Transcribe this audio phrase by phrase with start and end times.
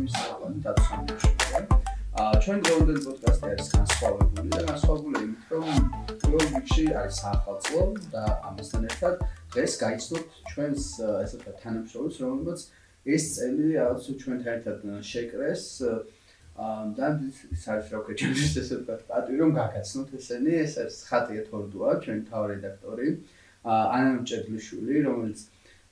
[0.00, 1.80] მის საუბარი დაწესებულებია.
[2.22, 5.68] აა ჩვენ გონდენ პოდკასტი არის განსხვავებული და განსხვავებული იმით, რომ
[6.22, 7.82] პირველ რიგში არის საახალწლო
[8.14, 9.14] და ამასთან ერთად
[9.52, 10.88] დღეს გაიცნობთ ჩვენს
[11.24, 12.60] ესე ვთქვათ თანამშრომლებს, რომელსაც
[13.16, 14.76] ეს წელი რაღაც ჩვენთან ერთად
[15.12, 15.64] შეკრეს
[16.98, 17.06] და
[17.74, 22.22] არის რა ვქეთ ჩვენს ესე ვთქვათ პატივი რომ გაგაცნოთ ესენი, ეს არის ხატია თორდუა, ჩვენი
[22.28, 23.08] თავ რედაქტორი
[23.64, 25.38] ანა მჭედლიშვილი, რომელიც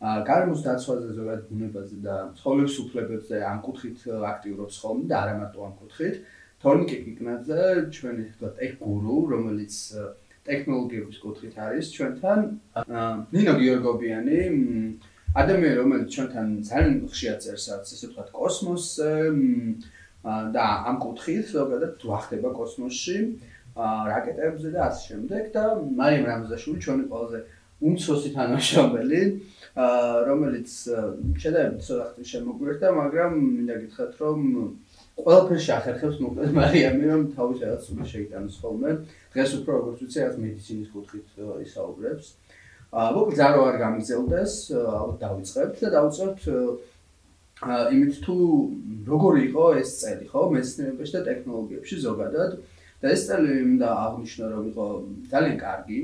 [0.00, 3.98] გარემოს დაცვაზე ზოგადად ბუნებაზე და ცხოვრების უფლებებზე ამ კუთხით
[4.32, 6.14] აქტიურობს ხოლმე და არა მარტო ამ კუთხით.
[6.60, 7.62] თორნიკე კიკნაძე,
[7.96, 9.74] ჩვენი თქვა ტექ გურუ, რომელიც
[10.48, 12.40] ტექნოლოგიების კუთხით არის ჩვენთან.
[13.32, 14.40] ნინო გიორგობიანი,
[15.36, 19.12] ადამიანი, რომელიც ჩვენთან ძალიან ხშირად წერს, ასე ვთქვათ, კოსმოსზე
[20.56, 23.16] და ამ კუთხით ზოგადად ვახდება კოსმოსში,
[23.76, 25.64] რაკეტებზე და ასე შემდეგ და
[26.00, 27.38] მარიამ რამზაშვილი ჩვენი ყველაზე
[27.80, 29.20] უმცროსი თანამშრომელი.
[30.28, 30.70] რომელიც
[31.42, 34.38] შედარებით ცოტა შემოგვერდა, მაგრამ მინდა გითხრათ, რომ
[35.20, 38.90] ყველაფერში ახერხებს მოკლედ მარიამი, რომ თავის რაღაც უნდა შეიტანოს ხოლმე.
[39.34, 41.28] დღეს უფრო როგორც ვიცი, რაღაც მედიცინის კუთხით
[41.66, 42.26] ისაუბრებს.
[42.90, 46.42] აა მოკლედ ზარო არ გამიგზელდეს, ალბათ დავიწყებთ და დავიწყებთ
[47.60, 48.34] იმით თუ
[49.04, 52.50] როგორი იყო ეს წელი, ხო, მეცნიერებაში და ტექნოლოგიებში ზოგადად.
[53.00, 54.86] და ეს წელი მინდა აღნიშნო, რომ იყო
[55.32, 56.00] ძალიან კარგი.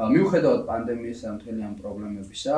[0.00, 2.54] მიუხედავად პანდემიისა და მთელი ამ პრობლემებისა,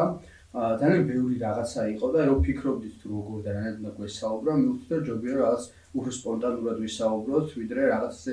[0.53, 5.05] ძალიან ბევრი რაღაცა იყო და რო ფიქრობდით თუ როგორ და რანაირად უნდა გვესაუბრო, მივხვდი რომ
[5.09, 5.63] ჯობია რაღაც
[5.97, 8.33] უფრო სპონტანურად ვისაუბროთ, ვიდრე რაღაცზე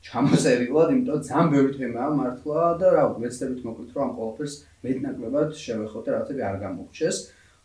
[0.00, 5.48] ჩამოწერილად, იმიტომ რომ ძალიან ბევრი თემაა მართლა და რა ვეცდებით მოკლედ რომ ამ ყოველფერს მეტნაკლებად
[5.62, 7.16] შევეხოთ და რაღაცები არ გამოგჩეს.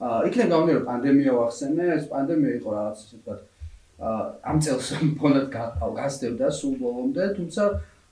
[0.06, 3.42] აა იქნებ გამომდინარე რომ პანდემია ვახსენე, ეს პანდემია იყო რაღაც ასე ვთქვათ
[4.06, 5.46] აა ამ წელს ფონად
[5.98, 7.64] გასდევდა სულ ბოლომდე, თუმცა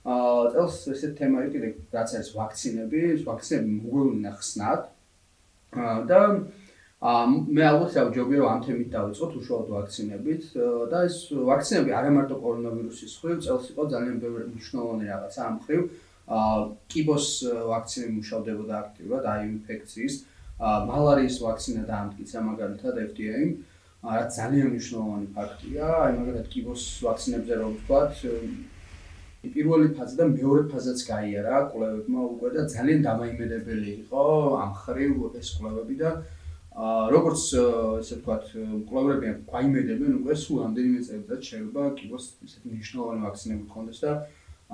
[0.10, 4.82] აა წელს ესეთ თემა იყო კიდე რაც არის ვაქცინები, ვაქცინები მოგვეუნა ხსნად,
[5.76, 6.20] და
[7.14, 10.44] მე ალბათ დავჯობია რომ ამ თემით დავიწყოთ უშუალოდ ვაქცინებით.
[10.92, 15.82] და ეს ვაქცინები არა მარტო კორონავირუსის ხრივ წელს იყო ძალიან ბევრი მნიშვნელოვანი რაღაცა ამ ხრივ.
[16.94, 17.28] კიბოს
[17.72, 20.16] ვაქცინები მუშავდებოდა აქტიურად აი ინფექციის
[20.64, 23.52] მალარიის ვაქცინა დაამტკიცა მაგალითად FDA-მ
[24.04, 25.84] რაც ძალიან მნიშვნელოვანი ფაქტია.
[26.08, 28.14] აი მაგალითად კიბოს ვაქცინებზე რომ ვთქვათ
[29.52, 34.24] პირველი ფაზა და მეორე ფაზაც გაიარა კვლევებმა უკვე და ძალიან დამაიმედებელი იყო
[34.64, 36.12] ამ ხრივ ეს კვლევები და
[36.74, 37.42] აა როგორც
[38.02, 38.46] ესე ვთქვათ
[38.88, 44.14] კვლევრები გვაიმედებენ უკვე სულ ამდენიმე წელიწად შეიძლება კიბოს ესეთი მნიშვნელოვანი ვაქცინები გქონდეს და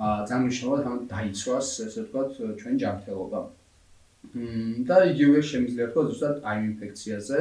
[0.00, 2.30] აა ძალიან მნიშვნელოვნად ამ დაიცვას ესე ვთქვათ
[2.62, 3.40] ჩვენ ჯანმრთელობა.
[4.38, 7.38] მმ და იგივე შემიძლია თქვა ზუსტად აი ინფექციაზე.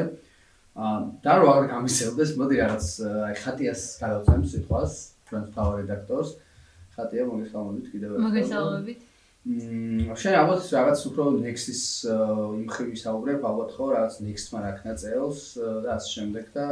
[0.75, 2.85] აა და რო არ გამისელდეს, მოდი რაღაც
[3.29, 4.93] აი ხატიას გადავწემ სიტყვას
[5.29, 6.29] ჩვენ თავ რედაქტორს.
[6.99, 8.25] ხატია მოგესალმებით კიდევ ერთხელ.
[8.27, 8.99] მოგესალმებით.
[9.49, 11.83] მმ, შენ ალბათ რაღაც უფრო Next-ის
[12.59, 16.65] იმ ხრივ ისაუბრებ, ალბათ ხო რაღაც Next-მა რაკნა წელს და ასე შემდეგ და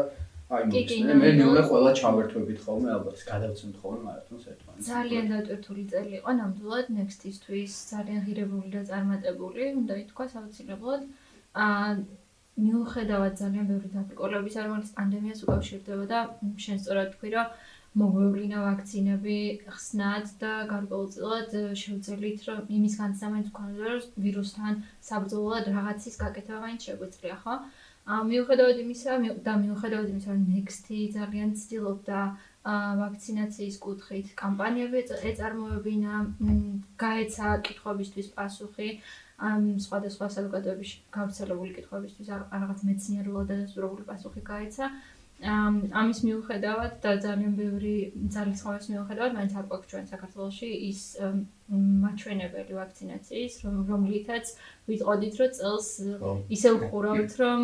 [0.52, 1.16] აი მოგესალმე.
[1.24, 4.88] მე ნიულა ყველა ჩავერთვებით ხოლმე, ალბათ გადავცემთ ხოლმე მარათონს ერთმანეთს.
[4.92, 11.02] ძალიან დატვირთული წელი იყო ნამდვილად Next-ისთვის, ძალიან ღირებული და წარმატებული, უნდა ითქვას აუცილებლად.
[11.58, 11.90] აა
[12.58, 16.20] მიუხედავად ძალიან ბევრი დაბრკოლებისა, რომელიც პანდემიას უკავშირდება და
[16.64, 17.48] შენ სწორად თქვი, რომ
[18.02, 19.38] მოგვევლინა ვაქცინები
[19.74, 27.38] ხსნად და გარკვეულწილად შევძელით რომ იმის განსამენს ვქონოდა რომ ვირუსთან საბრძოლოდ რაღაცის გაკეთება მაინც შეგვიძლია
[27.44, 27.56] ხო?
[28.08, 29.14] ა მიუხედავად იმისა
[29.46, 32.20] და მიუხედავად იმისა რომ Next-ი ძალიან ცდილობდა
[32.68, 36.14] ვაქცინაციის კუთხით კამპანიები ეწარმოებინა,
[37.04, 38.90] გაეცა კითხვებისთვის პასუხი
[39.38, 44.86] ამ სხვადასხვა საზოგადოების გავრცელებული კითხვებისთვის რაღაც მეცნიერულად დადასტურებული პასუხი გაეცა.
[45.38, 47.96] ამის მიუხედავად და ძალიან ბევრი
[48.34, 51.02] ძალისხმევის მიუხედავად მაინც არ გვაქვს ჩვენ საქართველოში ის
[52.04, 53.54] მაჩვენებელი ვაქცინაციის
[53.92, 54.46] რომლითაც
[54.90, 55.90] ვიტყოდით რომ წელს
[56.58, 57.62] ისე ვხურავთ რომ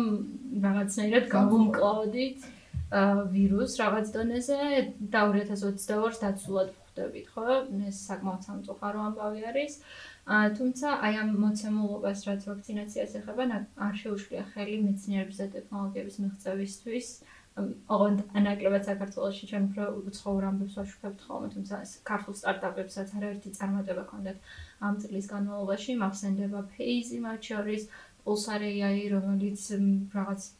[0.66, 2.38] რაღაცნაირად გავუმკლავდით
[2.94, 4.58] ვირუს რაღაც დონეზე.
[5.10, 7.46] და 2022-ს დაცულად ხვდებით ხო?
[7.90, 9.72] ეს საკმაოდ სამწუხარო ამბავი არის.
[10.30, 13.44] თუმცა აი ამ მოცემულობას რაც ვაქცინაციას ეხება
[13.86, 17.08] არ შეუშვია ხელი მეცნიერების და ტექნოლოგიების მიღწევისთვის
[17.54, 21.78] ოღონდ ანაკლებად საქართველოსში ჩვენ უფრო უცხოურ ამბებს ვაშუქებთ ხოლმე, თუმცა
[22.10, 24.50] ქართულ სტარტაპებსაც არაერთი წარმატება ჰქონდათ
[24.88, 27.86] ამ წლის განმავლობაში, მახსენდება Phase მათ შორის,
[28.24, 29.62] Pulsar AI, რომელიც
[30.18, 30.50] რაღაც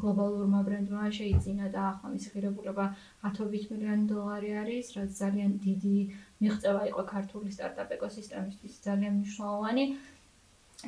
[0.00, 2.84] გლობალურმა ბრენდმა შეიძინა და ახლა მისი ღირებულება
[3.24, 5.96] 10 მილიონი დოლარი არის, რაც ძალიან დიდი
[6.44, 9.84] მიღწევა იყო ქართული სტარტაპ ეკოსისტემისთვის, ძალიან მნიშვნელოვანი.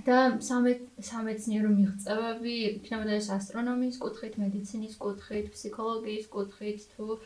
[0.04, 7.18] და სამეცნიერო მიღწევები იქნებოდა ეს ასტრონომიის კუთხით, მედიცინის კუთხით, ფსიქოლოგიის კუთხით თუ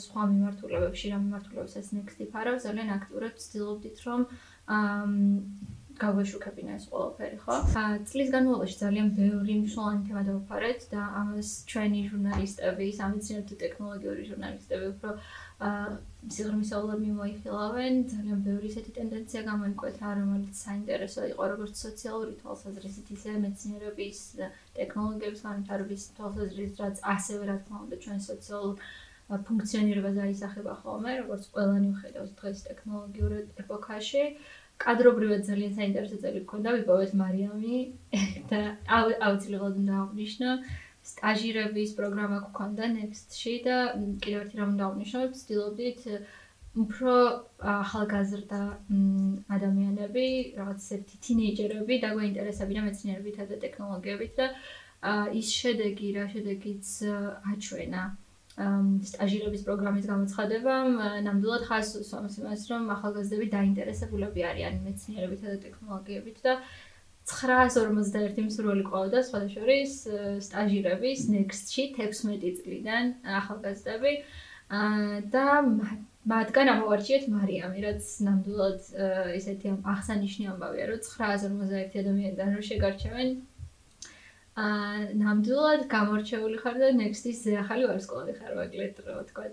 [0.00, 4.20] სხვა მიმართულებებში, რა მიმართულებებსაც Next-ი ფარავს, ძალიან აქტიურად ვცდილობდით, რომ
[6.00, 7.54] გავეშუქებინა ეს ყველაფერი, ხო?
[8.10, 15.10] წლის განმავლობაში ძალიან ბევრი მნიშვნელოვანი თემა დავფარეთ და ამას ჩვენი ჟურნალისტები, სამეცნიერო ტექნოლოგიური ჟურნალისტები უფრო
[15.66, 15.86] აა
[16.36, 24.20] სიღრმისეულად მიმოიხილავენ, ძალიან ბევრი ესეთი ტენდენცია გამოიკვეთა, რომელიც საინტერესო იყო როგორც სოციალური თვალსაზრისით, ისე მეცნიერების,
[24.78, 28.74] ტექნოლოგიების განვითარების თვალსაზრისით, რაც ასევე რა თქმა უნდა ჩვენ სოციალურ
[29.26, 33.32] ფუნქციონირებას აისახება ხოლმე, როგორც ყველანი ვხედავს დღეს ტექნოლოგიურ
[33.62, 34.22] ეპოქაში.
[34.82, 37.76] კადრობრივად ძალიან საინტერესო წელი გქონდა, ვიპოვეთ მარიამი
[38.50, 38.60] და
[38.96, 40.50] აუცილებლად უნდა აღნიშნო
[41.10, 43.76] სტაჟირების პროგრამა გქონდა Next-ში და
[44.22, 46.00] კიდევ ერთი რამ უნდა აღნიშნო, ვცდილობდით
[46.82, 47.12] უფრო
[47.72, 48.62] ახალგაზრდა
[49.56, 50.26] ადამიანები,
[50.58, 54.46] რაღაც ერთი თინეიჯერები დაგვეინტერესებინა მეცნიერებითა და ტექნოლოგიებით და
[55.40, 56.86] ის შედეგი, რა შედეგიც
[57.54, 58.02] აჩვენა
[58.56, 60.94] სტაჟირების პროგრამის გამოცხადებამ
[61.28, 66.54] ნამდვილად ხაზს უსვამს იმას, რომ ახალგაზრდები დაინტერესებულები არიან მეცნიერებითა და ტექნოლოგიებით და
[67.26, 69.92] 951 მსურველი ყავდა სხვადასხვის
[70.46, 73.04] სტაჟირების Next-ში 16 წლიდან
[73.40, 74.12] ახალგაზრდები.
[75.30, 75.46] და
[76.26, 78.80] მათგან ამოვარჩიეთ მარიამი, რაც ნამდვილად
[79.38, 83.28] ესეთი აღსანიშნავი ამბავია, რომ 951 ადამიანიდან რო შეგარჩევენ
[84.56, 89.48] აა ნამდვილად გამორჩეული ხარ და next-ის ახალი ვარსკვლავი ხარ ვაკლეთ რა ვთქვა.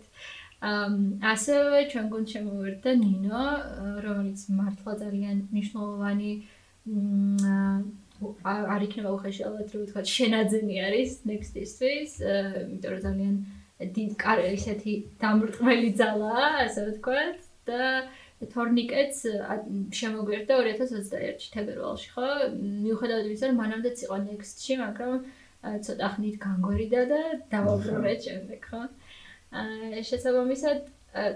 [0.70, 0.88] აა
[1.34, 3.44] ასევე ჩვენ გუნდ შემოვერდა ნინო,
[4.06, 6.32] რომელიც მართლა ძალიან მნიშვნელოვანი
[7.52, 7.76] აა
[8.44, 13.36] არ იქნება ალბათ რა ვთქვა, შენაძენი არის next-ისთვის, იმიტომ რომ ძალიან
[14.56, 17.24] ისეთი დამრტმელი ძალაა, ასე ვთქვა
[17.68, 17.82] და
[18.54, 19.20] თორნიკეტს
[20.00, 22.28] შემოგვერდა 2021-ში თებერვალში, ხო?
[22.84, 25.14] მიუხედავად იმისა, რომ მანამდეც იყო Next-ში, მაგრამ
[25.88, 27.22] ცოტა ხნით განგვერიდა და
[27.54, 28.82] დავაბრუნეთ შემდეგ, ხო?
[29.64, 30.92] აა შესაბამისად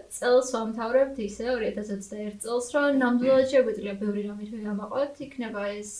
[0.09, 5.91] წელს ვამთავრებთ ისე 2021 წელს, რომ ნამდვილად შეგვიძლია ბევრი რამე ვამაყოთ, იქნება ეს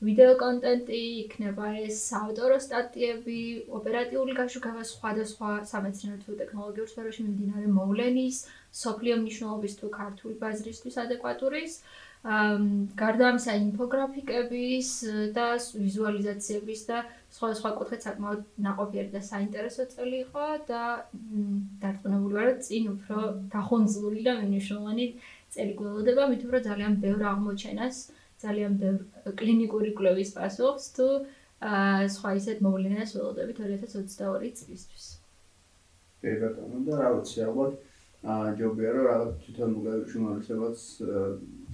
[0.00, 3.40] ვიდეო კონტენტი, იქნება ეს საავტორო სტატიები,
[3.78, 8.38] ოპერატიული გაშუქება სხვადასხვა სამეცნიერო თუ ტექნოლოგიურ სფეროში მიმდინარე მოვლენის,
[8.82, 11.74] სოფლიო მნიშვნელობის თუ ქართული ბაზრისთვის ადეკვატურის,
[13.00, 14.88] გარდა ამისა ინფოგრაფიკების
[15.36, 16.98] და ვიზუალიზაციების და
[17.36, 20.82] სხვა სხვა კუთხით საკმაოდ ნაყოფიერი და საინტერესო წელი იყო და
[21.84, 23.18] დარწმუნებული ვარ, წინ უფრო
[23.56, 25.06] დახონძლული და მნიშვნელოვანი
[25.56, 27.96] წელი გველოდება, მით უმეტეს ძალიან ბევრ აღმოჩენას
[28.44, 29.00] ძალიან ბევრ
[29.40, 31.06] კლინიკური კვლევის პასუხს თუ
[31.60, 35.04] აა სხვა ისეთ მოვლენას ველოდებით 2022 წლისთვის.
[36.20, 37.72] კი ბატონო და რა ვიცი ალბათ
[38.24, 39.70] აა ჯობია რომ რაღაც თვითონ
[40.12, 40.80] ჟურნალისტებიც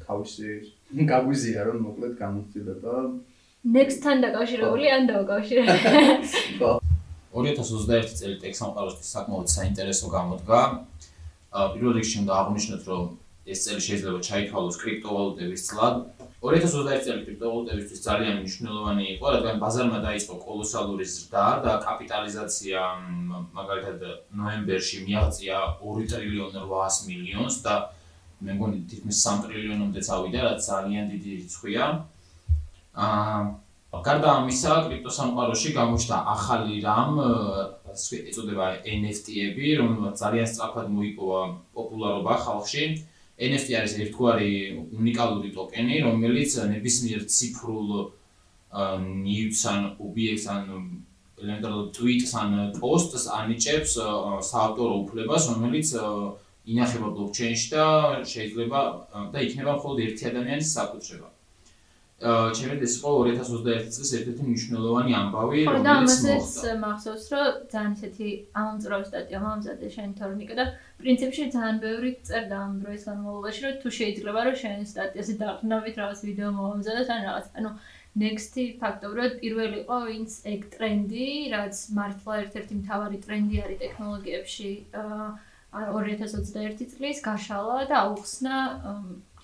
[0.06, 0.50] თავისი
[1.12, 2.94] გაგვიზია რომ მოკლედ გამოცდილება
[3.66, 5.62] next-თან დაკავშირებული ან დავაკავშირე.
[7.34, 10.60] 2021 წელი ტექსამყაროსთვის საკმაოდ საინტერესო გამოდგა.
[11.74, 13.04] პირველ რიგში უნდა აღვნიშნოთ რომ
[13.46, 15.94] ეს წელი შეიძლება ჩაითვალოს კრიპტოვალუტების წლად.
[16.46, 22.80] 2021 წელი კრიპტოვალუტებისთვის ძალიან მნიშვნელოვანი იყო, რადგან ბაზარმა დაიწყო კოლოსალური ზრდა და კაპიტალიზაცია
[23.58, 23.98] მაგალითად
[24.40, 27.74] ნოემბერში მიაღწია 2 ტრილიონ 800 მილიონს და
[28.46, 31.84] მე მგონი თითქმის 3 ტრილიონამდე წავიდა, რაც ძალიან დიდი რიცხვია.
[32.94, 33.38] აა
[34.06, 37.12] გარდა ამისა, კრიპტოსამყაროში გამოჩნდა ახალი რამ,
[37.96, 41.40] ეწოდება NFT-ები, რომელსაც ძალიან სწრაფად მოიპოვა
[41.74, 42.84] პოპულარობა ხალხში.
[43.36, 44.52] NFT არის ერთგვარი
[44.96, 47.88] უნიკალური ტოკენი, რომელიც ნებისმიერ ციფრულ
[49.26, 50.64] news ან objects ან
[51.36, 53.92] ელემენტარულ tweets ან posts ანიჭებს
[54.50, 55.92] საავტორო უფლებას, რომელიც
[56.66, 57.86] ინახება blockchain-ში და
[58.32, 58.80] შეიძლება
[59.32, 61.28] და იქნება მხოლოდ ერთი ადამიანის საკუთრება.
[62.16, 66.70] ჩემი ეს იყო 2021 წლის ერთ-ერთი მნიშვნელოვანი ამბავი, რომელიც მოხდა.
[66.84, 68.28] მახსოვს, რომ ძალიან ისეთი
[68.60, 70.64] ამომწროვ სტატია მომზადე შენ თორნიკა და
[70.96, 76.20] პრინციპში ძალიან ბევრი წერდა ამ დროის განმავლობაში, რომ თუ შეიძლება რომ შენ სტატიაზე დაყნობით რაღაც
[76.28, 77.46] ვიდეო მომზადოთ ან რაღაც.
[77.60, 77.70] ანუ
[78.16, 84.70] next-ი ფაქტობრივად პირველი იყო ვინც ეგ ტრენდი, რაც მართლა ერთ-ერთი მთავარი ტრენდი არის ტექნოლოგიებში
[85.04, 85.28] აა
[85.76, 88.56] 2021 წლის გაშალა და აუხსნა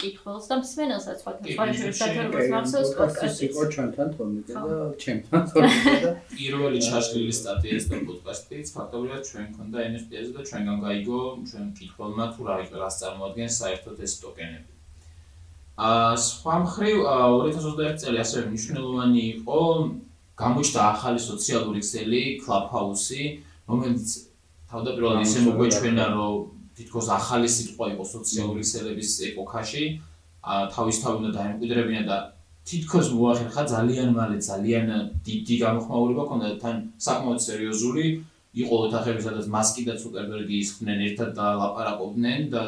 [0.01, 1.67] კითხველს და მსმენელსაც სხვა სხვა
[1.99, 8.73] საერთოდ მახსოვს პოდკასტი იყო ჩვენთან თორნიკე და ჩემთან თორნიკე და პირველი ჩაშლილი სტატიას და პოდკასტიც
[8.77, 11.21] ფაქტობრივად ჩვენ ქონდა NFT-ზე და ჩვენგან გაიგო
[11.51, 14.71] ჩვენ კითხველმა თუ რა იყო რას წარმოადგენს საერთოდ ეს ტოკენები.
[15.83, 19.61] აა სხვა მხრივ 2021 წელი ასევე მნიშვნელოვანი იყო
[20.43, 23.23] გამოჩნდა ახალი სოციალური ქსელი Clubhouse-ი,
[23.69, 24.09] რომელიც
[24.73, 29.85] თავდაპირველად ისე მოგვეჩვენა რომ თითქოს ახალი სიტყვა იყო სოციალური ქსელების ეპოქაში,
[30.43, 32.19] ა თავისთავად უნდა დაემკვიდრებინა და
[32.67, 34.87] თითქოს მოახერხა ძალიან მალე ძალიან
[35.27, 36.77] დიდი გამოხმაურება ქონდა თან
[37.07, 38.07] საკმაოდ სერიოზული.
[38.53, 42.63] იყო ოთახები სადაც მასკი და ცუკერბერგი ისხდნენ ერთად და ლაპარაკობდნენ და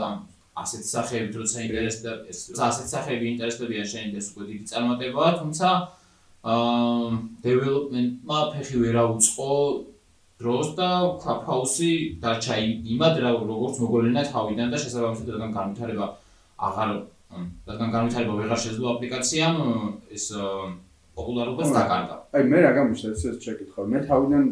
[0.56, 5.68] ასეთი სახეებით როცა ინტერესდება ეს ასეთი სახეები ინტერესდებიან შენ ეს უკვე დიდი წარმატებაა თუმცა
[6.54, 7.10] აა
[7.44, 9.50] დეველოპმენტმა ფეხი ვერ აუწყო
[10.42, 10.88] დროს და
[11.22, 11.90] კლაფჰაუსი
[12.22, 12.54] დარჩა
[12.94, 16.06] იმად რა როგორც მოგოლინა თავიდან და შესაბამისად რადგან განვითარება
[16.68, 16.90] აღარ
[17.68, 19.56] რადგან განვითარება ვეღარ შეძლო აპლიკაციამ
[20.16, 20.26] ეს
[21.14, 22.16] პოპულარობას დაკარგა.
[22.34, 23.82] აი მე რა გამიშდა ეს ეს შეკითხვა.
[23.90, 24.44] მე თავიდან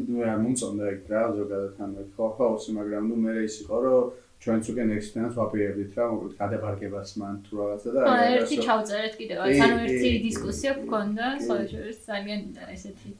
[0.42, 4.10] მომწონდა ეგ რა ზოგადად თან კლაფჰაუსი, მაგრამ ნუ მე ის იყო რომ
[4.42, 9.52] ჩვენც უკვე next-დანაც ვაპირებდით რა, მოკლედ გადაბარგებას მან თუ რაღაცა და აი ერთი ჩავწერეთ კიდევაც,
[9.62, 12.40] ანუ ერთი დისკუსია გქონდა, ხოლმე ძალიან
[12.74, 13.10] ესეთი.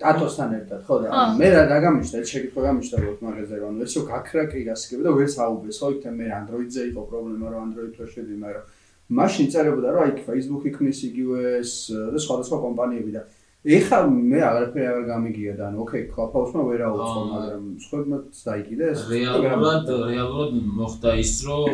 [0.00, 4.60] ტატოსთან ერთად, ხო და მე რა დაგამიშდა, ეს შეკითხვა გამიშდა როგორც რომ ანუ ესო გაქრაკი
[4.70, 8.64] გასკები და ვერც აუბეს, ხო იქ მე Android-ზე იყო პრობლემა, რომ Android-ზე შედი, მაგრამ
[9.10, 11.70] მაშინ წერებოდა რომ აი Facebook-ი ქმნის იგივეს
[12.14, 13.22] და სხვადასხვა კომპანიები და
[13.60, 19.02] ეხა მე აღარაფერი აღარ გამიგია და ანუ ოკეი კლაფაუსმა ვერ აუწყო მაგრამ სხვებმაც დაიკიდა ეს
[19.10, 21.68] რეალურად რეალურად მოხდა ის რომ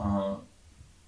[0.00, 0.24] აა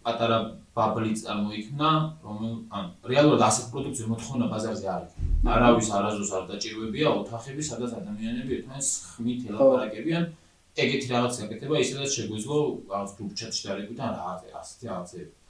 [0.04, 0.38] პატარა
[0.76, 1.90] ბაბლი წარმოიქმნა
[2.28, 7.90] რომელ ან რეალურად ასეთ პროდუქციურ მოთხოვნა ბაზარზე არ არის არავის არაზოს არ დაჭირვებია ოთახები სადაც
[8.02, 10.24] ადამიანები ერთმანეთს ხმით ელაპარაკებიან.
[10.72, 12.60] ეგეთი რაღაც ეკეთება ისედაც შეგვიძლია
[12.92, 14.28] რაღაც გრუპ ჩატში დაიკვირდა რა
[14.60, 15.41] ასეთი რაღაცები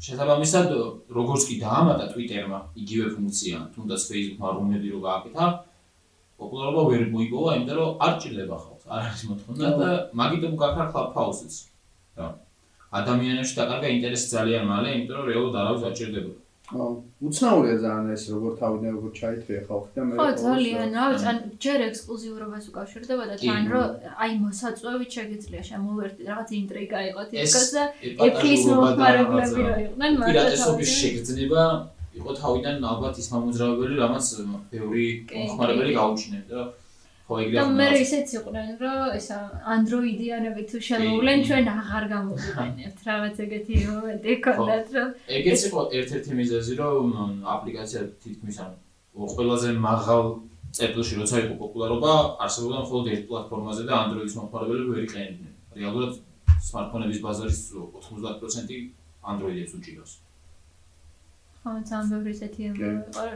[0.00, 0.70] შესაბამისად
[1.12, 5.46] როგორც კი დაამატა Twitter-მა იგივე ფუნქცია, თუნდაც Facebook-მა რომელი რო გააკეთა,
[6.40, 9.88] პოპულარობა ვერ მოიპოვა, იმიტომ რომ არ ჭირდება ხალხს, არ არის მოთხოვნა და
[10.20, 11.54] მაგიტომ გაქრა Clubhouse-იც.
[12.16, 12.28] რა.
[13.00, 16.40] ადამიანებში დაკარგა ინტერესი ძალიან მალე, იმიტომ რომ რეალურად არავის არ ჭირდებოდა.
[16.70, 21.38] უცნაურია ძალიან ეს როგორ თავიდან როგორ ჩაითრია ხალხი და მე ხო, ძალიან, რა ვიცი, ან
[21.64, 23.86] ჯერ ექსკლუზიურობას უკავშირდება და თან რომ
[24.22, 27.82] აი მოსაწვევით შეგიძლია შემოვერთი რაღაც ინტრიგა იყოს იქაც და
[28.26, 31.62] ეფლის მომხმარებლები რო იყვნენ, მაგრამ პირატესობის შეგრძნება
[32.20, 34.26] იყო თავიდან ალბათ ის მამოძრავებელი, რამაც
[34.70, 36.60] ბევრი მომხმარებელი გაუჩნდა და
[37.30, 39.38] ხო ეგრე და მე ისეც იყვნენ რომ ესა
[39.76, 45.08] Android-იანები თუ შემოვლენ ჩვენ აღარ გამოვიყენებთ რაღაც ეგეთი მომენტი ქონდათ რომ
[45.38, 47.04] ეგეც იყო ერთ-ერთი მიზეზი რომ
[47.54, 48.78] აპლიკაცია თითქმის ანუ
[49.14, 50.24] ყველაზე მაღალ
[50.70, 52.10] წერტილში როცა იყო პოპულარობა
[52.46, 55.54] არსებობდა მხოლოდ ერთ პლატფორმაზე და Android-ის მომხმარებლები ვერ იყენებდნენ.
[55.78, 56.12] რეალურად
[56.68, 58.78] smartphone-ების ბაზარის 90%
[59.32, 60.12] Android-ს უჭირავს.
[60.14, 60.29] ხო,
[61.60, 62.90] ძალიან ბევრი ესეთი იყო,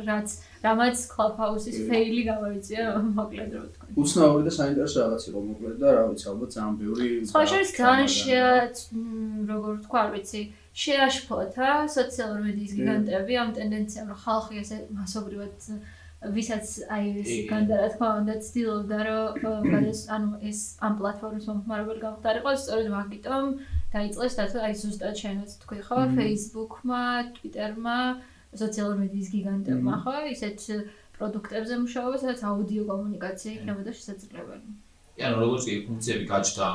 [0.08, 0.28] რაც
[0.64, 2.84] რამაც Clubhouse-ის ფეილი გამოიწია,
[3.18, 3.88] მოკლედ რო ვთქვა.
[4.00, 8.72] უცნაური და საინტერესო რაღაც იყო, მოკლედ და რა ვიცი, ალბათ ძალიან ბევრი სხვა შეიძლება ძალიან
[9.52, 10.42] როგორ ვთქვა, არ ვიცი,
[10.84, 15.56] შეაშფოთა სოციალური მედიის გიგანტები ამ ტენდენციამ, რომ ხალხი ესე მასობრივად
[16.32, 22.52] ვისაც აი ეს განდარა თქმა უნდა ცდილობდა რომ გადეს ანუ ეს ამ პლატფორმის მომხმარებელი გამხდარიყო
[22.64, 23.44] სწორედ მაგიტომ
[23.94, 25.98] დაიწყეს და თუ აი ზუსტად შენაც თქვი ხო?
[26.18, 27.04] Facebook-მა,
[27.36, 27.98] Twitter-მა,
[28.62, 30.14] სოციალური მედიის გიგანტებმა ხო?
[30.34, 30.58] ისეთ
[31.14, 34.68] პროდუქტებზე მუშაობა, სადაც აუდიო კომუნიკაცია იქნებოდა შესაძლებელი.
[35.26, 36.68] ანუ როგორც კი ფუნქციები გაჩნდა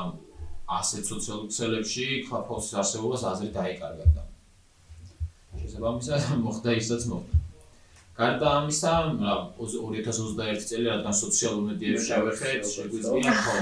[0.80, 4.06] ასეთ სოციალურ ქსელებში, Clubhouse-ის არსებობას აზრი დაიკარგა.
[4.16, 4.22] და
[5.60, 7.34] შესაბამისად მოხდა ისაც მოხდა.
[8.20, 13.54] გარდა ამისა, რა 2021 წელი რადგან სოციალურ მედიებში შევეხეთ, შეგვიძლია ხო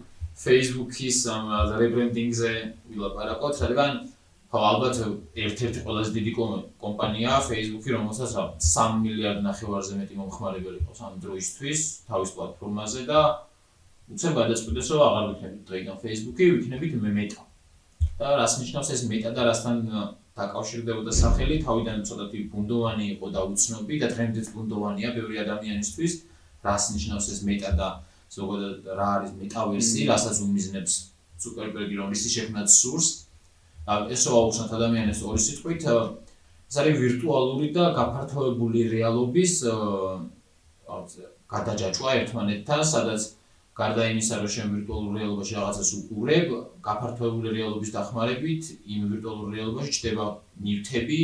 [0.38, 2.52] Facebook-ის ამ რებრენდინგზე
[2.92, 3.92] ვილაპარაკოთ, რადგან
[4.48, 4.96] ხო ალბათ
[5.34, 6.32] ერთ-ერთი ყველაზე დიდი
[6.80, 8.30] კომპანია Facebook-ი, რომელსაც
[8.64, 13.20] 3 მილიარდ ნახევარზე მეტი მომხმარებელი ყავს ამ დროისთვის თავის პლატფორმაზე და
[14.08, 17.42] უცებ გადაწყვეტეს, რომ აღარ ვიქნებით დღეიდან Facebook-ი, ვიქნებით Meta.
[18.18, 19.76] და რას ნიშნავს ეს Meta და რასთან
[20.38, 26.12] დაკავშირდებოდა სახელი, თავიდან ცოტათი ბუნდოვანი იყო და უცნობი და დღემდეც ბუნდოვანია ბევრი ადამიანისთვის,
[26.64, 27.88] რას ნიშნავს ეს Meta და
[28.36, 30.94] ზოგადად რა არის მეტავერსი, რასაც უმიზნებს
[31.42, 33.08] ზუკერბერგი რომ ისი შექმნათ სურს.
[33.88, 35.82] ესო აუხსნათ ადამიანებს ორი სიტყვით,
[36.68, 39.52] ეს არის ვირტუალური და გაფართოებული რეალობის
[41.48, 43.22] გადაჯაჭვა ერთმანეთთან, სადაც
[43.78, 46.48] გარდა იმისა, რომ შენ ვირტუალურ რეალობაში რაღაცას უყურებ,
[46.82, 50.26] გაფართოებული რეალობის დახმარებით იმ ვირტუალურ რეალობაში ჩდება
[50.66, 51.20] ნივთები,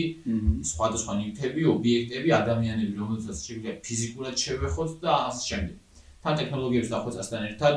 [0.71, 5.77] სხვადასხვა ნივთები, ობიექტები, ადამიანები, რომელთაც შეგვიძლია ფიზიკურად შევეხოთ და ასე შემდეგ.
[6.25, 7.77] თან ტექნოლოგიების დახვეწასთან ერთად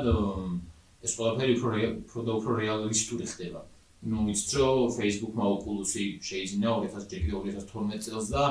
[1.04, 1.72] ეს ყველაფერი უფრო
[2.08, 3.62] უფრო და უფრო რეალისტური ხდება.
[4.08, 8.44] ნუ იცით რომ Facebook-მა Oculus-ი შეიძინა 2012 წელს და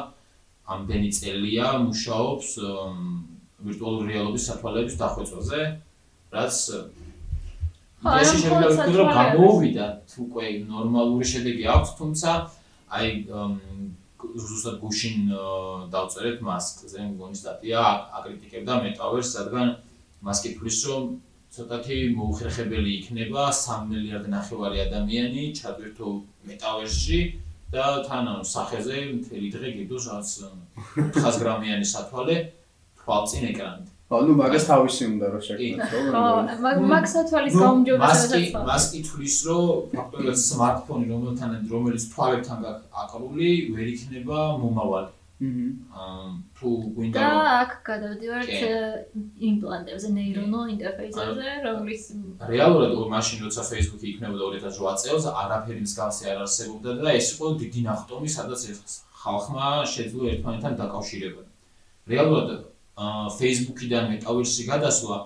[0.66, 2.48] ამდენი წელია მუშაობს
[3.66, 5.60] ვირტუალური რეალობის სათვალეების დახვეწაზე,
[6.34, 6.56] რაც
[8.20, 9.86] ეს შეიძლება ვთქვი რომ გამოვიდა
[10.26, 12.30] უკვე ნორმალური შედეგი აქვს, თუმცა
[12.96, 13.08] აი
[14.36, 15.16] ზუსტად გუშინ
[15.94, 17.80] დავწერეთ მასკზე მგონი სტატია
[18.18, 19.68] აკრიტიკებდა მეტავერს, რადგან
[20.24, 21.02] მას კითხვის რომ
[21.56, 26.08] ცოტათი მოუხერხებელი იქნება 3 მილიარდ ნახევარი ადამიანი ჩადვირთო
[26.48, 27.20] მეტავერსში
[27.72, 30.28] და თან სახეზე მთელი დღე გიდოს რაც
[30.96, 32.36] 500 გრამიანი სათვალე
[33.00, 33.88] თვალწინ ეკრანით.
[34.06, 36.26] ანუ მაგას თავისი უნდა რომ შექმნას, ხო, ხო?
[36.62, 43.50] მაგ მაგსაც თვალის გაუმჯობესება მასკი მასკი თulis რომ ფაქტობრივად სმარტფონი რომელთან რომელიც თვალებთან გაქვს აკრული
[43.74, 45.10] ვერ იქნება მომავალი.
[45.36, 48.52] აა თუ გვინდა და აქ გადავდივართ
[49.48, 52.04] იმპლანტებზე, ნეირონულ ინტერფეისებზე, რომლის
[52.52, 57.46] რეალურად ო მაშინ როცა Facebook-ი იქნებოდა 2008 წელს არაფერი მსგავსი არ არსებობდა და ეს იყო
[57.60, 58.60] დიდი ნახტომი, სადაც
[59.20, 61.42] ხალხმა შეძლო ერთმანეთთან დაკავშირება.
[62.08, 62.48] რეალურად
[62.96, 65.16] აა Facebook-იდან მეტავერსი გადასვლა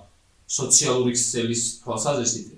[0.59, 2.49] სოციალური ქსელის თვალსაზრისით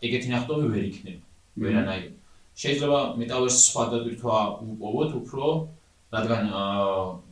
[0.00, 1.22] ეგეთი ნახტომი ვერ იქნება.
[1.60, 2.10] ვერანაირ.
[2.56, 5.44] შეიძლება მეტავერსი სხვა დატვირთვა უპოვოთ უფრო,
[6.12, 6.50] რადგან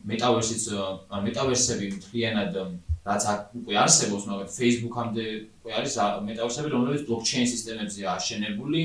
[0.08, 0.62] მეტავერსიც
[1.28, 2.56] მეტავერსები მთლიანად
[3.04, 3.24] რაც
[3.56, 5.24] უკვე არსებობს, მაგრამ Facebook-ამდე
[5.60, 5.94] უკვე არის
[6.28, 8.82] მეტავერსები, რომლებიც blockchain სისტემებზეა აშენებული,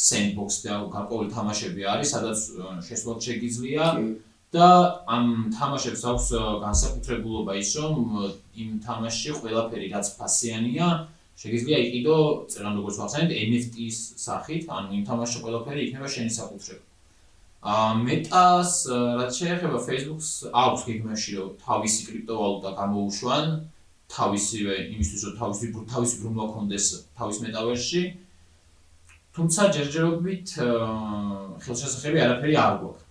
[0.00, 3.84] sandbox და გარკვეული თამაშები არის, სადაც აა, შესვლად შეგიძლია
[4.54, 4.68] და
[5.06, 6.26] ამ თამაშებს აქვს
[6.66, 7.96] განსაკუთრებულობა ის, რომ
[8.62, 10.86] იმ თამაშში ყველაფერი რაც ფასიანია,
[11.42, 12.16] შეგიძლია იყიდო,
[12.50, 16.89] წერან როგორც ვახსენეთ, NFT-ის სახით, ანუ იმ თამაშში ყველაფერი იქნება შენი საკუთრება.
[17.60, 18.72] აა მეტას
[19.20, 23.46] რაც შეეხება Facebook-ს აქვს გეგმაში რომ თავისი კრიპტოვალუტა გამოუშვან
[24.16, 26.86] თავისივე იმისთვის რომ თავისი თავისი ბრუნვა ქონდეს
[27.20, 28.02] თავის მეტავერსში
[29.36, 30.46] თუმცა ჯერჯერობით
[31.64, 33.06] ხელშესახები არაფერი არ გვაქვს.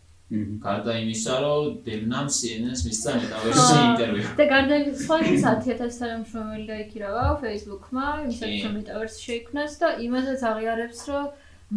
[0.62, 4.26] გარდა იმისა რომ დემნამ CNN-ს მისცა მეტავერსში ინტერვიუ.
[4.38, 10.40] და გარდა იმისა, სხვა ის 10000 თანამშრომელი გაიქირავა Facebook-მა, იმისათვის რომ მეტავერსი შეიქმნას და იმასაც
[10.52, 11.26] აღიარებს, რომ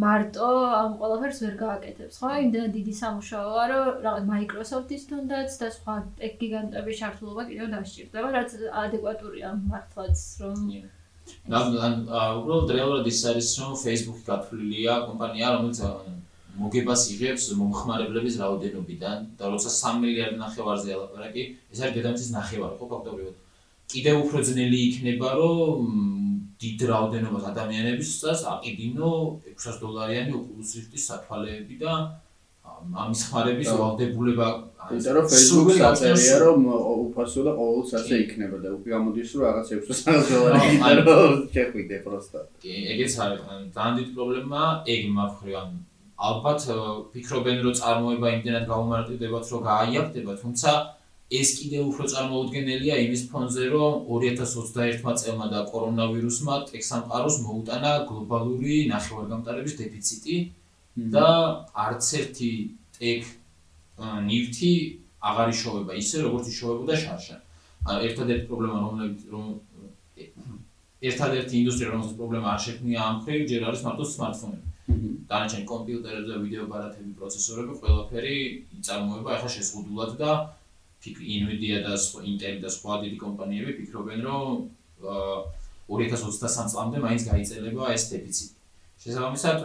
[0.01, 2.29] მარტო ამ ყველაფერს ვერ გააკეთებს, ხო?
[2.45, 8.49] იმდენად დიდი სამუშაოა, რომ რაღაც Microsoft-ის თუნდაც და სხვა ტექ გიგანტების ჩართულობა კიდევ დასჭირდება, რაც
[8.83, 10.59] ადეკვატურია მართლაც, რომ
[11.51, 11.93] და ან
[12.39, 15.79] უბრალოდ რეალურად ის არის რომ Facebook-ი გათვლილია კომპანია რომელიც
[16.57, 22.89] მოგებას იღებს მომხმარებლების რაოდენობიდან და როცა 3 მილიარდ ნახევარზე ელაპარაკი, ეს არის დედამიწის ნახევარი ხო
[22.91, 23.35] ფაქტობრივად.
[23.93, 25.79] კიდევ უფრო ძნელი იქნება რომ
[26.63, 29.09] დიდ რაოდენობას ადამიანებისას აყიდინო
[29.45, 31.93] 600 დოლარიანი Oculus Rift-ის სათვალეები და
[32.73, 34.47] ამ- ამის ხმარების და- ვალდებულება
[34.91, 36.59] იმიტომ რომ Facebook-ს აწერია რომ
[37.03, 41.97] უფასო და ყოველთვის ასე იქნება და უკვე გამოდის რომ რაღაც 600 დოლარი ან- რომ შეხვიდე
[42.05, 42.39] პროსტა.
[42.63, 45.69] კი, ეგეც არის ან ძალიან დიდი პრობლემაა, ეგ მაქრე ან
[46.29, 46.61] ალბათ
[47.13, 50.71] ფიქრობენ რომ წარმოება იმდენად გაუმარტივდებათ რომ გააიაფდება, თუმცა
[51.33, 58.77] ეს კიდე უფრო წარმოუდგენელია იმის ფონზე რომ 2021 წელმა და კორონავირუსმა ტექ სამყაროს მოუტანა გლობალური
[58.93, 60.35] ნახევარგამტარების დეფიციტი
[61.15, 61.29] და
[61.85, 62.51] არც ერთი
[62.99, 63.31] ტექ
[64.29, 64.73] ნივთი
[65.31, 67.39] აღარ იშოვება ისე როგორც იშოვებოდა შარშან.
[67.87, 69.45] ანუ ერთადერთი პრობლემა რომელიც რომ
[71.09, 74.67] ერთადერთი ინდუსტრია რომელსაც პრობლემა არ შექმნია ამ ხრივ ჯერ არის მარტო სმარტფონები.
[75.29, 78.35] დანარჩენი კომპიუტერები და ვიდეო ბარათები, პროცესორები ყველაფერი
[78.79, 80.31] იწარმოება ახლა შეზღუდულად და
[81.11, 84.47] Nvidia და სხვა Intel და სხვა დიდი კომპანიები ფიქრობენ რომ
[85.03, 85.35] აა,
[85.89, 88.55] 2023 წლამდე მაინც გაიწელება ეს დეფიციტი.
[89.03, 89.57] შესაბამისად,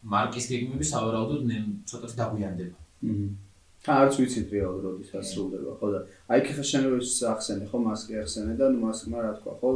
[0.00, 1.40] მარკის გეგმები სავარაუდოდ
[1.90, 2.76] ცოტათი დაგვიანდება.
[3.84, 6.00] ხა არც ვიცით რეალურად როდის ასრულდება, ხო და
[6.32, 9.68] აი ხა შენ რო ის ახსენე ხო მასკი ახსენე და ნუ მასკმა რა თქვა, ხო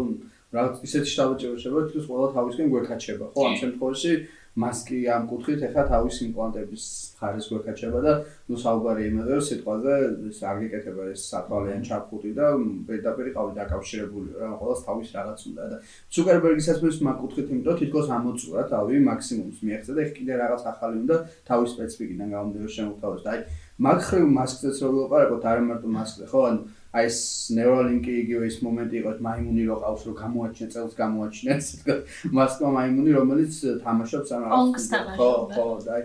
[0.52, 4.12] რაღაც ისეთი შტაბჭება შევა, თვითონ ყველა თავისკენ გვერდხაჩება, ხო ამ კი.
[4.54, 6.82] შემთხვევაში მასკი ამ კუთხით ეხა თავის იმპლანტების
[7.18, 8.12] ხარეს გვერდხაჩება და
[8.46, 9.94] ნუ საუბარი იმაზე რომ სიტყვაზე
[10.30, 12.46] ეს არ გეკეთება ეს სათვალეან ჩაფხუტი და
[12.86, 15.76] პირდაპირ ყავი დაკავშირებული რა ყველას თავის რაღაც უნდა და
[16.14, 20.96] ცუკერბერგისაც მის მაგ კუთხით იმიტომ თითქოს ამოწურა თავი მაქსიმუმს მიაღწია და იქ კიდე რაღაც ახალი
[21.02, 21.16] უნდა
[21.50, 23.40] თავის სპეციფიკიდან გამომდინარე შემოთავაზოს და აი
[23.74, 26.62] მაგ ხრივ მასკზეც რო ვილაპარაკოთ არ მარტო მასკზე ხო ანუ
[26.94, 27.18] აი ეს
[27.58, 31.96] ნეურალინკი იგივე ის მომენტი იყო მაიმუნი რო ყავს რო გამოაჩინა წელს გამოაჩინა ესე თქვა
[32.38, 33.54] მასკმა მაიმუნი რომელიც
[33.86, 35.54] თამაშობს ამ ონგს ხო თამაშობდა.
[35.54, 36.02] ხო და აი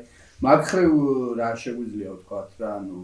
[0.49, 0.93] მაგ ხრივ
[1.39, 2.97] რა შეგვიძლია ვთქვა რა ანუ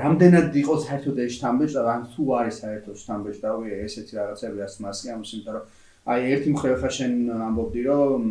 [0.00, 5.08] რამდენად იყოს საერთოდ ეს შთამბეჭ და ან თუ არის საერთოდ შთამბეჭდავი ესეთი რაღაცები რაც მასკი
[5.12, 5.64] ამის იმიტომ რომ
[6.10, 7.12] აი ერთი მხრივ ხა შენ
[7.46, 8.24] ამბობდი რომ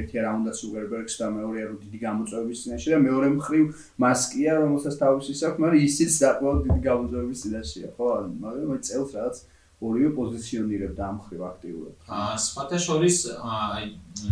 [0.00, 3.64] ერთი რა უნდა სუგერბერგს და მეორეა რომ დიდი გამოწვევების წინაშე და მეორე მხრივ
[4.04, 8.08] მასკია რომელსაც თავის ის აქვს მაგრამ ისიც საკმაოდ დიდი გამოწვევების წინაშეა ხო?
[8.42, 9.36] მაგრამ აი წელს რაღაც
[9.82, 11.94] ორივე პოზიციონირებდა ამ მხრივ აქტიურად.
[12.06, 13.16] აა სხვათა შორის
[13.54, 13.84] აი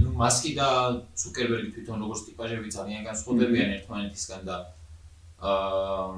[0.02, 0.68] ნუ მასკი და
[1.20, 4.56] ცუკერბერგი თვითონ როგორც ტიპაჟები ძალიან განსხვავდებიან ერთმანეთისგან და
[5.50, 6.10] აა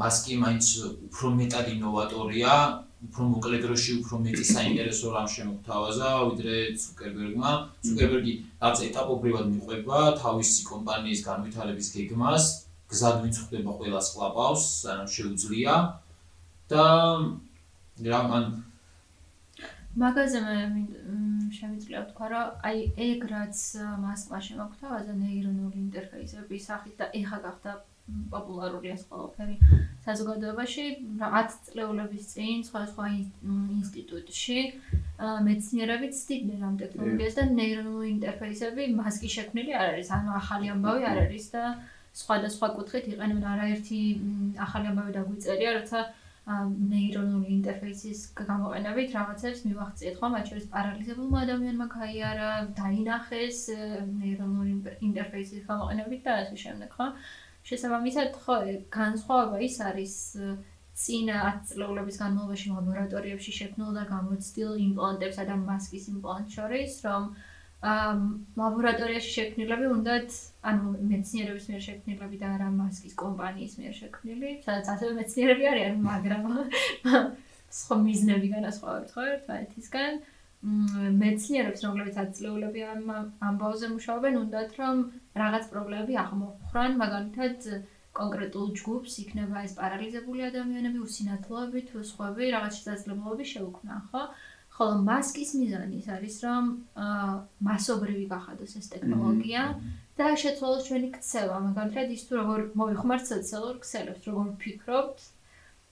[0.00, 0.66] მასკი მაინც
[1.08, 2.52] უფრო მეტად ინოვატორია,
[3.04, 7.50] უფრო მოკლე დროში უფრო მეტი საინტერესო რამ შემოგთავაზა ვიდრე ცუკერბერგმა.
[7.86, 12.44] ცუკერბერგი რაც ეტაპობრივად მიყვება თავისი კომპანიის განვითარების გეგმას,
[12.92, 15.74] გზად ვინც ხვდება ყველას ყლაპავს, სანამ შეუძლია
[16.72, 16.86] და
[18.06, 18.44] რა ან
[19.96, 20.56] მაგაზე მე
[21.56, 23.60] შემიძლია ვთქვა, რომ აი ეგ რაც
[24.04, 27.72] მასკმა შემოგთავაზა ნეირონული ინტერფეისების სახით და ეხა გახდა
[28.30, 29.56] პოპულარულია ეს ყველაფერი
[30.06, 30.84] საზოგადოებაში
[31.22, 34.58] 10 წლეულების წინ სხვადასხვა ინსტიტუტში
[35.48, 41.18] მეცნიერები ცდილობენ ამ ტექნოლოგიას და ნეირონული ინტერფეისები მასკი შექმნილი არ არის, ანუ ახალი ამბავი არ
[41.24, 41.64] არის და
[42.20, 43.98] სხვადასხვა კუთხით იყენებენ არაერთი
[44.66, 46.00] ახალი ამბავი დაგვიწერია, როცა
[46.46, 50.28] ნეირონული ინტერფეისის გამოყენებით რაღაცებს მივახციეთ, ხო?
[50.34, 53.58] მათ შორის პარალიზებულმა ადამიანმა გაიარა, დაინახეს
[54.20, 54.76] ნეირონული
[55.08, 57.06] ინტერფეისის გამოყენებით და ასე შემდეგ, ხო?
[57.66, 58.56] შესაბამისად, ხო,
[58.94, 60.14] განსხვავება ის არის
[60.96, 67.26] წინა 10 წლების განმავლობაში ლაბორატორიებში შექმნილ და გამოცდილ იმპლანტებსა და მასკის იმპლანტ შორის, რომ
[67.86, 68.22] ამ
[68.56, 70.38] ლაბორატორიაში შექმნილები უნდათ,
[70.70, 76.48] ანუ მეცნიერების მიერ შექმნილები და არა მასკის კომპანიის მიერ შექმნილი, სადაც ასევე მეცნიერები არიან, მაგრამ
[77.80, 80.24] სხვა მიზნები განასხვავებთ ხო ერთმანეთისგან.
[81.20, 83.02] მეცნიერებს, რომლებიც აწლეულები ამ
[83.48, 85.04] ამბავზე მუშაობენ, უნდათ რომ
[85.42, 87.68] რაღაც პრობლემები აღმოფხრან, მაგალითად
[88.16, 94.22] კონკრეტულ ჯგუფს იქნება ეს პარალიზებული ადამიანები, უსინათლოები თუ სხვები, რაღაც შესაძლებლობები შეუქმნან, ხო?
[94.76, 96.64] ხოლო მასკის მიზანი ის არის, რომ
[97.04, 97.28] აა
[97.68, 99.62] მასობრივი გახადოს ეს ტექნოლოგია
[100.20, 105.24] და შეცვალოს ჩვენი ქცევა, მაგალითად ის თუ როგორ მოიხმართ სოციალურ ქსელებს, როგორ ვფიქრობთ,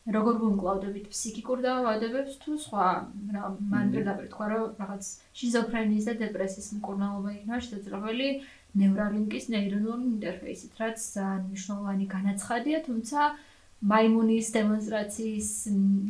[0.05, 2.89] როგორ ვუმკლავდებით ფსიქიკურ დაავადებებს თუ სხვა,
[3.33, 5.05] რა მან პირდაპირ თქვა, რომ რაღაც
[5.41, 8.29] შიზოფრენიის და დეპრესიის მკურნალობა იქნება შესაძლებელი
[8.83, 13.21] ნევრალინკის ნეირონული ინტერფეისით, რაც ძალიან მნიშვნელოვანი განაცხადია, თუმცა
[13.93, 15.51] მაიმუნის დემონსტრაციის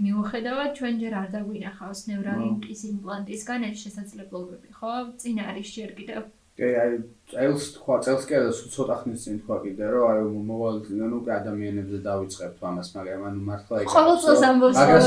[0.04, 4.94] მიუხედავად ჩვენ ჯერ არ დაგვინახავს ნევრალინკის იმპლანტისგან ეს შესაძლებლობები, ხო?
[5.20, 6.90] წინ არის ჯერ კიდევ კი, აი,
[7.34, 11.32] წელს თქვა, წელს კი არა, ცოტა ხნის წინ თქვა კიდე, რომ აი მოვალ წინან უკვე
[11.34, 14.76] ადამიანებზე დავიწყებთ ამას, მაგრამ ანუ მართლა ეგ ყოველ წელს ამბობს.
[14.78, 15.02] მაგრამ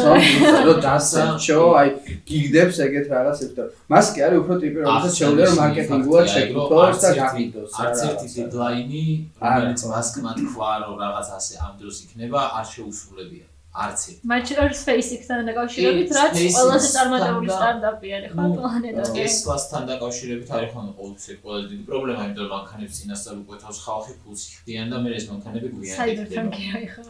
[0.68, 1.90] რომ დასაჩო, აი,
[2.28, 7.72] გიგდებს ეგეთ რაღაცებს და მას კი არის უფრო ტიპი, რომელსაც შეუძლია მარკეტინგულად შეგვითოს და გაგიდოს.
[7.80, 9.06] არც ერთი დედლაინი,
[9.40, 13.48] რომელიც მასკმა თქვა, რომ რაღაც ასე ამ დროს იქნება, არ შეუსრულებია.
[13.84, 14.20] არც ერთ.
[14.32, 19.14] მათ შორის SpaceX-თან დაკავშირებით, რაც ყველაზე წარმატებული სტარტაპი არის ხო პლანეტაზე.
[19.28, 23.78] ეს კლასთან დაკავშირებით არის ხო ყოველთვის ყველაზე დიდი პრობლემა, იმიტომ რომ მანქანებს წინასწარ უკვე თავს
[23.86, 26.52] ხალხი ფულს იხდიან და მე ეს მანქანები გვიან ეკდება.
[26.58, 27.02] Cybertruck-ი ხო?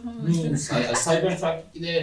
[1.04, 1.94] Cybertruck კიდე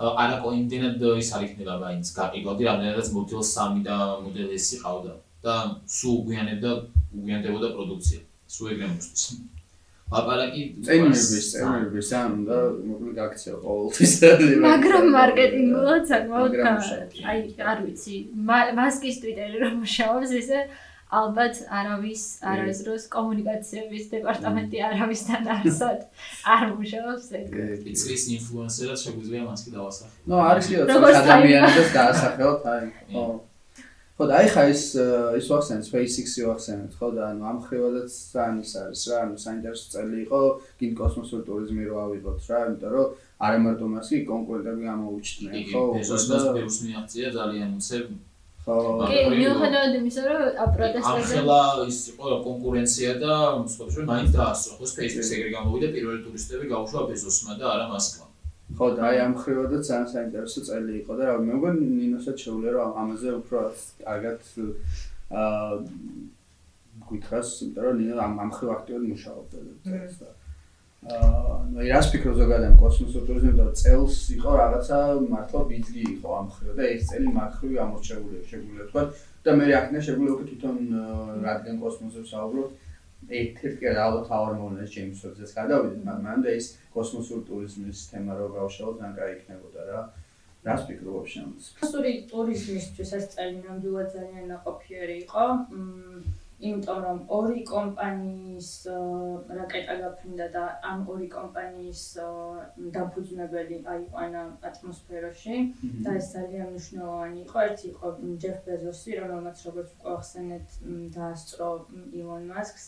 [0.00, 5.12] არა კონდენად ის არის იქნება მაინც გაყიდოდი, რამდენადაც Model 3 და Model S ყავდა
[5.44, 6.70] და სულ გვიანებდა
[7.12, 8.20] გვიანდებოდა პროდუქცია.
[8.48, 9.59] სულ ეგრე მოსწის.
[10.10, 12.58] ლაპარაკი წენების წენების ან და
[12.90, 14.12] მოკლედ აქცია ყოველთვის.
[14.68, 16.54] მაგრამ მარკეტინგულად საკმაოდ
[17.30, 17.40] აი
[17.72, 18.16] არ ვიცი.
[18.80, 20.62] მასკის ტვიტერი რომ მუშაობს ესე
[21.10, 26.04] ალბათ არავის არ არის დროს კომუნიკაციების დეპარტამენტი არავისთან არსად
[26.54, 27.56] არ მუშაობს ეგ
[27.90, 33.24] ის ინფლუენსერად შეგვიძლია მასკი დავასახე ნუ არის კიდევ ადამიანებს დაასახელოთ აი ხო
[34.20, 34.82] ხო და აი ხა ეს
[35.40, 39.86] ის ვახსენე SpaceX-ი ვახსენე ხო და ანუ ამ ხრივადაც ძალიან ის არის რა ანუ საინტერესო
[39.96, 40.40] წელი იყო
[40.76, 43.08] გინ კოსმოსური ტურიზმი რო ავიღოთ რა იმიტომ რომ
[43.48, 47.96] არა მარტო მასი კონკურენტები გამოუჩნდნენ ხო ეს ბიუს მიაღწია ძალიან ისე.
[48.60, 48.76] ხო.
[49.08, 53.32] კი მიუხედავად იმისა რომ აპროტესტებზე ახლა ის იყო კონკურენცია და
[53.72, 58.29] სხვა შე მაინც დაასწრო ხო SpaceX ეგრე გამოვიდა პირველი ტურისტები გაუშვა ბეზოსმა და არა მასკმა
[58.78, 62.72] ხო და აი ამ ხრივადაც ძალიან საინტერესო წელი იყო და რა მე მგონი ნინოსაც შეუძლია
[62.76, 63.58] რომ ამაზე უფრო
[64.04, 64.40] კარგად
[65.30, 65.78] აა
[67.10, 69.58] გითხრას, იმიტომ რომ ნინო ამ ამ ხრივ აქტიურად მუშაობდა
[70.20, 70.30] და
[71.00, 74.98] აა ნუ რას ფიქრობ ზოგადად ამ კოსმოსურ ტურიზმზე და წელს იყო რაღაცა
[75.32, 79.02] მართლა ბიზნესი იყო ამ ხრივ და ეს წელი მართლა ამორჩეული შეგვიძლია თქვა
[79.44, 80.76] და მე რეაქცია შეგვიძლია უკვე თვითონ
[81.48, 82.68] რადგან კოსმოსზე საუბრობ
[83.28, 88.96] ერთ-ერთი ალბათ ავარ მომენტს ჩემს სოციალს გადავიდეთ, მაგრამ და ის კოსმოსური ტურიზმის თემა რო გავშალოთ,
[89.00, 90.00] ძალიან კაი იქნებოდა რა.
[90.64, 91.72] რას ფიქრობ შენს?
[91.80, 95.44] კოსმოსური ტურიზმისთვის ეს წელი ნამდვილად ძალიან ნაყოფიერი იყო.
[96.60, 98.68] იმიტომ რომ ორი კომპანიის
[99.58, 102.02] რაკეტა გაფრინდა და ამ ორი კომპანიის
[102.96, 105.56] დაფუძნებელი აიყვანა ატმოსფეროში
[106.04, 107.58] და ეს ძალიან მნიშვნელოვანი იყო.
[107.70, 108.06] ერთი იყო
[108.44, 110.66] ჯეფ ბეზოსი, რომელმაც როგორც უკვე ახსენეთ,
[111.16, 111.70] დაასწრო
[112.20, 112.84] ილონ მასკს.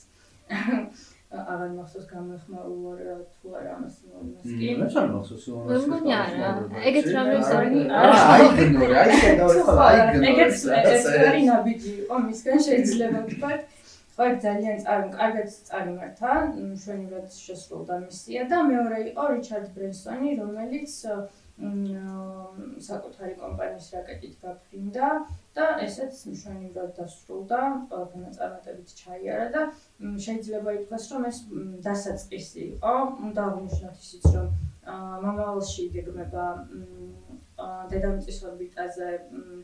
[1.33, 4.73] აღარ მახსოვს გამეხმაურა თუ არა ამას იმას კი.
[4.81, 6.49] მე შენ მახსოვს იმას მე მგონი არა.
[6.89, 7.65] ეგეთ რამეს არ
[8.33, 13.63] აი გნორი აი შედავე აი გნორი ეგეთ ეგეთი ნაბიჯი იყო მისგან შეიძლება ვთქვათ.
[14.13, 20.97] ხო ძალიან წარ კარგად წარიმართა მშვენივრად შესრულდა მისია და მეორე იყო რიჩარდ ბრენსონი რომელიც
[22.89, 25.09] საკუთარი კომპანიის რაკეტით გაფრინდა
[25.57, 27.61] და ესეც მშვენივრად დასრულდა,
[27.93, 29.63] ყველაფერმა წარმატებით ჩაიარა და
[30.27, 31.39] შეიძლება ითქვას, რომ ეს
[31.87, 32.95] დასაწყისი იყო.
[33.29, 34.49] უნდა აღნიშნოთ ისიც, რომ
[35.23, 36.47] მომავალში გეგმება
[37.93, 39.09] დედამიწის ორბიტაზე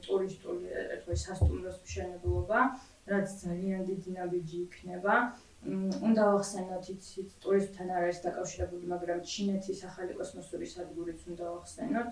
[0.07, 2.61] ტურისტული, ეთქვი, სასტუმროს მშენებლობა,
[3.11, 5.15] რაც ძალიან დიდი ნაბიჯი იქნება.
[5.67, 12.11] უნდა ახსენოთ იცით ტურისტთან არ არის დაკავშირებული, მაგრამ ჩინეთის ახალი კოსმოსური სადგურიც უნდა ახსენოთ.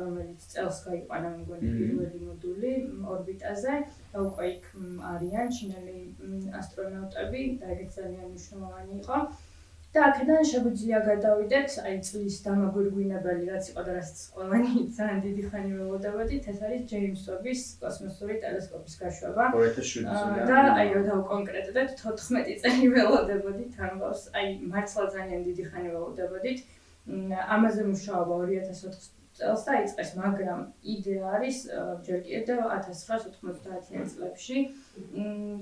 [0.00, 2.72] რომელიც წელს გაიყვანა მგონი პირველი მოდული
[3.14, 3.72] ორბიტაზე
[4.12, 4.68] და უკვე იქ
[5.12, 5.96] არიან ჩინელი
[6.60, 9.18] ასტრონავტები და ეგეც ძალიან მნიშვნელოვანი იყო
[9.96, 15.70] და აქედან შეგვიძლია გადავიდეთ აი წლის დამაგვირგვინებელი რაც იყო და რაც ყველანი ძალიან დიდი ხანი
[15.78, 19.48] ველოდებოდით ეს არის ჯეიმს ვების კოსმოსური ტელესკოპის გაშვება.
[19.56, 25.88] 2007 წელს და აი რა დავკონკრეტდეთ 14 წელი ველოდებოდით ამბავს აი მართლა ძალიან დიდი ხანი
[25.96, 26.58] ველოდებოდით
[27.56, 30.60] ამაზე მუშაობა 2004 წელს დაიწყეს, მაგრამ
[30.92, 31.56] იდეა არის
[32.06, 34.56] ჯერ კიდევ 1990-იან წლებში.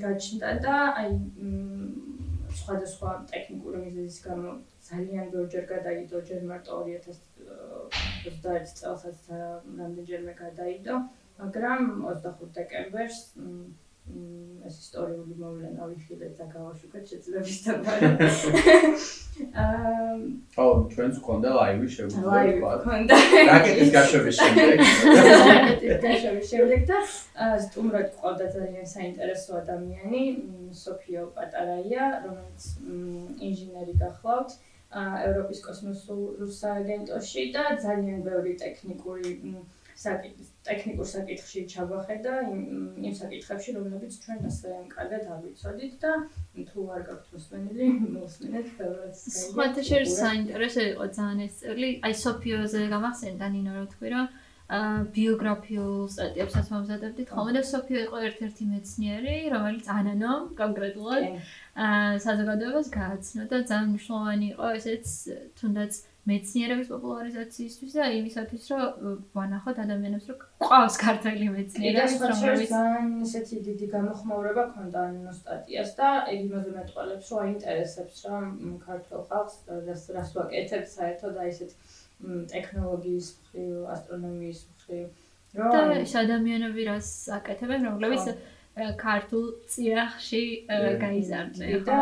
[0.05, 1.09] გაჩნდა და აი
[2.61, 4.51] სხვადასხვა ტექნიკური მიზეზის გამო
[4.89, 9.19] ძალიან ბევრჯერ გადაიდო, ჯერ მარტო 2021 წელსაც
[9.81, 10.95] რამდენჯერმე გადაიდო,
[11.41, 13.19] მაგრამ 25 დეკემბერს
[14.65, 18.11] ეს ისტორიული მოვლენა ვიხილეთ და გავაშუქეთ შეძლების დაბარა.
[19.65, 20.13] აა
[20.63, 22.73] ო ჩვენს კონდა ლაივი შეგვიძლია თქვა.
[22.85, 23.17] კონდა.
[23.51, 24.83] რაკეტის გაშვების შემდეგ.
[25.53, 26.99] რაკეტის გაშვების შემდეგ და
[27.65, 30.23] სტუმრად ყავდა ძალიან საინტერესო ადამიანი,
[30.85, 32.63] სოფიო პატარაია, რომელიც
[33.49, 34.51] ინჟინერი გახლავთ.
[35.29, 39.33] ევროპის კოსმოსურ სააგენტოში და ძალიან ბევრი ტექნიკური
[40.69, 42.61] ტექნიკურ საკითხში ჩავახედა იმ
[43.09, 46.13] იმ საკითხებში, რომლებიც ჩვენ ასე კარგად არ ვიცოდით და
[46.71, 49.21] თუ არ გაქვთ მოსმენილი, მოსმენეთ ხელს.
[49.41, 51.91] სხვათა შორის საინტერესო იყო ძალიან ეს წელი.
[52.09, 54.27] აი სოფიოზე გამახსენდა ნინო რა თქვი რომ
[54.65, 61.25] აა ბიოგრაფიულ სტატიებსაც მომზადებდით ხოლმე და სოფიო იყო ერთ-ერთი მეცნიერი, რომელიც ანანო კონკრეტულად
[61.85, 65.07] აა საზოგადოებას გააცნო და ძალიან მნიშვნელოვანი იყო ესეც
[65.61, 65.93] თუნდაც
[66.25, 73.87] მეცნიერების პოპულარიზაციისთვის და იმისათვის, რომ ვანახოთ ადამიანებს, რომ ყავს ქართული მეცნიერები, რომელიც ძალიან ისეთი დიდი
[73.95, 78.41] გამოხმაურება ქონდა ამ სტატიას და ეგ იმაზე მეტყველებს, რომ აინტერესებს რა
[78.87, 79.55] ქართულ ხალხს,
[79.91, 81.77] რას რას ვაკეთებ საერთოდ აი ესეთ
[82.55, 85.07] ტექნოლოგიის მხრივ, ასტრონომიის მხრივ.
[85.55, 88.25] და ეს ადამიანები რას აკეთებენ, რომლებიც
[88.75, 91.99] ქართულ წიაღში გაიზარდნენ და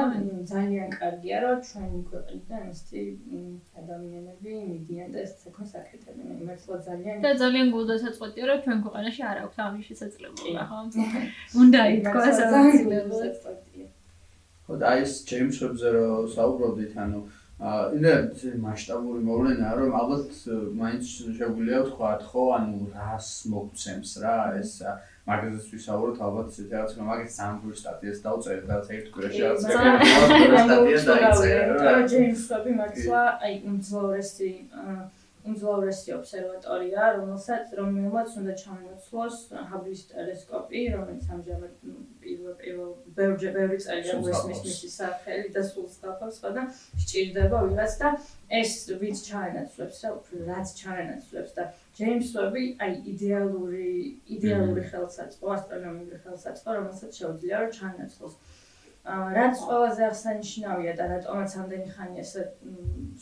[0.48, 3.02] ძალიან კარგია რომ ჩვენი ქვეყნიდან ისეთი
[3.76, 9.36] ადამიანები მიდიან და ეს საქმეს აკეთებენ მართლა ძალიან და ძალიან გულდასაწყვეტია რომ ჩვენ ქვეყანაში არ
[9.44, 10.80] აქვს ამის შესაძლებლობა ხო?
[11.60, 13.52] უნდა ითქვას შესაძლებლობა
[14.64, 17.20] ხო და ეს ჯეიმს ვებზე რომ საუბრობდით ანუ
[17.62, 18.12] აა ინდა
[18.64, 20.30] მასშტაბური მოვლენაა რომ ალბათ
[20.80, 21.04] მაინც
[21.36, 24.72] შეგვიძლია ვთქვა ხო ანუ რას მოგცემს რა ეს
[25.22, 31.02] მაგაზეს ვისაუბროთ ალბათ ისეთი რაღაც რომ მაგის სამბურ სტატიას დავწერეთ და ერთ კვირაში რაც სტატია
[31.08, 31.92] დაიწერა.
[32.12, 34.50] ჯეიმს ვები მართლა აი უმძლავრესი
[35.42, 39.36] უმძლავრესი ობსერვატორია, რომელსაც რომელმაც უნდა ჩამოაცლოს
[39.70, 41.72] ჰაბლის ტელესკოპი, რომელიც ამჟამად
[42.22, 46.62] პირველ პირველ ბევრი ბევრი წელია უესმის მისი სახელი და სულ სწაფავს სხვა და
[47.02, 48.08] სჭირდება ვიღაც და
[48.62, 51.64] ეს ვინც ჩაენაცვლებს რა უფრო რაც ჩაენაცვლებს და
[51.98, 53.88] ჯეიმს ვები აი იდეალური
[54.36, 58.36] იდეალური ხელსაწყო ასტრონომიული ხელსაწყო რომელსაც შეუძლია რომ ჩაანაცვლოს.
[59.36, 62.42] რაც ყველაზე აღსანიშნავია და რატომაც ამდენი ხანი ესე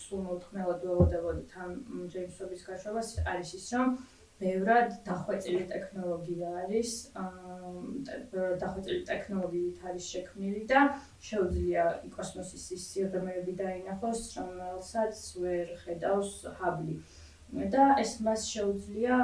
[0.04, 1.70] სულ მოთხმელად ველოდებოდით ამ
[2.14, 3.94] ჯეიმს ვების გაშვებას არის ის რომ
[4.40, 10.85] ბევრად დახვეწილი ტექნოლოგია არის ბევრად დახვეწილი ტექნოლოგიით არის შექმნილი და
[11.30, 16.96] შეუძლია კოსმოსის სიღრმეები დაინახოს რომელსაც ვერ ხედავს ჰაბლი
[17.52, 19.16] და ეს მას შეუძლია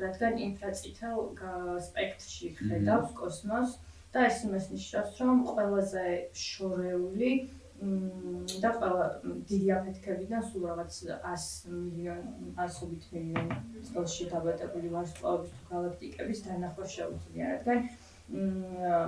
[0.00, 1.18] რადგან ინფრაწითელ
[1.86, 3.78] სპექტრში ხედავს კოსმოსს
[4.14, 7.32] და ეს იმას ნიშნავს, რომ ყველაზე შორეული
[8.60, 9.04] და ყველა
[9.48, 17.44] დიდი აფეთქებიდან სულ რაღაც 100 მილიონი, 100 მილიონი წელში დაბადებული ვარსკვლავების თუ galaktikების დანახვა შეუძლია,
[17.54, 17.78] რადგან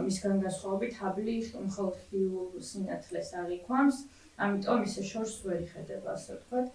[0.07, 3.99] მისგან განსხვავებით ჰაბლი მხოლოდ ხილულ სინათლეს აღიქვამს,
[4.45, 6.73] ამიტომ ისე შორს ვერ იხედება, ასე ვთქვათ.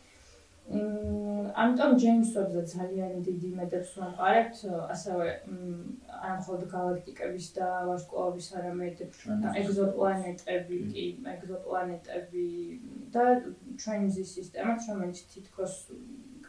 [0.67, 4.58] ამიტომ ჯეიმს ვებზე ძალიან დიდი მედებს ვამყარებთ,
[4.95, 5.27] ასევე
[6.27, 9.03] არ მხოლოდ galaktikების და ვარსკვლავების, არამედ
[9.62, 12.47] ეგზოპლანეტები, კი, ეგზოპლანეტები
[13.15, 13.25] და
[13.80, 15.75] ჩვენი მზის სისტემაც, რომელიც თითქოს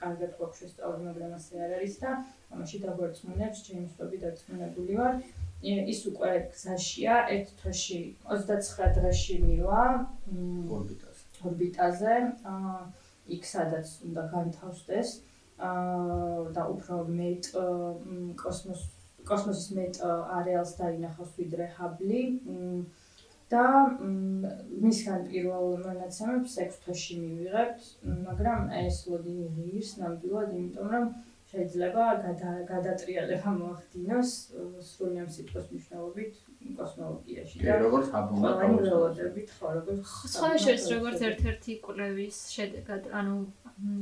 [0.02, 2.11] კარგად გვაქვს შესწავლილი, მაგრამ ასე არ არის და
[2.54, 5.14] ამაში დაგვერწმუნებს ჯეიმს ვები დარწმუნებული ვარ.
[5.62, 9.83] ის უკვე გზაშია, ერთ თვეში 29 დღეში მივა
[10.74, 11.22] ორბიტაზე.
[11.48, 12.14] ორბიტაზე.
[12.50, 12.83] აა
[13.36, 15.08] იქ სადაც უნდა განთავსდეს.
[15.58, 17.44] აა და უფრო მეტ
[18.42, 18.82] კოსმოს
[19.28, 19.94] კოსმოსის მეტ
[20.38, 22.22] არეალს დაინახოს ვიდრე ჰაბლი.
[23.52, 23.64] და
[24.84, 27.86] მისგან პირველ მონაცემებს 6 თვეში მივიღებთ,
[28.28, 31.06] მაგრამ ეს ლოდინი ღირს ნამდვილად, იმიტომ რომ
[31.52, 34.32] შეიძლება გადა- გადატრიალება მოახდინოს
[34.90, 36.32] სრული ამ სიტყვის მნიშვნელობით
[36.78, 38.08] კოსმოლოგიაში და როგორც
[38.84, 43.36] ველოდებით ხო როგორც სხვა შორის როგორც ერთ-ერთი კვლევის შედეგად, ანუ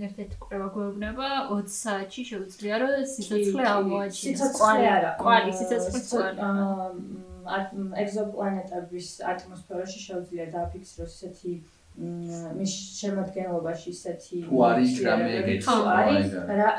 [0.08, 4.22] ერთ-ერთი კვლევა გვეუბნება 20 საათში შეუძლია რომ სიცოცხლე აღმოაჩინოს.
[4.24, 6.38] სიცოცხლე არა კვალი სიცოცხლე კვალი.
[6.50, 7.24] აა
[8.02, 16.70] ეგზოპლანეტების ატმოსფეროში შეუძლია დააფიქსიროს ისეთი მ, მის შემადგენლობაში ისეთი თუ არის რამე თუ არის რა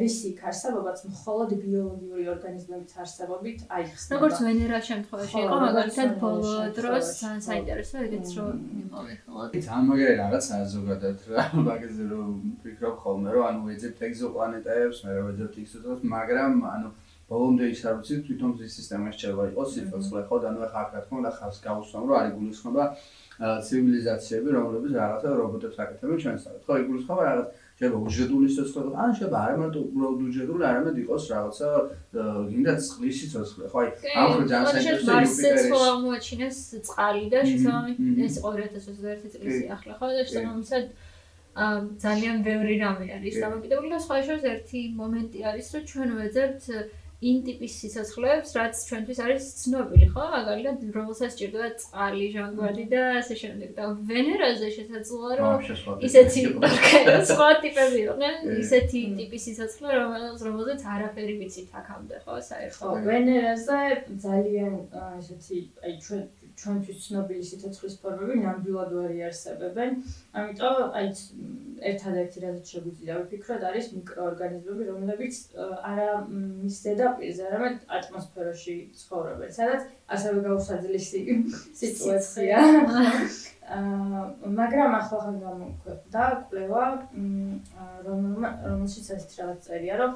[0.00, 4.16] რისი იქ არსებობაც მხოლოდ ბიოლოგიური ორგანიზმების არსებობით აიხსნება.
[4.16, 8.72] როგორც ვენერა შემთხვევაში იყო, მაგალითად ბოლო დროს ძალიან საინტერესო ეგეც რომ მ.
[8.78, 9.50] მიმოვიხილოთ.
[9.68, 15.26] ძალიან მაგარი რაღაცაა ზოგადად რა მაგაზე რომ ვფიქრობ ხოლმე რომ ანუ ეძებთ ეგზოპლანეტებს, მე რომ
[15.34, 16.88] ეძებთ იქ-ცოტას, მაგრამ ანუ
[17.28, 21.00] ბოლომდე ის არ ვიცი თვითონ მზის სისტემა შეიძლება იყოს სიცოცხლე ხო და ანუ ახლა რა
[21.04, 22.84] თქმა უნდა ხავს გავუსვამ რომ არ იგულისხმება
[23.40, 29.56] ცივილიზაციები რომლებიც რაღაცა რობოტებს აკეთებენ ჩვენსავით ხო იგულისხმება რაღაც შეიძლება უჯრედული სიცოცხლე ან შეიძლება არა
[29.62, 31.68] მარტო უბრალოდ უჯრედული არამედ იყოს რაღაცა
[32.50, 37.40] გინდა წყლის სიცოცხლე ხო აი ამ ხო ძალიან საინტერესო მარსეც ხო იუპიტერის აღმოაჩინეს წყალი და
[37.42, 38.14] მმ.
[38.26, 39.66] ეს 2021 წლის კი.
[39.74, 40.84] ახლა ხო და შესაბამისად
[41.54, 43.42] აა, ძალიან ბევრი რამე არის კი.
[43.42, 46.62] დამოკიდებული და სხვა შორის ერთი მომენტი არის რომ ჩვენ ვეძებთ
[47.22, 50.24] იმ ტიპის სიცოცხლეებს, რაც ჩვენთვის არის ცნობილი, ხო?
[50.34, 53.70] მაგალითად, რომელსაც სჭირდება წყალი, ჟანგბადი და ასე შემდეგ.
[53.78, 55.54] და ვენერაზე შესაძლოა რომ
[56.08, 56.40] ისეთი
[57.30, 62.94] სხვა ტიპები იყვნენ, ისეთი ტიპის სიცოცხლე, რომელსაც რომელზეც არაფერი ვიცით აქამდე, ხო, საერთოდ.
[63.08, 63.80] ვენერაზე
[64.26, 64.74] ძალიან
[65.18, 66.24] ესეთი აი ჩვენ
[66.60, 69.96] ჩვენთვის ცნობილი სიცოცხლის ფორმები ნამდვილად ვერ იარსებებენ.
[70.40, 71.08] ამიტომ აი
[71.90, 75.40] ერთადერთი რაც შეგვიძლია ვიფიქროთ არის მიკროორგანიზმები, რომლებიც
[75.90, 81.20] არა მის ზედაპირზე, არამედ ატმოსფეროში ცხოვრობენ, სადაც ასევე გაუსაძლისი
[81.82, 82.62] სიტუაცია.
[83.64, 86.84] მაგრამ ახლახან გამოქვეყნდა კვლევა,
[87.16, 90.10] მ, აა, რომელმა- რომელშიც ესეთ რაღაც წერია, რომ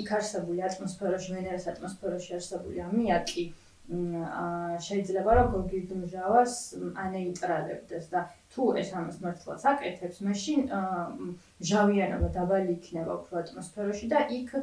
[0.00, 3.44] იქ არსებული ატმოსფეროში, ვენერას ატმოსფეროში არსებული ამიაკი
[3.90, 8.20] შეიძლება რომ გოგირდმჟავას მ, ანეიტრალებდეს და
[8.54, 11.32] თუ ეს ამას მართლაც აკეთებს, მაშინ აა, მ,
[11.70, 14.54] ჟავიანობა დაბალი იქნება უფრო ატმოსფეროში და იქ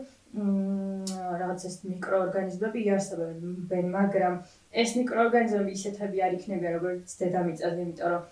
[1.44, 4.34] რაღაც ეს მიკროორგანიზმები იარსებებენ, მაგრამ
[4.72, 8.24] ეს მიკროორგანიზმები ისეთები არ იქნებიან, როგორც დედამიწაზე, იმიტომ რომ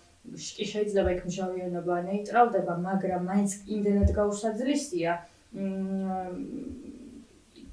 [0.55, 5.11] კი შეიძლება იქ მჟავიანობა ანეიტრალდება, მაგრამ მაინც იმდენად გაუსაძლისია.
[5.55, 6.84] მ,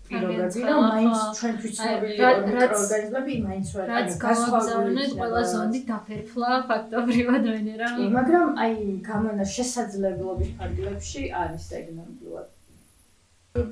[0.08, 7.42] პირობები, რომ მაინც ჩვენთვის ცნობილი რა- მიკროორგანიზმები მაინც ვერ რაც გავაგზავნეთ, ყველა ზონდი დაფერფლა ფაქტობრივად
[7.52, 7.86] ვენერა.
[7.96, 8.76] კი, მაგრამ აი
[9.10, 12.48] გამონა შესაძლებლობის ფარგლებში არის ეგ ნამდვილად.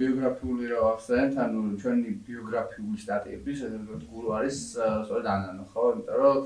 [0.00, 5.84] ბიოგრაფიული რა ახსენეთ, ანუ ჩვენი ბიოგრაფიული სტატიები შესაძლოა გულო არის სწორედ ანანო, ხო?
[5.92, 6.38] იმიტომ რომ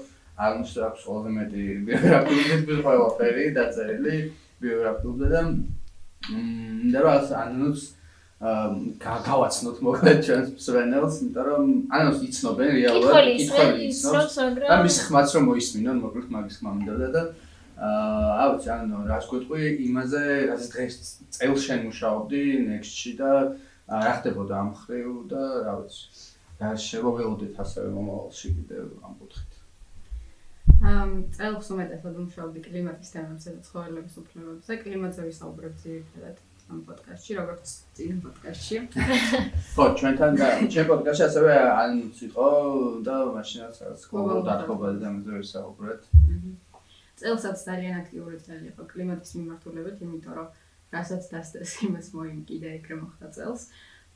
[0.44, 4.14] აღმოს აქვს ყველაზე მეტი ბიოგრაფიული ყველაფერი დაწერილი
[4.62, 5.50] ბიოგრაფიულზე და მ
[6.94, 8.03] და რა ანანოს აა
[8.44, 14.34] გავაცნოთ მოკლედ ჩვენს მსვენელს, იმიტომ რომ ანანოს იცნობენ რეალურად, კითხველი იცნობს.
[14.68, 17.22] და მის ხმაც რომ მოისმინონ, მოკლედ მაგის ხმა მინდოდა და
[17.74, 20.94] აა ავიც ანუ რას გვეტყვი იმაზე, რაც დღეს
[21.32, 23.32] წელს შენ მუშაობდი Next-ში და
[23.88, 26.04] აა, რა ხდებოდა ამ ხრივ და რა ვიცი.
[26.60, 29.52] რა შეგოველოდეთ ასევე მომავალში კიდევ ამ კუთხით.
[30.84, 34.72] ამ წელს უმეტესად ვმუშაობდი კლიმატის თემებზე და ცხოველების უფლებებზე.
[34.84, 36.36] კლიმატზე ვისაუბრებ ძირითადად
[36.74, 38.78] ამ პოდკასტში, როგორც წინ პოდკასტში.
[39.74, 42.46] ხო, ჩვენთან და ჩვენ პოდკასტში ასევე ანუც იყო
[43.06, 46.02] და მაშინაც რაღაც გლობალურ დათბობაზე და ამაზე ვისაუბრეთ.
[47.22, 50.48] წელსაც ძალიან აქტიური წელი იყო კლიმატის მიმართულებით, იმიტომ რომ
[50.94, 53.62] რასაც დასწრეს იმას მოიმკიდე ეგრე მოხდა წელს.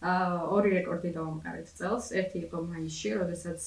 [0.03, 2.11] აა ორი რეკორდი დავამყარეთ წელს.
[2.23, 3.61] ერთი იყო მაისში, როდესაც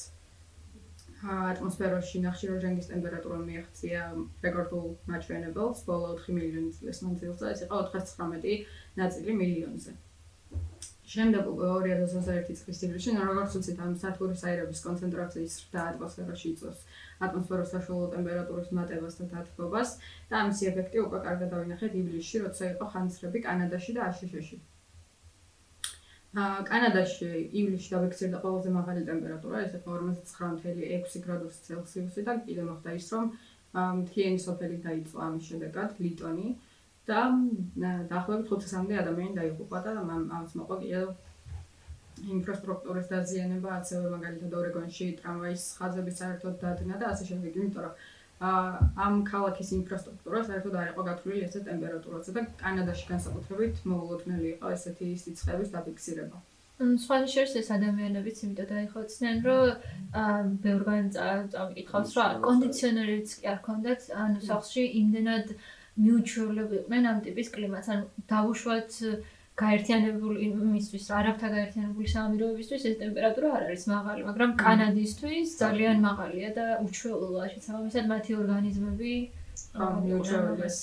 [1.21, 4.06] ატმოსფეროში ნახშირორჟანგის ტემპერატურა მიაღწია
[4.45, 8.65] რეკორდულ მაჩვენებელს ბოლო 4 მილიონი წლის მანძილზე, ეს იყო 419
[8.99, 9.91] ნაწილი მილიონზე.
[11.12, 12.82] შემდეგ უკვე 2021 წლის
[13.15, 16.84] ნუ როგორც ვიცით, ამ სათბურის აირების კონცენტრაციის ზრდა ატმოსფეროში იწვევს
[17.27, 19.89] ატმოსფეროს საშუალო ტემპერატურის მატებას და დათბობას
[20.32, 24.58] და ამისი ეფექტი უკვე კარგად დავინახეთ ივლისში, როცა იყო ხანძრები კანადაში და აშშ-ში.
[26.71, 33.08] კანადაში ივლისში დაფიქსირდა ყველაზე მაღალი ტემპერატურა, ეს იყო 49.6 გრადუსი ცელსიუსი და კიდე მოხდა ის,
[33.12, 33.25] რომ
[33.99, 36.47] მთლიანი სოფელი დაიწვა ამის შედეგად ლიტონი
[37.12, 41.07] და აა, დაახლოებით 500-მდე ადამიანი დაიღუპა და ამ- ამას მოყვა კიდევ
[42.36, 47.93] ინფრასტრუქტურის დაზიანება, ასევე მაგალითად ორეგონში ტრამვაის ხაზები საერთოდ დადგა და ასე შემდეგ, იმიტომ რომ
[49.05, 55.07] ამ ქალაქის ინფრასტრუქტურა საერთოდ არ იყო გათვლილი ესეთ ტემპერატურაზე და კანადაში განსაკუთრებით მოულოდნელი იყო ესეთი
[55.24, 56.38] სიცხეების დაფიქსირება.
[56.82, 59.62] მ, სხვა შორის ეს ადამიანებიც იმიტომ დაიხოცნენ, რომ
[60.66, 65.45] ბევრგან წა- წავიკითხავს, რომ კონდიციონერიც კი არ ქონდათ, ანუ სახლში იმდენად
[66.06, 68.91] მიუჩვეულები იყვნენ ამ ტიპის კლიმატს, ანუ დავუშვათ
[69.62, 76.66] გაერთიანებული იმისთვის, არაბთა გაერთიანებული საამიროებისთვის ეს ტემპერატურა არ არის მაღალი, მაგრამ კანადისთვის ძალიან მაღალია და
[76.88, 79.14] უჩვეულოა შესაბამისად მათი ორგანიზმები
[80.08, 80.78] მიუჩვეულეს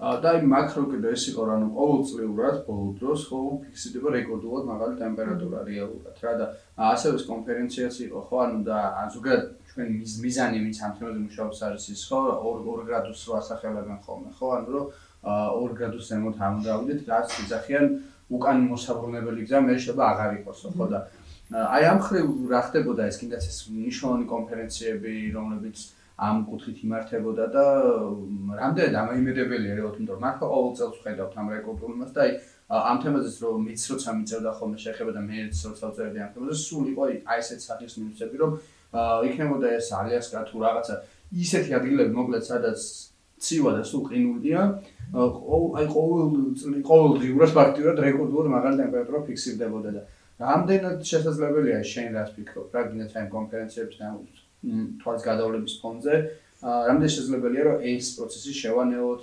[0.00, 4.94] და აი მაკრო კიდე ეს იყო რა ნუ ყოველწლიურად ბოლო დროს ხო ფიქსირდება რეკორდულად მაღალი
[4.96, 6.46] ტემპერატურა რეალურად რა და
[6.88, 8.78] ასევე ეს კონფერენციაც იყო ხო ანუ და
[9.16, 9.88] ზოგადად ჩვენ
[10.24, 14.46] მიზანი ვინც ამ თემაზე მუშაობს არის ის ხო 2 გრადუსს რო ასახელებენ ხოლმე ხო?
[14.58, 14.86] ანუ რომ
[15.62, 17.86] 2 გრადუს ზემოთ არ უნდა ავიდეთ რაც იძახიან
[18.34, 20.86] უკან მოსაბრუნებელი გზა მე შეიძლება აღარ იყოს ხო?
[20.90, 20.98] და
[21.50, 23.16] აი ამ ხრივ რა ხდებოდა ეს?
[23.22, 25.78] კიდაც ეს ნიშნული კონფერენციები რომლებიც
[26.20, 27.64] ამ კუთხით იმართებოდა და
[28.60, 32.32] რამდენად ამაიმედებელია რეალურად, იმიტომ რომ მართლა ყოველ წელს ვხედავთ ამ რეკორდულობას და აი
[32.90, 36.84] ამ თემაზეც რომ მიც როცა მიწევდა ხოლმე შეხება და მეც როცა ვწერდი ამ თემაზე, სულ
[36.92, 38.50] იყო აი ესეთ სახის ნიუსები, რომ
[38.92, 40.94] იქნებოდა ეს ალიასკა თუ რაღაცა.
[41.30, 42.80] ისეთი ადგილები მოკლედ სადაც
[43.40, 44.60] ცივა და სულ ყინულია,
[45.10, 46.28] აი ყოველ
[46.60, 50.02] წელი ყოველ დღიურად ფაქტიურად რეკორდულად მაღალი ტემპერატურა ფიქსირდებოდა და
[50.40, 54.06] რამდენად შესაძლებელია შენ რას ფიქრობ, რა გინდა ამ კონფერენციებს და
[55.00, 56.14] თვალის გადავლების ფონზე,
[56.60, 59.22] რამდენი შესაძლებელია რომ ეს პროცესი შევანელოთ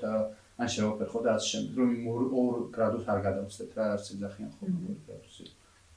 [0.58, 5.44] ან შევაფერხოთ ასე შემდეგ, რომ 2 გრადუს არ გადავწყვეტ რა არც ეძახიან ხოლმე 2 გრადუსი.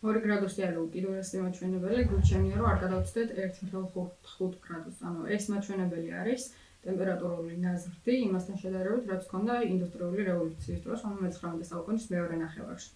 [0.00, 5.02] 2 გრადუსი არა უკიდურეს ეს მაჩვენებელი, გულჩემია რომ არ გადავწყვეტ 1.5 გრადუსს.
[5.08, 6.46] ანუ ეს მაჩვენებელი არის
[6.86, 12.90] ტემპერატურული ნაზრდი იმასთან შედარებით, რაც ჰქონდა ინდუსტრიული რევოლუციის დროს, ანუ მე-19 საუკუნის მეორე ნახევარში.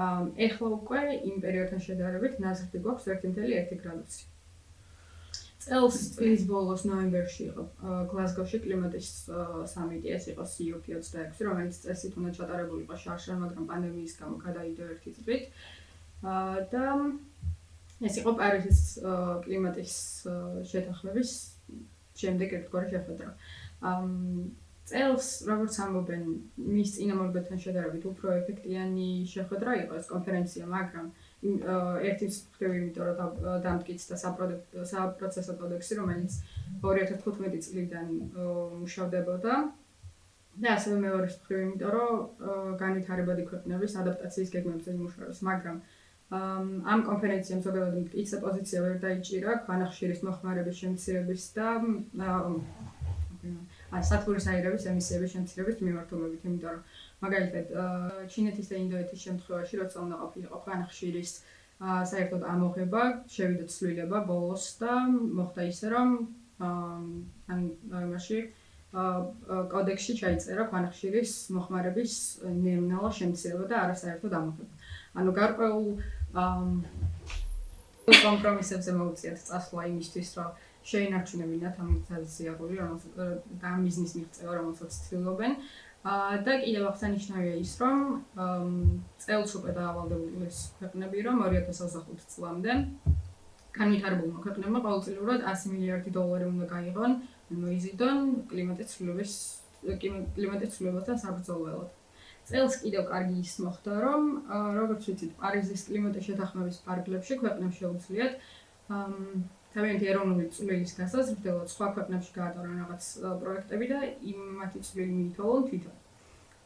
[0.00, 0.18] აა
[0.50, 1.00] ეხლა უკვე
[1.30, 4.22] იმ პერიოდთან შედარებით ნაზრდი გვაქვს 1.1 გრადუსი.
[5.60, 7.64] წელს წლის ბოლოს ნოემბერში იყო
[8.10, 9.08] გლასგოში კლიმატის
[9.72, 15.12] სამიტი ეს იყო COP26 რომელიც წესით უნდა ჩატარებული იყო შარშან მაგრამ პანდემიის გამო გადაიდო ერთი
[15.18, 15.44] წლით
[16.22, 16.84] და
[18.00, 18.80] ეს იყო პარიზის
[19.44, 19.94] კლიმატის
[20.72, 21.30] შეთანხმების
[22.20, 23.30] შემდეგ ერთგვარი შეხვედრა.
[24.90, 26.22] წელს როგორც ამბობენ
[26.76, 31.06] მის წინამორბედთან შედარებით უფრო ეფექტიანი შეხვედრა იყო ეს კონფერენცია მაგრამ
[32.10, 36.40] ერთი მხრივ იმიტომ რომ დამტკიცდა საპროცესო კოდექსი რომელიც
[36.82, 38.08] 2015 წლიდან
[38.80, 39.54] მუშავდებოდა.
[40.60, 45.76] და ასევე მეორე მხრივ იმიტომ რომ განვითარებადი ქვეყნების ადაპტაციის გეგმებზე იმუშავებს მაგრამ
[46.30, 51.68] ამ კონფერენციამ ზოგადად მტკიცე პოზიცია ვერ დაიჭირა ქვანახშირის მოხმარების შემცირების და
[53.90, 56.82] აი სათბურის აირების ემისიების შემცირების მიმართულებით იმიტომ რომ
[57.24, 57.72] მაგალითად
[58.30, 61.32] ჩინეთის და ინდოეთის შემთხვევაში როცა უნდა ყოფილიყო ხანხშირის
[61.80, 63.02] საერთოდ ამოღება
[63.34, 66.10] შევიდა ცვლილება ბოლოს და მოხდა ისე რომ
[66.62, 67.60] ან
[68.06, 68.40] იმაში
[69.74, 72.14] კოდექსში ჩაიწერა ხანხშირის მოხმარების
[72.62, 74.74] ნევნალა შემცირება და არასაერთოდ ამოღება.
[75.20, 75.86] ანუ გარკვეულ
[78.24, 80.50] კომპრომისებზე მოუწიათ წასვლა იმისთვის რომ
[80.90, 83.12] შეინარჩუნებინათ ამ ძალზიარული რომელსაც
[83.60, 85.52] და ამ ბიზნეს მიღწევა რომელსაც ცდილობენ.
[86.00, 87.98] და კიდევ აღსანიშნავია ის, რომ
[89.20, 92.72] წელს უკვე დაავალდებული ეს ქვეყნები, რომ 2025 წლამდე
[93.76, 97.12] განვითარებულმა ქვეყნებმა ყოველწლიურად 100 მილიარდი დოლარი უნდა გაიღონ
[97.52, 98.18] მოიზიდონ
[98.50, 99.32] კლიმატის ცვლილების
[100.34, 101.99] კლიმატის ცვლილებასთან საბრძოლველად.
[102.50, 104.22] წელს კიდევ კარგი ის მოხდა, რომ
[104.80, 108.32] როგორც ვიცით, პარიზის კლიმატის შეთანხმების პარკლებში ქვეყნებს შეუძლიათ
[109.70, 113.04] თავიანთი ეროვნული წვლილის გასაზრდელად სხვა ქვეყნებში გაატარონ რაღაც
[113.42, 114.00] პროექტები და
[114.32, 115.96] იმ მათი წვლილი მიითხოვონ თვითონ.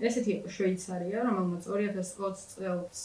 [0.08, 3.02] ესეთი იყო შვეიცარია, რომელმაც 2020 წელს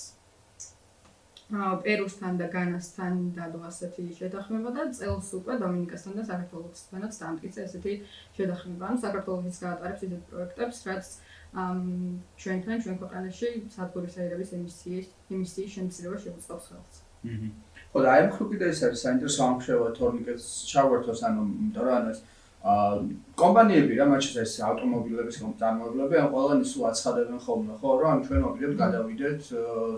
[1.84, 7.94] პერუსთან და განასთან დადო ასეთი შეთანხმება და წელს უკვე დომინიკასთან და საქართველოსთანაც დამტკიცა ესეთი
[8.38, 8.84] შეთანხმება.
[8.90, 11.06] ანუ საქართველოსაც გაატარებს ისეთ პროექტებს, რაც
[11.54, 16.96] ჩვენთან ჩვენ ქვეყანაში სადგურის აირების ემისიის ემისიის შემცირება შეუწყობს ხელს.
[17.26, 17.48] აჰა.
[17.92, 21.96] ხო და აი ამ ხუქი და ეს არის საინტერესო ამხშევა თორნიკეტს ჩავერთოს ანუ იმიტომ რომ
[21.98, 22.20] ანუ ეს
[22.60, 22.96] აა
[23.40, 28.42] კომპანიები რა მათ შორის ავტომობილების წარმოებლები ან ყველანი სულ აცხადებენ ხოლმე ხო რომ ანუ ჩვენ
[28.46, 29.40] მოგიდეთ გადავიდეთ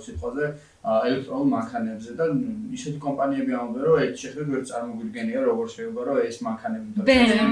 [0.06, 0.46] სიტყვაზე
[1.10, 2.26] ელექტრონულ მანქანებზე და
[2.78, 6.88] ისეთი კომპანიები ამბობენ რომ ეს შეხედვით ვერ წარმოგვიდგენია როგორ შეიძლება რომ ეს მანქანები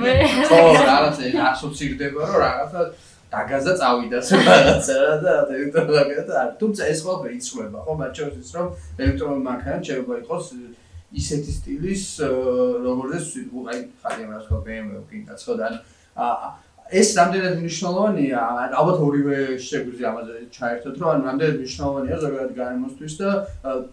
[0.49, 0.61] ხო
[0.93, 2.81] რაღაცა ასოცირდება რომ რაღაცა
[3.30, 4.19] დაგაზა წავიდა
[4.49, 7.80] რაღაცა რა და ელექტრონული და თუმცა ეს ყველაფერი იცვლება.
[7.86, 8.67] ხო მათ შორის ის რომ
[8.99, 10.45] ელექტრონული მანქანა შეიძლება იყოს
[11.09, 12.05] ისეთი სტილის
[12.86, 13.27] როგორც
[13.73, 15.67] აი ხალხი ამას ხო BMW კიდაც ხო და
[16.17, 16.49] აა
[16.89, 23.29] ეს რამდენად მნიშვნელოვანია, ალბათ ორივე შეგვიძლია ამაზე ჩაერთოთ, რომ ანუ რამდენად მნიშვნელოვანია ზოგადად გარემოსთვის და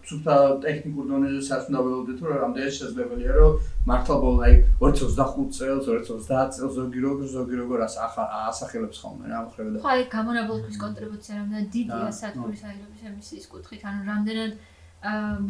[0.07, 0.33] თუმცა
[0.65, 3.51] ტექნიკურ დონეზე ველოდეთ, რომ რამდენად შესაძლებელია, რომ
[3.91, 9.69] მართლა ბოლო აი 2025 წელს, 2030 წელს ზოგი როგორ ზოგი როგორ ასახელებს ხოლმე რა მოხდება
[9.77, 14.51] და ხაი გამონაბოლქვის კონტრიბუცია რამდენად დიდია სათბურის აირების ემისიის კუთხით, ანუ რამდენად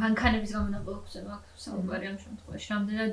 [0.03, 3.11] მანქანების გამონაბოლქვზე მაქვს საუბარი ამ შემთხვევაში, რამდენად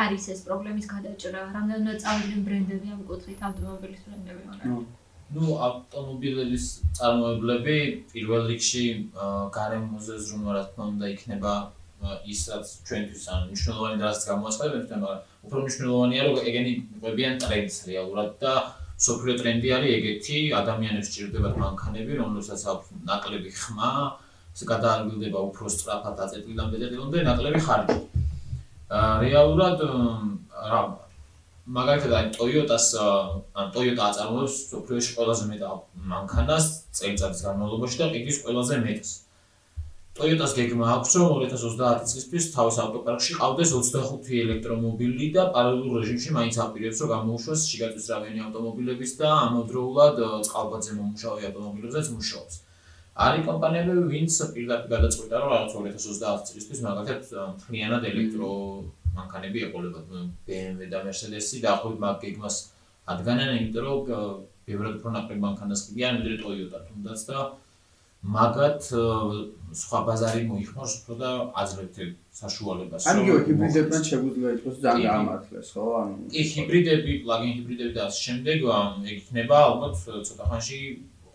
[0.00, 4.86] არის ეს პრობლემის გადაჭრა, რამდენად წავიდნენ ბრენდები ამ კუთხით, ავტომობილის ბრენდები, მაგრამ
[5.30, 6.64] ну ავტომობილების
[6.98, 7.76] წარმოებლები
[8.12, 8.86] პირველ რიგში
[9.56, 11.52] გარემოზე ზრუნვა რა თქმა უნდა იქნება
[12.34, 18.30] ისაც ჩვენთვის ან მნიშვნელოვანი რაც გამოაცხადებენ თუმცა მაგრამ უფრო მნიშვნელოვანია რომ ეგენი ყვებიან ტრენდს რეალურად
[18.42, 18.54] და
[19.06, 23.92] სოფლიო ტრენდი არის ეგეთი ადამიანებს ჭირდებათ მანქანები რომელსაც აქვს ნაკლები ხმა
[24.72, 28.19] გადაანგილდება უფრო სწრაფად აწეთილამდე და ნაკლები ხარჯი
[28.90, 30.80] რეალურად რა
[31.70, 35.62] მაგალითად აი Toyota-ს ან Toyota აწარმოებს სოფლიოში ყველაზე მეტ
[36.12, 36.66] მანქანას
[36.98, 39.10] წელიწადის განმავლობაში და ყიდვის ყველაზე მეტს.
[40.18, 46.58] Toyota-ს გეგმა აქვს რომ 2030 წლისთვის თავის ავტოპარკში ყავდეს 25 ელექტრომობილი და პარალელურ რეჟიმში მაინც
[46.66, 50.18] აპირებს რომ გამოუშვას შიგაწესრავიანი ავტომობილების და ამავდროულად
[50.50, 52.54] წყალბადზე მომუშავე ავტომობილებზეც მუშაობს.
[53.16, 57.22] არის კომპანიები, ვინც პირდაპირ გადაწყვეტა რომ რაღაც 2030 წლისთვის მაგალითად
[57.54, 58.50] მთლიანად ელექტრო
[59.16, 60.06] მანქანები ეყოლებათ
[60.46, 62.56] BMW და Mercedes-ი და ახლა მაგ გეგმას
[63.10, 67.38] ადგანენ, იმიტომ რომ ბევრად უფრო ნაკლებ მანქანას ყიდიან ვიდრე Toyota თუნდაც და
[68.20, 68.84] მაგათ
[69.80, 71.96] სხვა ბაზარი მოიხმარს უფრო და აძლევთ
[72.40, 73.06] საშუალებას.
[73.08, 75.84] ანუ გიო ჰიბრიდებთან შეგვიძლია ითქვას ძალიან გამართლეს, ხო?
[76.00, 78.58] ანუ კი ჰიბრიდები, პლაგინ ჰიბრიდები და ასე შემდეგ
[79.08, 79.94] ეგ იქნება ალბათ
[80.28, 80.78] ცოტა ხანში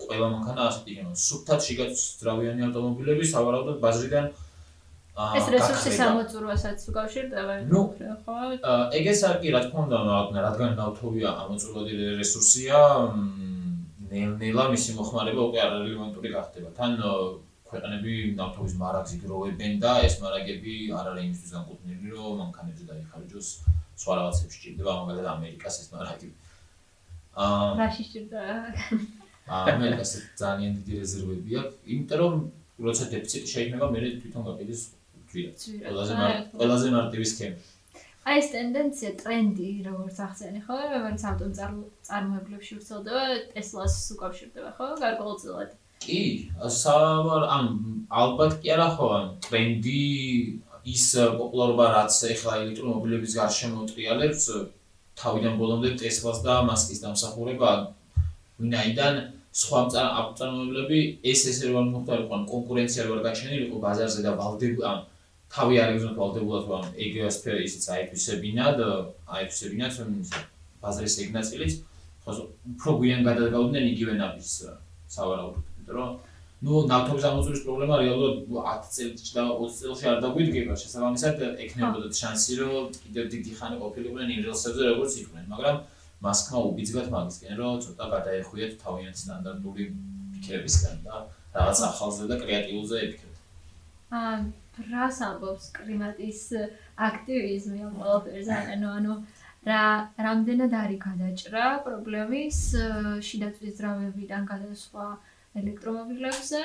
[0.02, 1.12] ყველა მანქანა იქნება.
[1.28, 4.26] სუფთად შეგაწრავიანი ავტომობილები სავარაუდოდ ბაზრიდან
[5.16, 7.54] ეს რესურსის ამოწურვასაც უკავშირდება?
[7.72, 7.82] ნუ
[8.28, 8.36] ხო
[9.00, 9.98] ეგეც არ კი რა თქმა უნდა
[10.46, 12.80] რადგან ნავთობია ამოწურვადი რესურსია
[14.12, 16.70] ნელ-ნელა მისი მოხმარება უკვე არარელევანტური გახდება.
[16.76, 16.92] თან
[17.70, 23.48] ქვეყნები ნავთობის მარაგს იგროვებენ და ეს მარაგები არ არის იმისთვის განკუთვნილი რომ მანქანებზე დაიხარჯოს
[24.02, 26.30] სხვა რაღაცებს ჭირდება მაგალითად ამერიკას ეს მარაგი.
[27.36, 28.56] აა რაში ჭირდება
[29.46, 32.34] ამერიკას ძალიან დიდი რეზერვები აქვს იმიტომ რომ
[32.86, 34.82] როცა დეფიციტი შეიძლება მე თვითონ გაყიდეს
[35.22, 35.50] ვთქვია.
[35.86, 36.14] ყველაზე
[36.60, 37.58] ყველაზე მარტივი სქემა.
[38.26, 43.24] აი ეს ტენდენცია, ტრენდი, როგორც ახსენე, ხო, როგორც ავტომწარმოებლებში ვრცელდება,
[43.54, 45.70] Tesla-ს უკავშირდება, ხო, გარკვეულწილად.
[46.02, 46.22] კი,
[46.58, 47.66] სავარ ან
[48.10, 49.10] ალბათ კი არა ხო,
[49.46, 50.02] ტრენდი
[50.90, 51.06] ის
[51.38, 54.50] პოპულარობა რაც ეხლა ელექტრომობილების გარშემო ტრიალებს
[55.22, 57.94] თავიდან ბოლომდე Tesla-ს და Musk-ის დამსახურება
[58.62, 59.20] ვინაიდან
[59.56, 61.00] სხვა ავტომობილები
[61.32, 65.04] ეს ესე რომ მოხდა რომ კონკურენცია რო გაჩენილიყო ბაზარზე და ვალდებ ან
[65.56, 68.82] თავი არ ეგზოთ ვალდებულად რომ ეგეოსფერო ისიც აიფისებინად,
[69.38, 70.32] აიფისებინად რომ ის
[70.84, 71.74] ბაზრის ეგნაწილიც
[72.26, 72.32] ხო
[72.76, 74.52] უფრო გვიან გადაგავდნენ იგივე ნაბის
[75.16, 76.12] სავარაუდოდ, იმიტომ რომ
[76.66, 80.74] ну ნავთობის ამოწურვის პრობლემა რეალურად 10 წელს და 20 წელში არ დაგვიდგება.
[80.84, 85.78] შესაბამისად ეკნებოდა შანსი რომ კიდევ დიდი ხანი ყოფილიყვნენ იმ რელსებზე როგორც იყვნენ მაგრამ
[86.26, 89.84] მასკმა უბიძგათ მაგისკენ რომ ცოტა გადაეხვიეთ თავიანთი სტანდარტული
[90.36, 91.16] ფიქრებისგან და
[91.56, 93.36] რაღაც ახალზე და კრეატიულზე იფიქრეთ
[94.16, 94.38] აა
[94.92, 96.42] რას ამბობს კლიმატის
[97.00, 98.56] აქტივიზმი ამ ყველაფერზე?
[98.76, 99.14] ანუ ანუ
[99.70, 99.84] რა
[100.28, 102.60] რამდენად არის გადაჭრა პრობლემის
[103.28, 105.08] შიდა წვის ძრავებიდან გადასვლა
[105.62, 106.62] ელექტრომობილებზე?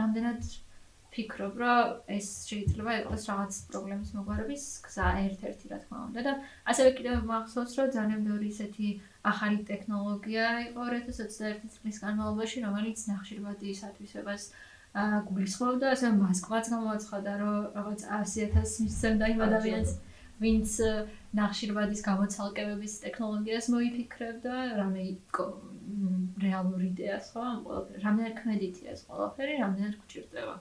[0.00, 0.40] რამდენად
[1.16, 6.20] ფიქრობ რომ ეს შეიძლება იყოს რაღაც პრობლემის მოგვარების გზა ერთ-ერთი რა თქმა უნდა.
[6.26, 6.32] და
[6.70, 8.88] ასევე კიდევ მახსოვს რომ ძალიან ბევრი ისეთი
[9.32, 14.42] ახალი ტექნოლოგია იყო 2021 წლის განმავლობაში რომელიც ნახშირბადის ათვისებას
[14.96, 19.90] გულისხმობდა, ასე მასკვაც გამოაცხადა, რომ რაღაც 100000 მისცემდა იმ ადამიანს,
[20.40, 20.70] ვინც
[21.36, 25.04] ნახშირბადის გამოცალკებების ტექნოლოგიას მოიფიქრებდა, რამე
[26.44, 27.44] რეალური იდეას ხო,
[28.04, 30.56] რამდენად ქმედითია ეს ყველაფერი, რამდენად გჭირდება.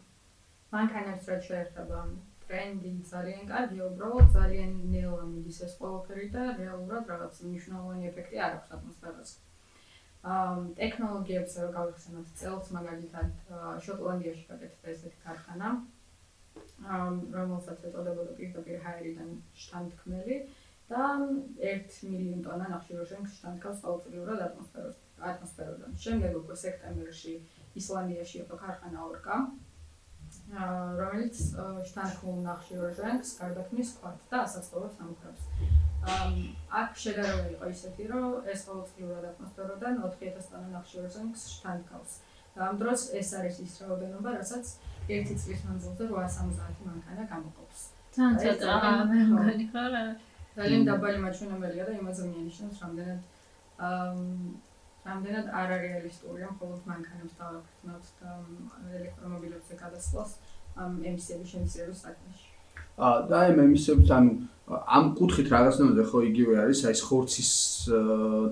[0.73, 1.99] მანქანებს რა შეეხება
[2.45, 8.57] ტრენდი ძალიან კარგია, უბრალოდ ძალიან ნელა მიდის ეს ყველაფერი და რეალურად რაღაც მნიშვნელოვანი ეფექტი არ
[8.57, 9.35] აქვს ატმოსფეროზე.
[10.81, 13.31] ტექნოლოგიებს რო გავიხსენოთ წელს მაგალითად
[13.85, 15.69] შოტლანდიაში გაკეთდა ესეთი ქარხანა
[17.37, 19.29] რომელსაც ეწოდებოდა პირდაპირ ჰაერიდან
[19.63, 20.37] შთანთქმელი
[20.89, 21.03] და
[21.69, 25.91] 1 მილიონ ტონა ნახშირორჟანგს შთანთქავს ყოველწლიურად ატმოსფეროდან.
[26.05, 27.33] შემდეგ უკვე სექტემბერში
[27.81, 29.37] ისლანდიაში იყო ქარხანა ორკა
[30.53, 31.37] რომელიც
[31.89, 35.41] შთანთქმულ ნახშირორჟანგს გარდაქმნის ქვათ და ასაცხოვებს ამქრებს.
[36.05, 42.11] აქ შეგარებული იყო ისეთი, რომ ეს ყოველწლიურად ატმოსფეროდან 4000 ტონა ნახშირორჟანგს შთანთქავს.
[42.55, 44.65] ამ დროს ეს არის ის რაოდენობა, რასაც
[45.09, 47.79] ერთი წლის მანძილზე 870 მანქანა გამოყოფს.
[48.15, 50.05] ძალიან ცოტა მე მგონი ხო რა.
[50.55, 53.19] ძალიან დაბალი მაჩვენებელია და იმაზე მიანიშნებს, რამდენად
[53.85, 54.13] აა
[55.05, 58.31] რამდენად არარეალისტურია მხოლოდ მანქანებს დავაფრთხნოთ და
[58.97, 60.31] ელექტრომობილებზე გადასვლას
[60.81, 62.47] ამ ემისიების შემცირების საქმეში.
[63.05, 64.31] აა და ამ ემისიებს ანუ
[64.65, 67.51] ამ კუთხით რაღაცნაირად ხო იგივე არის, აი ხორცის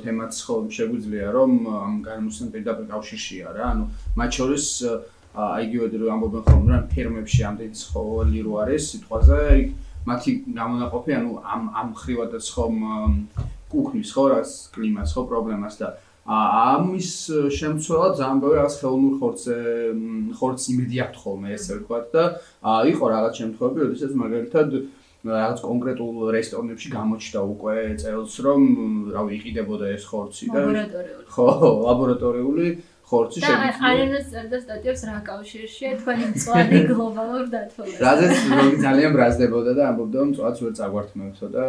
[0.04, 3.84] თემაც ხო შეგვიძლია რომ ამ განმოსენ პირდაპირ კავშირშია რა, ანუ
[4.20, 4.66] მათ შორის
[5.34, 9.42] აი იგივე დრო ამბობენ ხოლმე რა ფერმებში ამდენი ცხოველი რო არის სიტყვაზე,
[10.06, 12.76] მათი გამონაყოფი ანუ ამ ამ ხრივადაც ხომ
[13.74, 14.42] კუქნის ხო რა
[14.76, 15.88] კლიმატს ხო პრობლემას და
[16.24, 17.10] ამის
[17.52, 19.56] შემცველად ძალიან ბევრი რაღაც ხელოვნურ ხორცე
[20.40, 22.24] ხორცი იმედი აქვს ხოლმე ესე ვთქვათ და
[22.94, 24.70] იყო რაღაც შემთხვევები, როდესაც მაგალითად
[25.24, 28.62] რაღაც კონკრეტულ რესტორნებში გამოჩნდა უკვე წელს რომ
[29.16, 31.48] რავი იყიდებოდა ეს ხორცი და ლაბორატორიული ხო
[31.88, 32.68] ლაბორატორიული
[33.08, 33.72] ხორცი შეგვიძლია.
[33.72, 38.04] და აერონოს წერდა სტატიებს რა კავშირშია თქვენი მწვადი გლობალურ დათვალიერებას.
[38.04, 41.64] რაზეც როგორი ძალიან ბრაზდებოდა და ამბობდა რომ მწვადს ვერ წაგვართმევსო და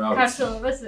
[0.00, 0.20] რა ვიცი.
[0.20, 0.78] ქართულობას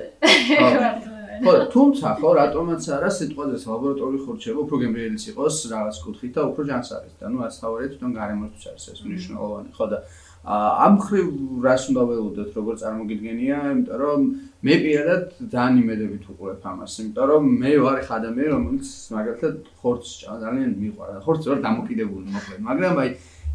[1.40, 6.62] ხო, თუმცა ხო რატომაც არა სიტყვაზე ლაბორატორიული ხორცება უფრო გემრიელიც იყოს რაღაც კუთხით და უფრო
[6.70, 9.98] ჯანს არის და ნუ ასთავარი თვითონ გარემოთვის არის ეს მნიშვნელოვანი ხო და
[10.40, 11.26] ამ ხრივ
[11.64, 14.20] რას უნდა ველოდოთ როგორ წარმოგიდგენია იმიტომ რომ
[14.64, 20.12] მე პირადად ძალიან იმედებით ვუყურებ ამას იმიტომ რომ მე ვარ ხ ადამიანი რომელიც მაგალითად ხორცს
[20.44, 23.10] ძალიან მიყვარს ხორცს ვარ დამოკიდებული მოკლედ მაგრამ აი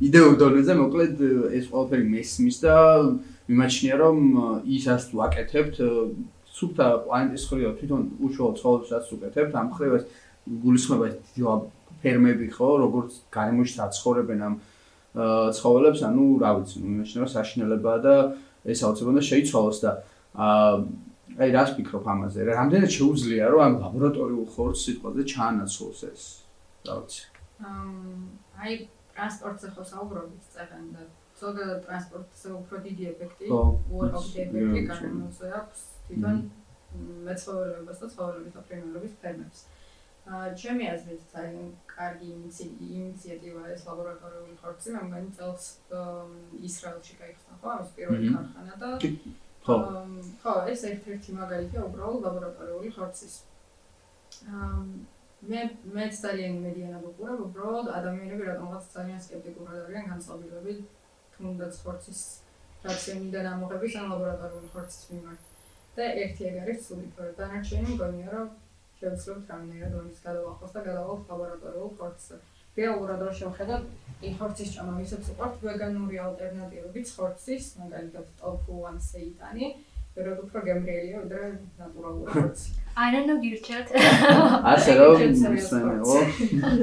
[0.06, 1.16] იდეურ დონეზე მოკლედ
[1.58, 2.76] ეს ყველაფერი მესმის და
[3.50, 4.18] მიმაჩნია რომ
[4.78, 5.76] ისაც თუ აკეთებთ
[6.56, 10.06] სუფთა პლანეტის ხრივ თვითონ უშუალო ცხოვრებასაც უკეთებთ ამ ხრივ ეს
[10.46, 11.08] გულისხმობა
[12.06, 14.56] ფერმები ხო როგორც გარემოში საცხოვრებენ ამ
[15.16, 18.16] ცხოველებს, ანუ რა ვიცი, იმეშნება საშინელებაა და
[18.68, 19.92] ეს აუცილებლად შეიცვალოს და
[20.36, 22.40] აი რას ფიქრობ ამაზე?
[22.52, 26.24] რამდენად შეუძლია რომ ამ ლაბორატორიულ ხორცს სიტყვაზე ჩაანაცვლოს ეს?
[26.84, 27.24] რა ვიცი.
[28.60, 28.72] აი
[29.16, 31.02] ტრანსპორტზე ხო საუბრობთ წერან და
[31.40, 36.38] ზოგადად ტრანსპორტზე უფრო დიდი ეფექტი, უარყოფითი ეფექტი განმოზე აქვს თვითონ
[37.28, 39.60] მეცხოველეობას და ცხოველების ოფრინოლების ფერმებს.
[40.26, 42.30] აა ჩემი აზრით ძალიან კარგი
[42.98, 45.66] ინიციატივა ეს ლაბორატორიული ხორცი, მგონი წელს
[46.70, 48.90] ისრაელში გაიხსნა ხო ამის პირველი ქარხანა და
[49.66, 49.76] ხო
[50.42, 53.36] ხო ეს ერთ-ერთი მაგალითია უბრალოდ ლაბორატორიული ხორცის.
[54.50, 54.72] აა
[55.46, 55.62] მე
[55.94, 60.74] მე ძალიან მედიანად ვუყურებ უბრალოდ ადამიანები რატომღაც ძალიან სკეპტიკურად არიან განწყობილები
[61.36, 62.22] თუნდაც ხორცის
[62.86, 65.45] რაციონიდან ამოღების ან ლაბორატორიული ხორცის მიმართ.
[65.96, 68.48] და ერთი ეგ არის სული, თორე დანარჩენი მგონია რომ
[69.00, 72.36] შევცლებთ რამდენად ის გადავახოს და გადავალთ ლაბორატორიულ ხორცზე.
[72.76, 73.84] რეალურად რა შევხედოთ
[74.28, 79.66] იმ ხორცის ჭამა ვისაც უყვართ ვეგანური ალტერნატივები ხორცის, მაგალითად ტოფუ ან სეიტანი,
[80.16, 81.48] ვეროდ უფრო გემრიელია ვიდრე
[81.80, 82.68] ნატურალური ხორცი.
[83.06, 83.88] არა ნუ გირჩათ.
[84.76, 85.16] ასე რომ
[85.60, 86.20] ისმენო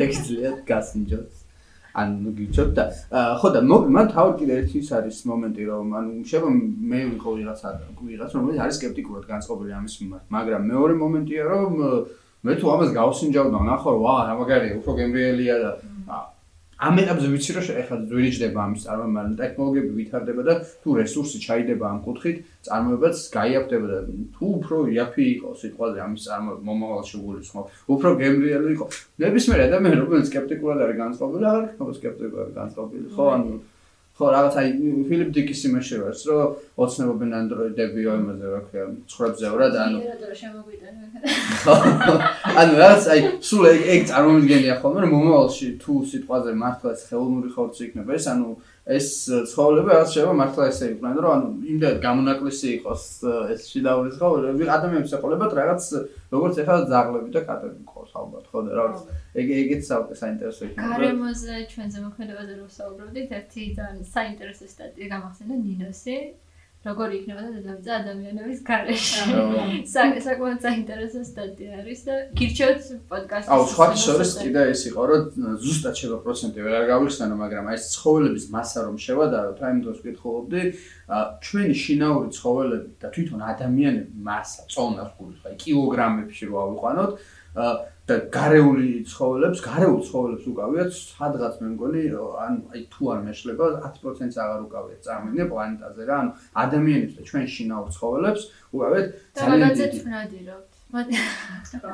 [0.01, 1.42] ტექსტილიად გასინჯოთ.
[1.93, 2.85] ანუ გიჩოთ და
[3.41, 6.49] ხო და მოგმან თავი კიდე ერთი ის არის მომენტი რომ ანუ შევა
[6.93, 7.69] მე ვიყო ვიღაცა
[8.09, 11.73] ვიღაცა რომელიც არის სკეპტიკურად განწყობილი ამის მიმართ მაგრამ მეორე მომენტია რომ
[12.43, 15.71] მე თუ ამას გავსინჯავ და ნახო რა მაგარია უფრო გემრიელია და
[16.83, 21.99] ამ ეტაპზე ვიცი რომ ეხლა ძვირიჭდება ამის წარმოება, ტექნოლოგიები ვითარდება და თუ რესურსი ჩაიდება ამ
[22.07, 23.99] კუთხით, წარმოებაც გაიაფდება და
[24.35, 28.95] თუ უფრო იაფი იყოს სიტყვაზე ამის წარმოება მომავალში გულისხმობ, უფრო გემრიელი იყოს.
[29.23, 33.27] ნებისმიერ ადამიანს რომელიც სკეპტიკურად არის განწყობილი, აღარ იქნება სკეპტიკურად განწყობილი, ხო?
[33.37, 33.53] ანუ
[34.13, 34.69] ხო რაღაც აი
[35.09, 40.01] ფილიპ დიკის იმაში ვარს რომ ოცნებობენ ანდროიდები ო იმაზე რა ქვია ცხრებზე რა და ანუ
[42.61, 47.83] ანუ რაღაც აი სულ ეგ ეგ წარმომიდგენია ხოლმე რომ მომავალში თუ სიტყვაზე მართლა ხელოვნური ხორცი
[47.89, 48.49] იქნება ეს ანუ
[48.83, 49.09] ეს
[49.47, 53.05] ცხოველები რაღაც შეიძლება მართლა ესე იყვნენ რომ ანუ იმდენ გამონაკლისი იყოს
[53.55, 55.83] ეს შიდაური ცხოველები ადამიანებს ეყოლებათ რაღაც
[56.35, 58.99] როგორც ახლა ზაღლები და კატები ყავს ალბათ ხო და რაღაც
[59.39, 59.83] ეგ ეგეც
[60.19, 60.91] საინტერესო იქნება.
[60.99, 66.17] გარემოზე ჩვენზე მოქმედებაზე რო საუბრობდით ერთი ძალიან საინტერესო სტატია გამახსენდა ნინოსი
[66.83, 69.21] როგორი იქნება დედამიწა ადამიანების გარეშე.
[70.27, 73.51] საკმაოდ საინტერესო სტატია არის და გირჩევთ პოდკასტს.
[73.55, 75.23] აუ, სხვა შორის კიდე ეს იყო, რომ
[75.63, 79.99] ზუსტად შევა პროცენტი ვერ გავიხსენო, მაგრამ აი ეს ცხოველების მასა რომ შევადაროთ, აი იმ დროს
[80.03, 80.63] ვკითხულობდი,
[81.47, 87.13] ჩვენი შინაური ცხოველები და თვითონ ადამიანების მასა, წონა, გული, აი კილოგრამებში რო ავიყვანოთ,
[88.13, 92.03] და გარეული ცხოველებს, გარეულ ცხოველებს უკავიათ, სადღაც მე მგონი,
[92.45, 96.31] ან აი თუ არ მეშლება 10%-ს აღარ უკავიათ წარმოიდგინე პლანეტაზე რა, ანუ
[96.65, 98.43] ადამიანებს და ჩვენ შინაურ ცხოველებს
[98.77, 99.07] უკავიათ
[99.41, 99.99] ძალიან დიდი.
[100.93, 101.85] მაგაცეთ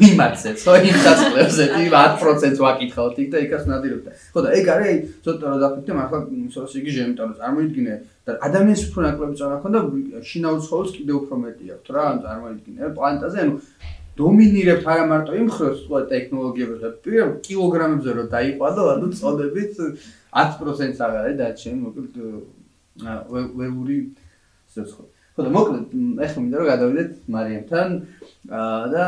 [0.00, 4.06] იმაცე, ხო, იმ დასწლებს ეთი 10%-ს ვაკითხავთ იქ და იქაც ნადირობთ.
[4.32, 4.96] ხო და ეგ არის აი
[5.26, 5.68] ცოტა რა
[6.00, 7.94] მაგრამ ახლა იგი ჟემიტანო წარმოიდგინე
[8.24, 9.78] და ადამიანს უფრო ნაკლები წონა ქონდა
[10.24, 13.52] შინაურ ცხოველს კიდევ უფრო მეტი აქვს რა, წარმოიდგინე პლანეტაზე, ანუ
[14.20, 21.32] დომინირებთ არა მარტო იმ ხროს სხვა ტექნოლოგიებზე, პირველ კილოგრამებზე რო დაიყვანო, ანუ წოდებით 10%-ს აღარ
[21.40, 22.14] დაჩენ, მოკლედ
[23.60, 23.98] ვებური
[24.74, 25.04] სოცხო.
[25.40, 25.84] ხო და მოკლედ
[26.26, 27.88] ახლა მინდა რომ გადავიდეთ მარიამთან
[28.92, 29.04] და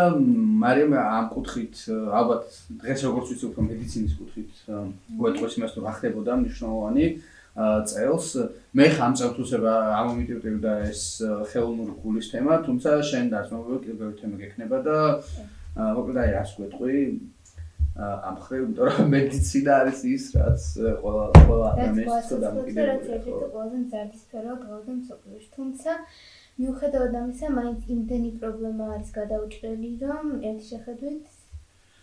[0.62, 2.44] მარიამ ამ კუთხით ალბათ
[2.80, 4.50] დღეს როგორც ვიცი უფრო მედიცინის კუთხით
[5.18, 7.04] გვეტყვის იმას რომ ახდებოდა მნიშვნელოვანი
[7.56, 8.26] წელს.
[8.72, 11.02] მე ხამ წელთუსება ამომიტივდა ეს
[11.52, 14.96] ხელოვნური გულის თემა თუმცა შენ დასმოვი კიდევ თემა გექნება და
[15.76, 16.96] მოკლედ აი რას გვეტყვი?
[17.92, 20.60] ამ ხრივ იმიტომ რომ მედიცინა არის ის რაც
[21.02, 25.48] ყველა ყველა ადამიანს და დამოკიდებულია რაც ერთ-ერთი ყველაზე მზარდი სფეროა გლობალურ მსოფლიოში.
[25.56, 25.90] თუმცა
[26.62, 31.24] მიუხედავად ამისა, მაინც იმდენი პრობლემა არის გადაუჭრელი, რომ ერთი შეხედვით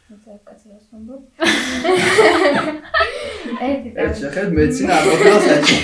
[0.09, 1.21] თუმცა კაცებს ვამბობ.
[3.69, 5.77] ერთი ერთ შეხედ მეცინა ამოდგას აჩი.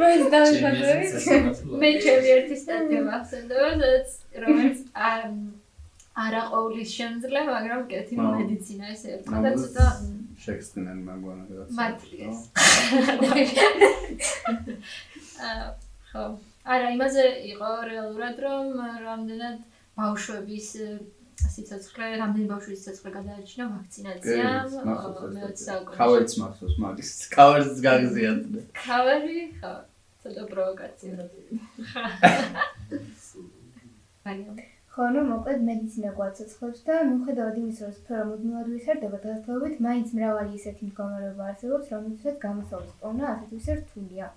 [0.00, 0.76] მაინც დავიშვათ.
[1.84, 4.08] მე ჩემი ერთი სტატია მახსენდება, სადაც
[4.42, 4.78] რომელიც
[6.24, 9.86] არა ყოვლის შემძლე, მაგრამ კეთი მედიცინა ესე ერთხა და ცოტა
[10.44, 11.68] შექსტინენ მაგვანა რაღაც.
[11.78, 12.38] მატრიეს.
[15.46, 15.64] აა
[16.10, 16.24] ხო.
[16.74, 17.24] არა, იმაზე
[17.54, 18.64] იყო რეალურად რომ
[19.06, 19.56] რამდენად
[19.94, 20.68] ბავშვების
[21.54, 24.68] სიცოცხლე, რამდენი ბავშვის სიცოცხლე გადაარჩინა ვაქცინაციამ,
[25.36, 27.10] მეოცე ქავერიც მახსოვს მაგის.
[27.34, 28.60] ქავერიც გაგზიარდა.
[28.80, 29.72] ქავერი, ხო.
[30.24, 31.12] ცოტა პროვოკაცია.
[34.94, 40.52] ხო, ნუ მოკლედ მედიცინა გვაცოცხლებს და მიუხედავად იმისა, რომ სფერო მუდმივად ვითარდება დღესდღეობით, მაინც მრავალი
[40.60, 44.28] ისეთი მდგომარეობა არსებობს, რომელთაც გამოსავლის პოვნა ასეთ ისე რთულია.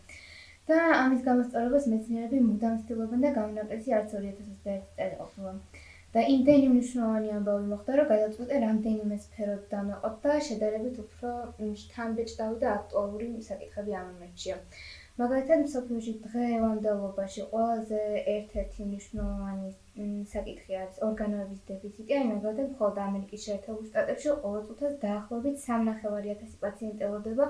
[0.68, 5.52] და ამის გამოსწორებას მეცნიერები მუდამ ცდილობენ და გამონაკლისი არც 2021 წელი ყოფილა.
[6.18, 11.34] და იმდენი მნიშვნელოვანი ამბავი მოხდა, რომ გადაწყვეტე რამდენიმე სფეროდ დამეყოთ და შედარებით უფრო
[11.82, 14.56] შთამბეჭდავი და აქტუალური საკითხები ამ მომენტშია.
[15.22, 18.02] მაგალითად, მსოფლიოში დღევანდელობაში ყველაზე
[18.34, 19.70] ერთ-ერთი მნიშვნელოვანი
[20.34, 27.08] საკითხი არის ორგანოების დეფიციტი, აი მაგალითად, მხოლოდ ამერიკის შეერთებულ შტატებში ყოველ წუთას დაახლოებით 3.500 პაციენტი
[27.12, 27.50] ელოდება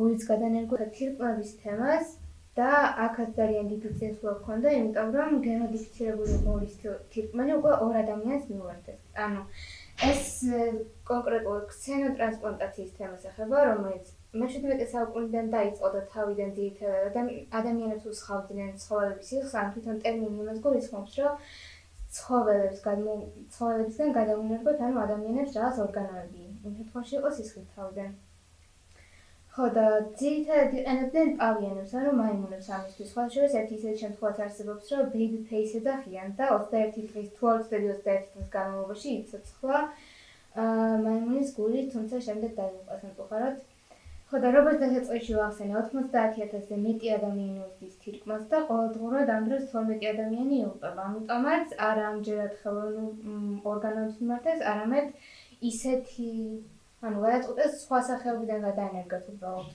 [0.00, 2.16] გულის გადანერგვა თირკმების თემას
[2.58, 2.70] და
[3.06, 6.72] აქაც ძალიან დიდი წესვლა ჰქონდა, იმიტომ რომ გენოდიფიცირებული ღორის
[7.14, 9.00] თირკმელი უკვე ორ ადამიანს მიუერთეს.
[9.24, 9.42] ანუ
[10.10, 10.24] ეს
[11.10, 14.06] კონკრეტულად ქსენოტრანსპლანტაციის თემას ეხება, რომელიც
[14.40, 17.16] მე-17 საუკუნიდან დაიწყო და თავიდან ძირითადად
[17.60, 21.34] ადამიანებს უსხავდნენ ცხოველების სიხს, ან თვითონ ტერმინი იმას გულისხმობს, რომ
[22.18, 23.14] ცხოველებს გადმო
[23.54, 26.44] ცხოველებისგან გადაუნერგოთ, ანუ ადამიანებს რაღაც ორგანოები.
[26.66, 28.10] იმ შემთხვევაში იყო სისხლით თავიდან.
[29.60, 29.86] ხო და
[30.16, 33.08] ძირითადად იყენებდნენ პავიანებს, ანუ მაიმუნებს ამისთვის.
[33.12, 38.24] სხვა შორის ერთი ისეთი შემთხვევაც არსებობს, რომ baby face ეძახიან და 21 დღის თუ 21
[38.30, 39.82] დღის განმავლობაში იცოცხლა
[41.04, 43.60] მაიმუნის გული, თუმცა შემდეგ დაიღუპა სამწუხაროდ.
[44.30, 50.10] ხო და როგორც დასაწყისში ვახსენე, 90000-ზე მეტი ადამიანი უსდის თირკმას და ყოველდღურად ამ დროს 12
[50.14, 51.00] ადამიანი იყვება.
[51.10, 55.06] ამიტომაც არა ამჯერად ხელოვნურ ორგანოებს მიმართეს, არამედ
[55.72, 56.30] ისეთი
[57.08, 59.68] ანუ გადაწყვეტეს სხვა სახეობიდან გადაენერგოთ უბრალოდ.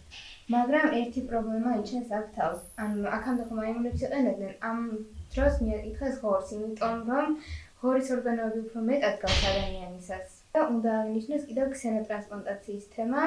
[0.55, 2.61] მაგრამ ერთი პრობლემა იჩენს აქ თავს.
[2.85, 4.79] ანუ აქამდე ხომ აიმუნებს იყენებდნენ ამ
[5.35, 7.37] დროს მიაკითხეს ღორს, იმიტომ რომ
[7.81, 10.35] ღორის ორგანოები უფრო მეტად გავს ადამიანისას.
[10.55, 13.23] და უნდა აღინიშნოს კიდევ ქსენოტრანსპლანტაციის თემა,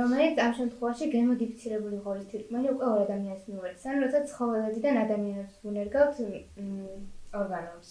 [0.00, 3.88] რომელიც ამ შემთხვევაში გემოდიფიცირებული ღორის თირკმელი უკვე ორ ადამიანს მიუერთს.
[3.90, 6.16] ანუ როცა ცხოველებიდან ადამიანებს ვუნერგავთ
[7.40, 7.90] ორგანოებს.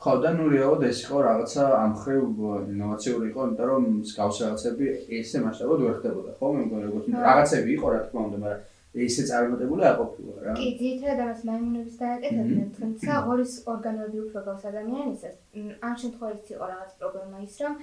[0.00, 2.22] ხო და ნუ რეალურად ეს იყო რაღაცა ამ ხრივ
[2.72, 4.84] ინოვაციური იყო, იმიტომ რომ მსგავსი რაღაცები
[5.20, 6.46] ესე მასშტაბად ვერ ხდებოდა, ხო?
[6.56, 10.52] მე მგონი როგორც რაღაცები იყო, რა თქმა უნდა, მაგრამ ესე წარმატებული არ ყოფილა რა.
[10.58, 15.36] კი, ძირითადად ამას მაიმუნების დააკეთებდნენ, თუმცა ღორის ორგანოები უფრო გავს ადამიანისას.
[15.86, 17.74] ამ შემთხვევაში იყო რაღაც პრობლემა ის, რომ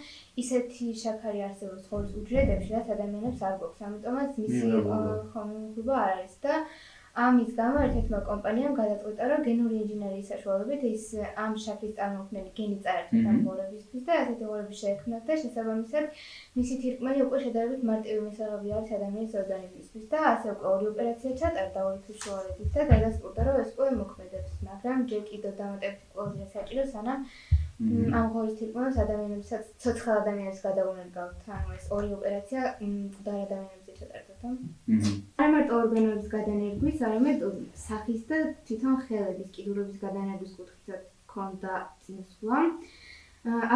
[0.42, 4.66] ისეთი შაქარი არსებობს ღორის უჯრედებში, რაც ადამიანებს არ გვაქვს, ამიტომაც მისი
[5.32, 6.54] ხომობა არ არის და
[7.18, 11.06] ამის გამო ერთ-ერთმა კომპანიამ გადაწყვეტა, რომ გენური ინჟინერიის საშუალებით ის
[11.44, 16.06] ამ შაქრის წარმოქმნილი გენი წაერთოს ამ ღორებისთვის და ასეთი ღორები შეექმნათ და შესაბამისად
[16.60, 21.88] მისი თირკმელი უკვე შედარებით მარტივი მისაღები არის ადამიანის ორგანიზმისთვის და ასე უკვე ორი ოპერაცია ჩატარდა
[21.90, 26.84] ორი თვის შუალედით და გადასკუტა, რომ ეს უკვე მოქმედებს, მაგრამ ჯერ კიდევ დამატებითი კლაუზა საჭირო
[26.94, 27.20] სანამ
[28.18, 31.42] ამ ღორის თირკმელს ადამიანებსაც ცოცხალ ადამიანებს გადაუნერგავთ.
[31.58, 34.42] ანუ ეს ორი ოპერაცია მკვდარ ადამიანებზე ჩატარდათ.
[35.38, 37.46] არა მარტო ორგანოების გადანერგვის, არამედ
[37.86, 38.38] სახის და
[38.68, 41.74] თვითონ ხელების კიდურების გადანერგვის კუთხითაც ქონდა
[42.04, 42.60] წინსვლა.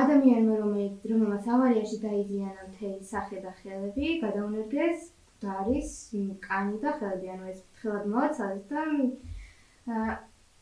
[0.01, 5.11] ადამიანმა რომელიც რომელმაც ავარიაში დაიზიანა მთელი სახე და ხელები, გადაუნერგეს
[5.41, 5.91] მკვდარის
[6.43, 8.81] კანი და ხელები, ანუ ეს ხელად მოაცალეს და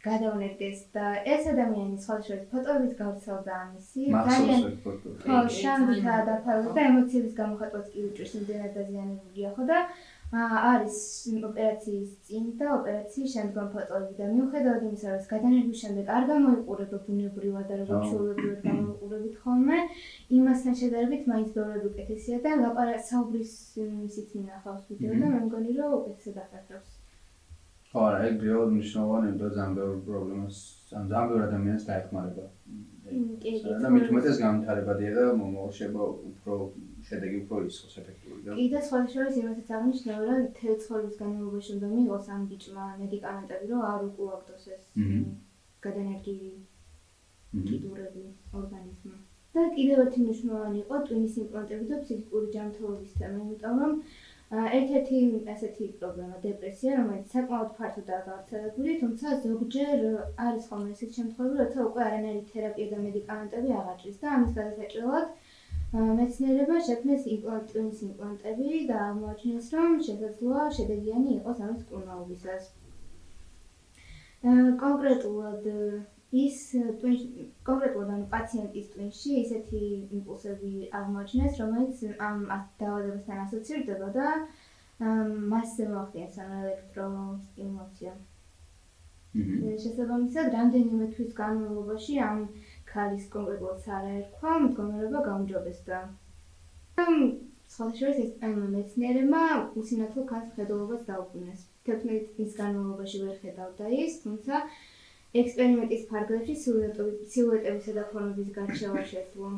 [0.03, 4.61] გადაუნერგეს და ეს ადამიანი სხვა შორის ფოტოების გავრცელდა ამისი ძალიან
[5.23, 9.79] ხო შანდა და ფალო და ემოციების გამოხატვაც კი უჭირს იმდენად დაზიანებულია ხო და
[10.29, 10.97] არის
[11.49, 17.65] ოპერაციის წინ და ოპერაციის შემდგომ ფოტოები და მიუხედავად იმისა რომ გადანერგვის შემდეგ არ გამოიყურება ბუნებრივად
[17.71, 19.81] და როგორც შეუძლებელად გამოიყურებით ხოლმე
[20.39, 23.53] იმასთან შედარებით მაინც ბევრად უკეთესია და ლაპარაკ საუბრის
[24.07, 26.98] ისიც მინახავს ვიდეო და მე მგონი რომ უკეთესად ახერხებს
[27.89, 30.57] ხო, არა, ეგ რეალურად მნიშვნელოვანია, რომ ბევრი პრობლემას,
[30.99, 32.45] ან ბევრი ადამიანს დაეხმარება.
[33.41, 36.57] კი, და მით უმეტეს განვითარებადია და მომავალშება უფრო
[37.09, 41.89] შედეგი უფრო ისოს ეფექტური და კი და სხვა შორის იმასაც აღნიშნავ, რომ თეცხოლის განმავლობაში უნდა
[41.95, 44.83] მიიღოს ამ ბიჭმა მედიკამენტები, რომ არ უკუაგდოს ეს
[45.87, 46.51] გადანერგილი
[47.69, 48.25] კიდურები
[48.61, 49.17] ორგანიზმმა.
[49.53, 53.95] და კიდევ ერთი მნიშვნელოვანი იყო ტვინის იმპლანტები და ფსიქიკური ჯანმრთელობის თემა, იმიტომ რომ
[54.49, 55.17] ერთ-ერთი
[55.53, 59.99] ასეთი პრობლემა დეპრესია, რომელიც საკმაოდ ფართოდაა გავრცელებული, თუმცა ზოგჯერ
[60.45, 65.27] არის ხოლმე ისეთი შემთხვევები, როცა უკვე არანაირი თერაპია და მედიკამენტები აღარ ჭირს და ამის გადასაჭრელად
[66.21, 72.63] მეცნიერება შექმნეს იმპლანტის იმპლანტები და აღმოაჩინეს, რომ შესაძლოა შედეგიანი იყოს ამის კურნაობისას.
[74.81, 75.63] კონკრეტულად
[76.31, 76.57] ის
[77.65, 79.79] კონკრეტულად ანუ პაციენტის ტვინში ისეთი
[80.17, 82.43] იმპულსები აღმოაჩინეს, რომელიც ამ
[82.81, 84.27] დაავადებასთან ასოცირდება და
[85.53, 88.13] მასზე მოახდინეს ამ ელექტროსტიმულაცია.
[89.39, 89.77] მმ.
[89.81, 92.39] შესაბამისად, რამდენიმე თვის განმავლობაში ამ
[92.91, 95.97] ქალის კონკრეტულად სარაერქვა მდგომარეობა გაუმჯობესდა.
[97.73, 98.31] სხვა შორის ეს
[98.75, 99.41] მეცნიერებმა
[99.81, 101.59] უსინათლო ქალს ხედულობას დაუბრუნეს.
[101.89, 104.55] 11 წლის განმავლობაში ვერ ხედავდა ის, თუმცა
[105.37, 109.49] ექსპერიმენტის ფარგლებში სილუეტებისა და ფორმების გარჩევა შეძლო.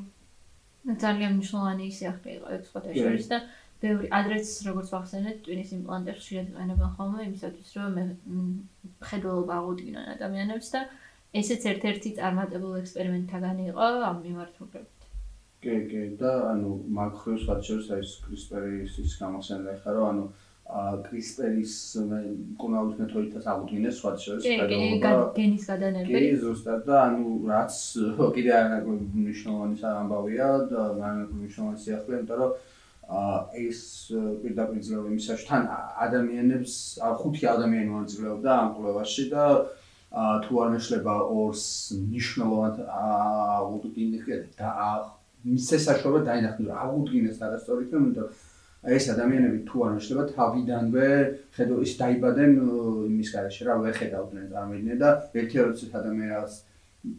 [1.04, 3.38] ძალიან მნიშვნელოვანი სიახლე იყო ეს სხვა შორის და
[3.82, 7.94] ბევრი ადრეც როგორც ვახსენეთ, ტვინის იმპლანტებს შეიძლება იყენებენ ხოლმე იმისათვის, რომ
[9.10, 10.82] ხედულობა აღუდგინონ ადამიანებს და
[11.42, 14.98] ესეც ერთ-ერთი წარმატებული ექსპერიმენტთაგანი იყო ამ მიმართულებით.
[15.62, 16.70] კი, კი, და ანუ
[17.22, 20.24] ხრივ სხვა შორის აი ეს კრისპერის გამოსენა ხარო, ანუ
[21.06, 21.74] კრისპერის
[22.62, 26.22] კონაუს მეთოდითაც აღუდგინეს სხვა შორის გადაობა გენის გადანერგები.
[26.22, 27.80] კი, ზუსტად და ანუ რაც
[28.38, 28.54] კიდე
[28.88, 30.84] მნიშვნელოვანი ამბავია და
[31.28, 32.52] მნიშვნელოვანი სიახლე, იმიტომ რომ
[33.12, 33.80] ეს
[34.42, 35.68] პირდაპირ ძლევა იმისაში თან
[36.08, 36.76] ადამიანებს
[37.20, 39.46] ხუთი ადამიანი მონაწილეობდა ამ კვლევაში და
[40.46, 41.66] თუ არ მეშლება ორს
[42.00, 44.24] მნიშვნელოვნად აღუდგინეს
[44.56, 44.72] და
[45.44, 48.24] მის შესაძლებლობა დაინახოს აღუდგინეს არასწორი თქმა უნდა
[48.82, 51.08] ეს ადამიანები თუ არ შეშლება თავიდანვე
[51.54, 52.52] ხედო ის დაიბადნენ
[53.14, 56.54] იმის garaშე რა ვერ ხედავდნენ წარმოიდგინე და ერთი როცა ადამიანს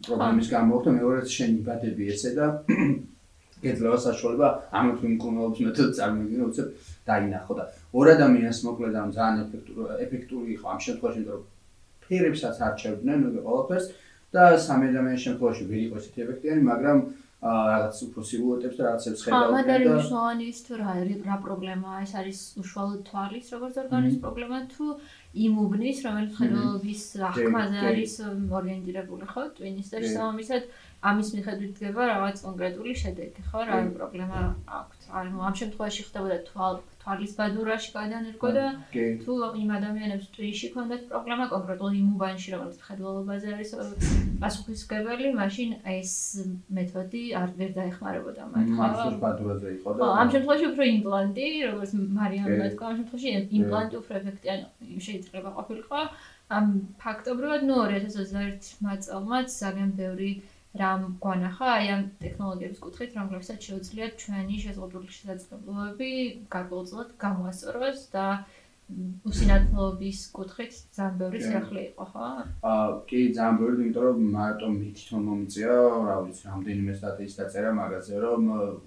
[0.03, 2.45] პრობლემის გამოხდა მეორეც შენ იბადები ესე და
[3.71, 6.67] ეძლევა საშუალება ამ თუ იმკონობს მეთოდ წარმოიდგინე უცებ
[7.07, 11.41] დაინახო და ორ ადამიანს მოკლედ ამ ძალიან ეფექტური ეფექტური იყო ამ შემთხვევაში რომ
[12.03, 13.87] ფერებსაც არჩევდნენ ყველაფერს
[14.35, 16.97] და სამი ადამიანის შემთხვევაში ვერ იყო ესეთი ეფექტიანი მაგრამ
[17.43, 20.93] რაღაც უფრო სილუეტებს და რაღაცებს ხედავდნენ და მაგრამ მნიშვნელოვანი ის თუ რა
[21.27, 24.87] რა პრობლემაა ეს არის უშუალოდ თვალის როგორც ორგანიზმის პრობლემა თუ
[25.33, 28.13] იმუბნის რომელიც ხედულობის აღქმაზე არის
[28.59, 30.67] ორიენტირებული ხო ტვინის და შესაბამისად
[31.09, 34.41] ამის მიხედვით დგება რაღაც კონკრეტული შედეგი ხო რა პრობლემა
[34.79, 38.65] აქვს ანუ ამ შემთხვევაში ხდებოდა თვალ თვალის ბადურაში გადანერგვა და
[39.23, 43.71] თუ იმ ადამიანებს ტვიში ქონდათ პრობლემა კონკრეტულად იმ უბანში რომელიც ხედველობაზე არის
[44.43, 46.13] პასუხისგებელი, მაშინ ეს
[46.77, 48.65] მეთოდი არ ვერ დაეხმარებოდა მათ.
[48.79, 53.29] მაშინ ბადურაზე იყო და ამ შემთხვევაში უფრო იმპლანტი, როგორც მარიამმა თქვა, ამ შემთხვევაში
[53.59, 54.65] იმპლანტი უფრო ეფექტიანი
[55.07, 55.99] შეიძლება ყოფილიყო.
[56.57, 56.65] ამ
[57.03, 60.31] ფაქტობრივად ნუ 2021 წელს ძალიან ბევრი
[60.81, 66.11] რამ გვანახა აი ამ ტექნოლოგიების კუთხით, რომლებსაც შეუძლია ჩვენი შეზღუდული შესაძლებლობები
[66.55, 68.25] გარკვეულწილად გამოასწოროს და
[69.29, 72.25] უსინათლობის კუთხით ძალიან ბევრი სიახლე იყო, ხო?
[72.71, 75.77] აა, კი, ძალიან ბევრი, იმიტომ რომ მარტო მითითონ მომიწია,
[76.09, 78.41] რა ვიცი, რამდენიმე სტატიის დაწერა მაგაზე, რომ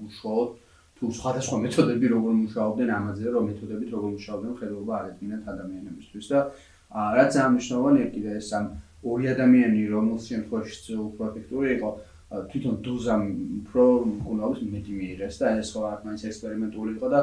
[0.07, 0.51] უშუალოდ
[0.97, 6.41] თუ სხვადასხვა მეთოდები როგორ მუშაობდნენ ამაზე, რომ მეთოდებით როგორ მუშაობდნენ ხედულობა არ ედგინათ ადამიანებისთვის და
[7.17, 8.67] რაც ძალიან მნიშვნელოვანია კიდე ეს ამ
[9.13, 11.91] ორი ადამიანი რომელს შემთხვევაში უფრო ეფექტური იყო
[12.51, 13.23] თვითონ დოზამ
[13.61, 13.85] უფრო
[14.27, 17.21] კონაუს მეტი მიიღეს და ეს სხვა მაინც ექსპერიმენტული იყო და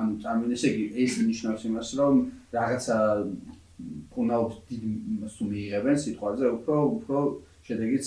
[0.00, 2.14] ანუ წარმოიდგინე ესე იგი ეს ნიშნავს იმას რომ
[2.56, 2.96] რაღაცა
[4.14, 4.90] კონაუს დიდი
[5.22, 7.18] მასუ მიიღებენ სიტყვაზე უფრო უფრო
[7.68, 8.06] შედეგიც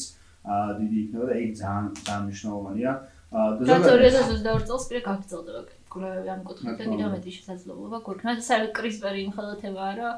[0.80, 2.92] დიდი იქნება და ეგ ძალიან ძალიან მნიშვნელოვანია
[3.38, 5.62] ზოგადად 2022 წელს პირ გაგრძელდება.
[5.98, 10.14] კვლევები ამ კუთხით და კიდევ მეტი შესაძლებლობა გვქნა და საერთოდ კრისპერი იმ ხელათებაა რომ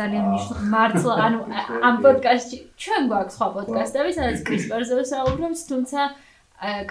[0.00, 1.38] ძალიან მნიშვნელოვანი მართლა ანუ
[1.88, 6.00] ამ პოდკასტში ჩვენ გვაქვს სხვა პოდკასტები სადაც კრისპერზე ვსაუბრობთ თუმცა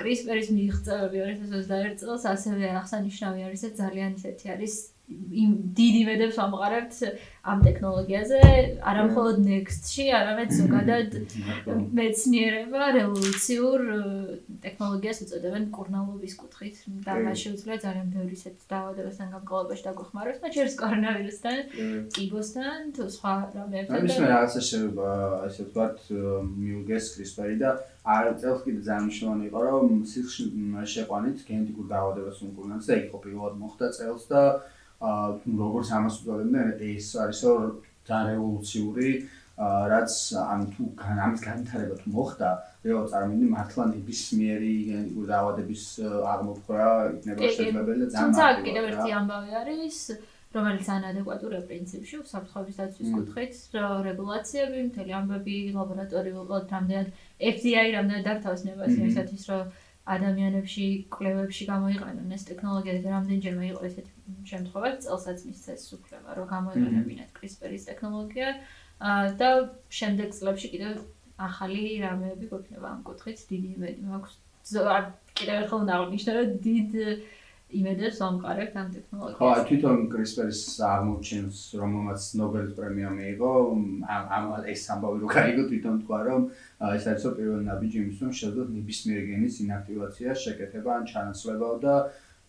[0.02, 4.74] კრისპერის მიღწევები 2021 წელს ასევე აღსანიშნავი არის და ძალიან ისეთი არის
[5.10, 6.98] იმ დიდი ვედებს ამყარებთ
[7.50, 8.40] ამ ტექნოლოგიაზე,
[8.90, 11.10] არა მხოლოდ Next-ში, არამედ ზოგადად
[11.98, 13.80] მეცნიერება რევოლუციურ
[14.66, 16.76] ტექნოლოგიას უწოდებენ კურნალობის კუთხით.
[17.08, 21.58] და მას შეუძლია ძალიან ბევრი ისეთ დაავადებასთან გამკლავებაში დაგვეხმაროს, მათ შორის კორონავირუსთან,
[22.14, 23.96] ტიბოსთან, თუ სხვა რამეებთან.
[23.98, 25.10] ამის მე რაღაცა შეიძლება
[25.50, 25.98] ესე ვთქვათ,
[26.60, 27.70] მიუგეს CRISPR და
[28.10, 30.44] არ წელს კიდე ძალიან მნიშვნელოვანი იყო, რომ სიხში
[30.94, 34.42] შეყვანით გენეტიკურ დაავადებას უმკურნალს და იქ პირველად მოხდა წელს და
[35.00, 37.52] როგორც ამას უწოდებდნენ ეს არისო
[38.08, 39.10] ძალიან რევოლუციური
[39.60, 42.50] რაც ან თუ ამის განვითარება თუ მოხდა
[42.88, 44.76] რეალ წარმოვიდი მართლა ნებისმიერი
[45.32, 45.84] დაავადების
[46.34, 49.98] აღმოფხვრა იქნება შესაძლებელი და ძალიან თუმცა კიდევ ერთი ამბავი არის
[50.56, 53.54] რომელიც ანადეკვატურია პრინციპში საფრთხების დაცვის კუთხით
[54.08, 57.08] რეგულაციები მთელი ამბები ლაბორატორიულად რამდენად
[57.52, 59.70] FDI რამდენად დართავსნებას იმისათვის რომ
[60.16, 64.12] ადამიანებში, კვლევებში გამოიყენონ ეს ტექნოლოგია და რამდენჯერმე იყო ესეთი
[64.52, 68.50] შემთხვევა, წელსაც მისცეს უფლება, რომ გამოიყენებინათ CRISPR-ის ტექნოლოგია
[69.40, 69.50] და
[70.00, 70.94] შემდეგ წლებში კიდევ
[71.40, 74.34] ახალი რამეები გვექნება ამ კუთხით, დიდი იმედი მაქვს.
[75.40, 76.90] კიდევ ერთხელ უნდა აღნიშნო, რომ დიდ
[77.70, 79.38] იმედებს ვამყარებთ ამ ტექნოლოგიას.
[79.38, 83.52] ხო, თვითონ CRISPR-ის აღმოჩენს, რომელმაც ნობელის პრემია მიიღო,
[84.10, 84.44] ამ ამ
[84.74, 86.42] ეს ამბავი რო გაიგო თვითონ თქვა, რომ
[86.98, 91.96] ეს არის პირველი ნაბიჯი იმის, რომ შეძლოთ ნებისმიერ გენის ინაქტივაცია, შეკეთება ან ჩანაცვლება და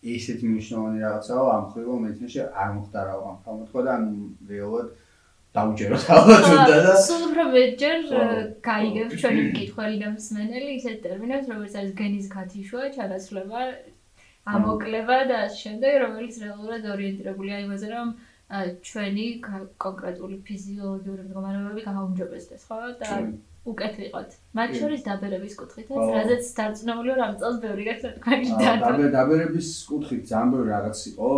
[0.01, 4.11] ესეთი მნიშვნელოვანი რაღაცაა ამ ხრივ მედიცინაში არ მოხდა რა ამ თქმა და ანუ
[4.49, 4.87] რეალურად
[5.51, 7.99] დაუჯეროთ ალბათ უნდა და სულ უფრო მეტჯერ
[8.65, 13.61] გაიგებ ჩვენი მკითხველი და მსმენელი ისეთ ტერმინებს როგორც არის გენის გათიშვა, ჩანაცვლება,
[14.49, 18.07] ამოკლება და შემდეგ რომელიც რეალურად ორიენტირებულია იმაზე რომ
[18.89, 19.25] ჩვენი
[19.85, 23.09] კონკრეტული ფიზიოლოგიური მდგომარეობები გააუმჯობესდეს ხო და
[23.61, 24.29] უკეთ ვიყოთ.
[24.57, 30.23] მათ შორის დაბერების კუთხითაც, რაზეც დარწმუნებული ვარ, ამ წელს ბევრი გახსნა თქვენი და დაბერების კუთხით
[30.31, 31.29] ძალიან ბევრი რაღაც იყო,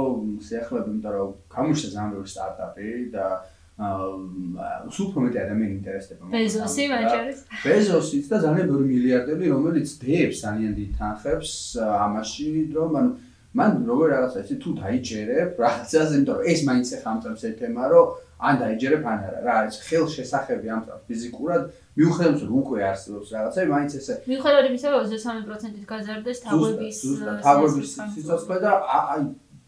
[0.47, 3.25] შეახლები, იმიტომ რომ გამოჩნდა ძალიან ბევრი სტარტაპი და
[3.73, 7.37] აა სულ მეტი ადამიანი ინტერესდება ბეზოსი მათ შორის.
[7.65, 11.51] ბეზოსიც და ძალიან ბევრი მილიარდერი, რომელიც დებს ძალიან დიდ თანხებს
[11.81, 13.11] ამაში, რომ ანუ
[13.57, 18.05] მან როგორ რაღაცა ისე თუ დაიჯერებ რაღაცას, იმიტომ რომ ეს მაინც ახამწევს ერთ თემა, რომ
[18.43, 19.39] ან დაიჯერებ ან არა.
[19.45, 21.61] რა არის ხელშესახები ამწევს ფიზიკურად,
[21.97, 24.13] მიუხედავად რომ უკვე არსებობს რაღაცა, მაინც ესე.
[24.29, 26.97] მიუხედავად იმისა, რომ 23%-ით გაზარდეს თაგვების
[27.45, 29.21] თაგვების სიცოცხლე და აი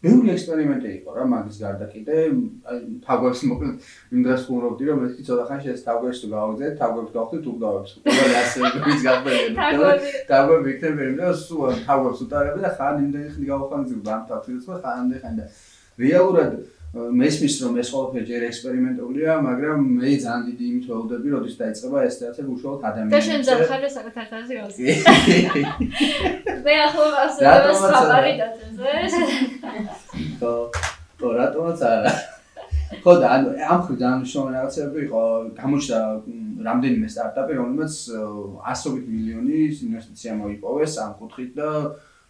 [0.06, 2.16] ბევრი ექსპერიმენტი იყო რა მაგის გარდა კიდე.
[2.70, 3.74] აი თაგვებს მოკლედ
[4.14, 8.14] იმ დროს ვუმრობდი რომ ეს ცოტა ხანში ეს თაგვებს თუ გავაგზავნე თაგვებს გავხდი თუ გავაგზავნე
[8.16, 8.58] ყველა ასე
[8.94, 9.56] ის გაბერები
[10.30, 10.68] თაგვები.
[10.76, 15.18] იქნებიან და სულ თაგვებს უტარები და ხან იმდენი ხნი გავხანძილ ამ თაგვებს და ხან ამდენ
[15.26, 15.44] ხან და
[16.06, 16.52] რეალურად
[16.96, 22.14] მესმის რომ ეს ყველაფერი ჯერ ექსპერიმენტულია, მაგრამ მე ძალიან დიდი იმით ველოდები, როდის დაიწყება ეს
[22.20, 23.12] თეატრი უშუალოდ ადამიანებს.
[23.12, 24.76] და შენ ზახარე საკუთარ გავს.
[26.64, 27.42] მე ახლა ასე
[27.92, 28.92] ხაბარი დაწესე.
[30.40, 30.52] ხო,
[31.20, 32.12] ხო, რატომაც არა.
[33.04, 35.22] ხო და ანუ ამ ხრი ძალიან მნიშვნელოვანი რაღაცები იყო,
[35.60, 36.00] გამოჩნდა
[36.68, 37.92] რამდენიმე სტარტაპი, რომელმაც
[38.72, 41.68] ასობით მილიონი ინვესტიცია მოიპოვეს ამ კუთხით და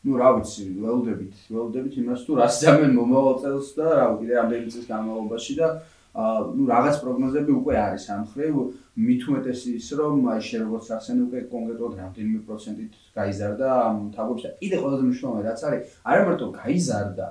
[0.06, 4.72] ну, რა ვიცი, ველოდებით, ველოდებით იმას თუ რას ძამენ მომავალ წელს და რა ვიცი, რამდენი
[4.74, 5.68] წლის განმავლობაში და
[6.12, 8.56] აა ну, რაღაც პროგნოზები უკვე არის ამ ხრივ,
[8.99, 14.45] მით უმეტესი ის, რომ აი შე როგორც ახსენე უკვე კონკრეტულად რამდენიმე პროცენტით გაიზარდა ამ თაგვებში
[14.49, 15.82] და კიდე ყველაზე მნიშვნელოვანი რაც არის,
[16.12, 17.28] არა მარტო გაიზარდა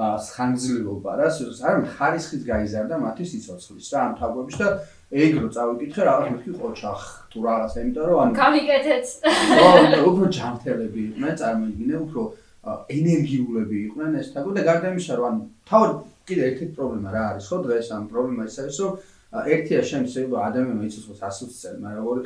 [0.00, 1.26] აა ხანგრძლივობა რა,
[1.70, 4.68] არ ხარისხით გაიზარდა მათი სიცოცხლის რა ამ თაგვებში და
[5.13, 9.05] ეგ რო წავიკითხე რაღაც მეთქი ყოჩახ თუ რაღაცა იმიტომ რომ ანუ გამიკეთეთ.
[9.65, 9.69] ო
[10.09, 12.21] უფრო ჯანმრთელები იყვნენ წარმოიდგინე უფრო
[12.65, 15.91] ენერგიულები იყვნენ ეს თაგო და გარდა იმისა რომ ანუ თავად
[16.25, 18.93] კიდე ერთი პრობლემა რა არის ხო დღეს ამ პრობლემა ის არის რომ
[19.53, 22.21] ერთია შენ შეიძლება ადამიანმა იცოცხლოს 120 წელი მაგრამ ორი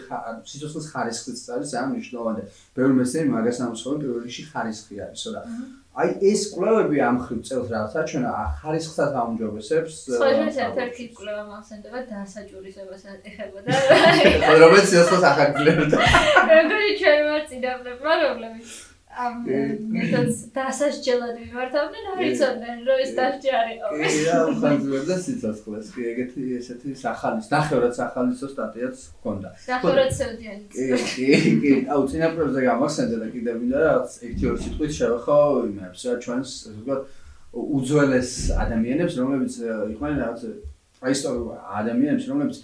[0.51, 2.43] სიცოცხლის ხარისხიც არის ძალიან მნიშვნელოვანი და
[2.79, 5.41] ბევრი მესენი მაგას ამსხოლ პირველ რიგში ხარისხი არის ხო და
[5.97, 8.25] აი ეს კვლევები ამ ხრივ წელს რაღაცა ჩვენ
[8.59, 9.93] ხარისხსაც აუმჯობესებს.
[10.15, 13.71] სხვა ერთ-ერთი კვლევა მახსენდება დასაჭურისებას ეხება და
[14.61, 15.97] რომელიც სიცხეს ახალგლებდა.
[16.53, 19.41] როგორი ჩვენ ვარ წინაპრებმა რომლებიც ამ
[19.89, 23.87] მეთოდს დასასჯელად მიმართავდნენ, არ იცოდნენ, რომ ეს დასჯე არ იყო.
[23.99, 29.49] კი, რა, ხანძრო და სიცოცხლეს, კი, ეგეთი ესეთი სახალის, ნახევრად სახალისო სტატიაც ჰქონდა.
[29.65, 30.65] ნახევრად სევდიანი.
[30.69, 31.27] კი, კი,
[31.63, 35.37] კი, აუ წინაპრებზე გამახსენდა და კიდევ მინდა რაღაც ერთი ორი სიტყვით შევეხო
[35.73, 37.01] იმებს, რა ჩვენს, ვთქვათ,
[37.49, 38.31] უძველეს
[38.61, 39.53] ადამიანებს, რომლებიც
[39.89, 40.41] იყვნენ რაღაც
[41.01, 42.55] პრეისტორიული ადამიანებს, რომლებიც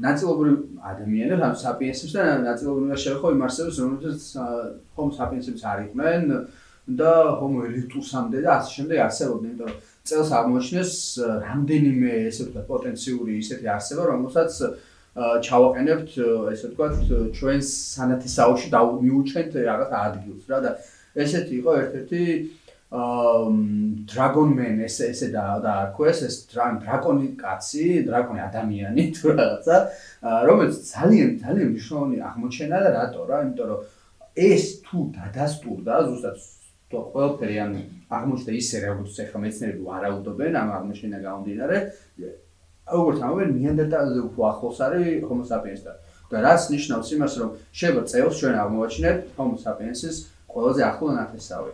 [0.00, 0.54] ნაწილობრივ
[0.88, 4.20] ადამიანებს, ანუ საპიენსებს და ნაწილობრივ შევეხო იმ არსებებს, რომელთაც
[4.96, 6.22] ჰომო საპიენსებს არ იყვნენ
[6.96, 10.92] და ჰომო ერექტუსამდე და ასე შემდეგ არსებობდნენ, იმიტომ რომ წელს აღმოჩნდეს
[11.44, 14.52] რამდენიმე ესე ვთქვათ პოტენციური ისეთი არსება, რომელსაც
[15.46, 16.10] ჩავაყენებთ
[16.56, 16.94] ესე ვთქვათ
[17.36, 20.70] ჩვენს სანათესაოში და მიუჩენთ რაღაც ადგილს რა და
[21.12, 22.22] ესეთი იყო ერთ-ერთი
[22.92, 29.76] Man ეს ესე და დაარქვეს ეს დრაკონი კაცი, დრაკონი ადამიანი თუ რაღაცა,
[30.44, 33.36] რომელიც ძალიან ძალიან მნიშვნელოვანი აღმოჩენა და რატო რა?
[33.48, 33.80] იმიტომ რომ
[34.36, 36.36] ეს თუ დადასტურდა ზუსტად
[36.92, 37.80] თუ ყველაფერი ანუ
[38.12, 41.76] აღმოჩნდა ისე როგორც ახლა მეცნიერები ვარაუდობენ ამ აღმოჩენა გამომდინარე,
[42.92, 45.96] როგორც ამბობენ ნიანდერტალზე უფრო ახლოს არის Homo sapiens-თან.
[46.32, 50.16] და რაც ნიშნავს იმას, რომ შეიძლება წელს ჩვენ აღმოვაჩინეთ Homo sapiens-ის
[50.52, 51.72] ყველაზე ახლო ნათესავი.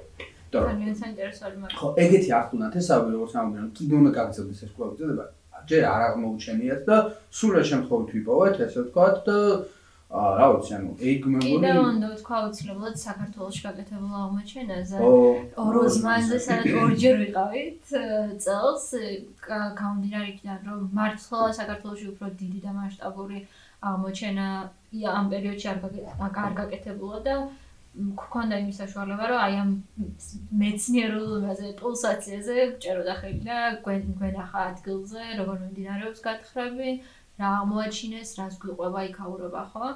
[0.53, 5.27] ძალიან საინტერესო არის ხო ეგეთი ახლუნათ ესავე როგორც ამბობენ კიდე უნდა გაგრძელდეს ეს კვლევა ძება
[5.69, 6.97] ჯერ არ აღმოუჩენიათ და
[7.39, 9.39] სულ რა შემთხვევით ვიპოვეთ ესე ვთქვათ და
[10.09, 14.97] აა რა ვიცი ანუ ეგ მეგონი კიდე უნდა ვთქვა უცნობლად საქართველოს გაკეთებულ აღმოჩენაზე.
[15.65, 17.85] ოროზმანზე სადაც ორჯერ ვიყავით
[18.45, 18.87] წელს
[19.53, 23.39] გამომდინარე იქიდან რომ მართლა საქართველოში უფრო დიდი და მასშტაბური
[23.91, 24.49] აღმოჩენა
[25.19, 25.79] ამ პერიოდში არ
[26.25, 27.35] არ გაკეთებულა და
[27.97, 29.71] გქონდა იმის საშუალება, რომ აი ამ
[30.63, 36.91] მეცნიერულ იმაზე პულსაციაზე ჭეროდა ხელი და გვენ გვენახა ადგილზე, როგორ მიმდინარეობს გათხრები,
[37.41, 39.89] რა აღმოაჩინეს, რას გვიყვება იქაურობა, ხო?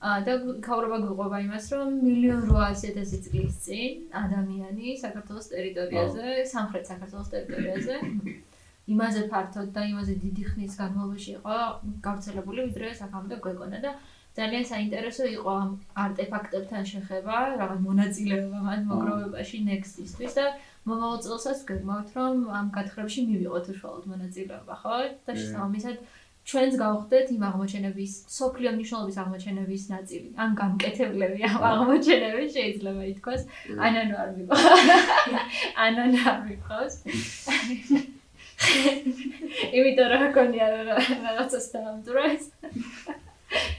[0.00, 3.90] აა და იქაურობა გვიყვება იმას, რომ 1.800.000 წლის წინ
[4.24, 6.24] ადამიანი საქართველოს ტერიტორიაზე,
[6.54, 7.96] სამხრეთ საქართველოს ტერიტორიაზე
[8.90, 11.58] იმაზე ფართოდ და იმაზე დიდი ხნის განმავლობაში იყო
[12.06, 13.92] გავრცელებული, ვიდრე საქართველოს გვეკონა და
[14.38, 15.70] ძალიან საინტერესო იყო ამ
[16.04, 20.46] არტეფაქტებთან შეხება, რაღაც მონაწილეობა მათ მოგროვებაში Next-ისთვის და
[20.86, 24.94] მომავალ წელსაც გეგმავთ, რომ ამ გათხრებში მივიღოთ უშუალოდ მონაწილეობა, ხო?
[25.26, 25.96] და შესაბამისად
[26.50, 30.28] ჩვენს გავხდეთ იმ აღმოჩენების, სოფლიო მნიშვნელობის აღმოჩენების ნაწილი.
[30.42, 33.42] ან გამკეთებლები ამ აღმოჩენების შეიძლება ითქვას,
[33.86, 34.64] ანანო არ მიყავს.
[35.86, 36.94] ანანო არ მიყავს.
[39.76, 42.44] იმიტომ რომ კონია რაღაცას დაამძრეს.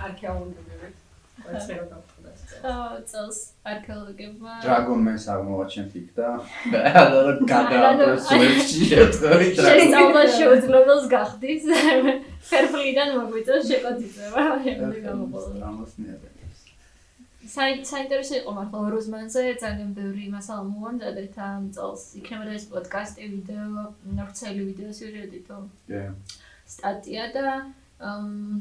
[0.05, 0.88] არქეოლოგები.
[1.41, 2.30] ყველა გავხდა.
[2.72, 3.38] აა წელს
[3.72, 6.28] არქეოლოგებმა Dragon Man-ს აღმოაჩენთ იქ და
[7.01, 9.80] არა გადააპრეს ვებში შეწყვეტი Dragon.
[9.80, 11.63] შესწავლა შეუძლებელს გახდის.
[12.51, 15.67] ფერფლიდან მოგვიწევს შეკოთიწება, შემდეგ გამოყოლა.
[17.51, 22.01] საი საინტერესო იყო მართლა როზმანზე ძალიან ბევრი მასალა მოვამზადეთ ამ წელს.
[22.19, 23.84] იქნებოდა ეს პოდკასტი, ვიდეო,
[24.19, 26.01] ნორცელი ვიდეო სიუჟეტი კი.
[26.74, 27.45] სტატია და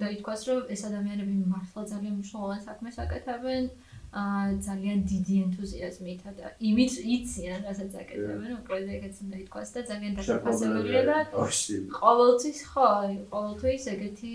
[0.00, 3.64] და ითქვას, რომ ეს ადამიანები მართლა ძალიან მნიშვნელოვან საქმეს აკეთებენ.
[4.10, 10.12] აა ძალიან დიდი ენთუზიაზმით და იმით იციან, რასაც აკეთებენ, უბრალოდ ეგეც უნდა ითქვას და ძალიან
[10.18, 11.18] დაფასებელია და
[12.00, 12.88] ყოველთვის ხო,
[13.30, 14.34] ყოველთვის ეგეთი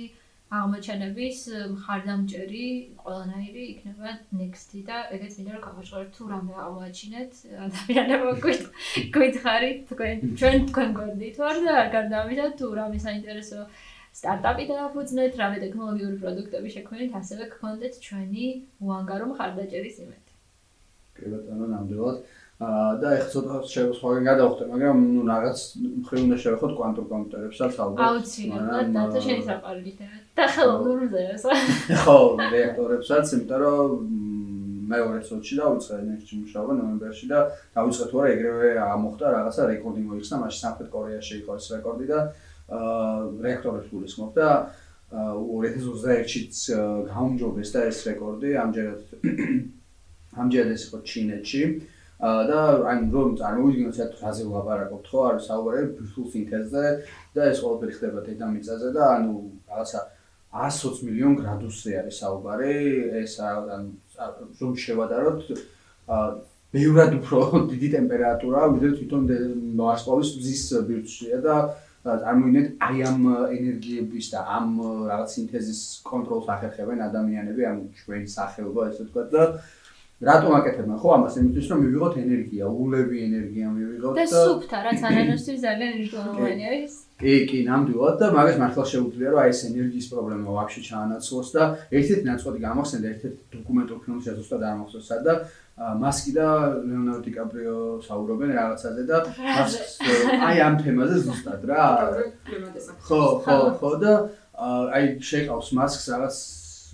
[0.56, 1.40] აღმოჩენების
[1.74, 2.66] მხარდამჭერი
[3.02, 7.32] ყველანაირი იქნება next-ი და ეგეც მინდა რომ გავაჟღეროთ თუ რამე აღმოაჩინეთ
[7.66, 8.30] ადამიანებო
[9.16, 13.66] გითხარით თქვენ ჩვენ თქვენ გვერდით ვარ და გარდა ამისა თუ რამე საინტერესო
[14.16, 18.46] სტარტაპი დააფუძნეთ, რამე ტექნოლოგიური პროდუქტები შექმნით, ასევე გქონდეთ ჩვენი
[18.80, 20.32] უანგარო მხარდაჭერის იმედი.
[21.16, 22.18] კი ბატონო, ნამდვილად.
[22.56, 25.60] აა და ეხლა ცოტა შევხვდები გადავხდე, მაგრამ ნუ რაღაც
[26.00, 28.00] მხრივ უნდა შევეხოთ კვანტურ კომპიუტერებსაც ალბათ.
[28.08, 30.18] აუცილებლად, და შენი საყვარელი თემა.
[30.40, 31.44] და ხელოვნურზე ეს.
[32.04, 32.20] ხო,
[32.56, 33.90] რეაქტორებსაც, იმიტომ რომ
[34.96, 37.40] მეორე წუთში დავიწყე ნექსტში მუშაობა ნოემბერში და
[37.76, 42.20] დავიწყე თუ არა ეგრევე ამოხდა რაღაცა რეკორდი მოიხსნა, მაშინ სამხრეთ კორეაში იყო ეს რეკორდი და
[42.70, 44.50] რეაქტორებს გულისხმობ და
[45.14, 46.46] 2021-ში
[47.12, 49.02] გაუმჯობეს და ეს რეკორდი ამჯერად
[50.42, 51.64] ამჯერად ეს იყო ჩინეთში.
[52.16, 52.60] და
[52.90, 55.20] აი რომ წარმოვიდგინოთ რა რაზე ვლაპარაკობთ ხო?
[55.30, 56.84] არის საუბარი ბირთვულ სინთეზზე
[57.36, 59.34] და ეს ყველაფერი ხდება დედამიწაზე და ანუ
[59.70, 60.00] რაღაცა
[60.56, 62.74] 120 მილიონ გრადუსზე არის საუბარი.
[63.22, 63.84] ეს ანუ
[64.64, 65.42] რომ შევადაროთ
[66.76, 67.40] ბევრად უფრო
[67.72, 69.22] დიდი ტემპერატურა ვიდრე თვითონ
[69.80, 71.56] ვარსკვლავის მზის ბირთვშია და
[72.06, 73.22] წარმოიდგინეთ აი ამ
[73.58, 74.68] ენერგიების და ამ
[75.10, 79.44] რაღაც სინთეზის კონტროლს ახერხებენ ადამიანები, ანუ ჩვენი სახეობა ესე ვთქვათ და
[80.16, 85.60] რატომ აკეთებენ ხო ამას იმისთვის რომ მივიღოთ ენერგია, ულევი ენერგია მივიღოთ და სუფთა რაც ანანოსთვის
[85.66, 86.94] ძალიან მნიშვნელოვანი არის.
[87.20, 91.64] კი, კი, ნამდვილად და მაგას მართლა შეუძლია რომ აი ეს ენერგიის პრობლემა ვაფშე ჩაანაცვლოს და
[92.00, 95.34] ერთ-ერთი ნაწყვეტი გამახსენდა ერთ-ერთი დოკუმენტურ ფილმში ზუსტად არ მახსოვს სადა
[95.76, 96.48] მასკი და
[96.88, 99.18] ლეონარდო დიკაპრიო საუბრობენ რაღაცაზე და
[100.48, 101.88] აი ამ თემაზე ზუსტად რა.
[103.04, 103.92] ხო ხო ხო.
[104.00, 104.14] და
[104.56, 106.38] აი შეყავს მასკს რაღაც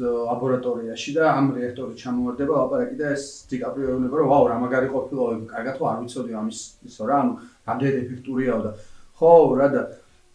[0.01, 5.25] ლაბორატორიაში და ამ რეაქტორით ჩამოვარდება ლაპარაკი და ეს დიკაპრიო ეუბნება რომ ვაუ რა მაგარი ყოფილა
[5.53, 6.59] კარგად ხო არ ვიცოდი ამის
[6.89, 7.34] ისო რა ანუ
[7.69, 8.71] რამდენი ეფექტურიაო და
[9.21, 9.82] ხო რა და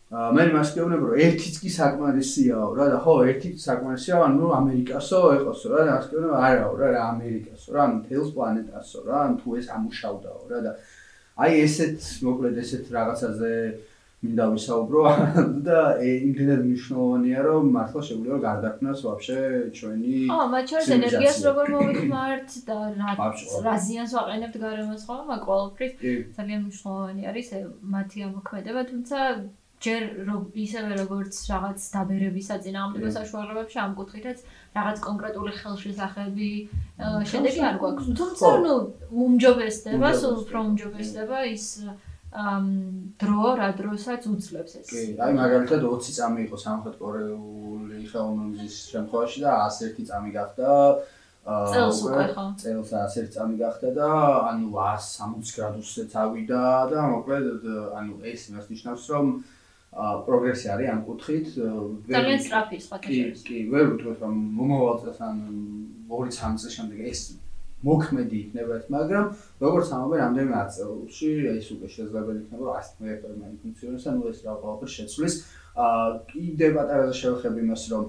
[0.07, 5.73] მე მას გეუბნებ რომ ერთიც კი საკმარისიაო რა და ხო ერთი საკმარისია ანუ ამერიკასო ეყოსო
[5.73, 9.57] რა და მას გეუბნებ არაო რა რა ამერიკასო რა ანუ თელს პლანეტასო რა ან თუ
[9.59, 10.73] ეს ამუშავდაო რა და
[11.43, 13.53] აი ესეთ მოკლედ ესეთ რაღაცაზე
[14.25, 15.03] მინდა ვისაუბრო.
[15.67, 19.41] და იმდენად მნიშვნელოვანია რომ მართლა შეგვიძლია გარდაქმნას ვაფშე
[19.77, 23.29] ჩვენი აა მათ შორის ენერგიას როგორ მოვითმართ და რა
[23.67, 25.95] რა ზიანს ვაყენებთ გარემოს ხო მაგ ყოველფრის
[26.39, 27.49] ძალიან მნიშვნელოვანი არის
[27.97, 29.19] მათი ამოქმედება თუმცა
[29.87, 30.03] ჯერ
[30.67, 34.39] ისევე როგორც რაღაც დაბერების საწინააღმდეგო საშუალებებში ამ კუთხითაც
[34.79, 36.51] რაღაც კონკრეტული ხელშესახები
[37.31, 38.11] შედეგი არ გვაქვს.
[38.21, 38.75] თუმცა ნუ
[39.27, 41.67] უმჯობესდება, სულ უფრო უმჯობესდება ის
[42.37, 42.65] ამ
[43.17, 44.87] დრო რა დროსაც უძლებს ეს.
[44.93, 50.69] კი, აი მაგალითად 20 წამი იყო სამხრეთ კორეული ხელოვნების შემთხვევაში და 101 წამი გახდა
[51.47, 52.45] წელს უკვე ხო?
[52.61, 54.11] წელს 101 წამი გახდა და
[54.51, 57.47] ანუ 160 გრადუსზე წავიდა და მოკლედ
[58.01, 59.27] ანუ ეს იმას ნიშნავს რომ
[59.97, 61.47] პროგრესი არის ამ კუთხით.
[62.13, 63.41] ძალიან სწრაფი სხვა კეშერის.
[63.47, 65.37] კი, კი, ვერ ვთქვი რომ მომავალ წელს ან
[66.11, 67.21] 2-3 წელს შემდეგ ეს
[67.87, 69.27] მოქმედი იქნება ეს, მაგრამ
[69.61, 74.39] როგორც ამბობენ, რამდენიმე აწეულში ეს უკვე შესაძლებელი იქნება, რომ 100 რეაქტორი მაინც ფუნქციონირებს, ანუ ეს
[74.45, 75.35] რა ყველაფერი შეცვლის.
[75.77, 78.05] აა კიდე პატარა შევეხები იმას, რომ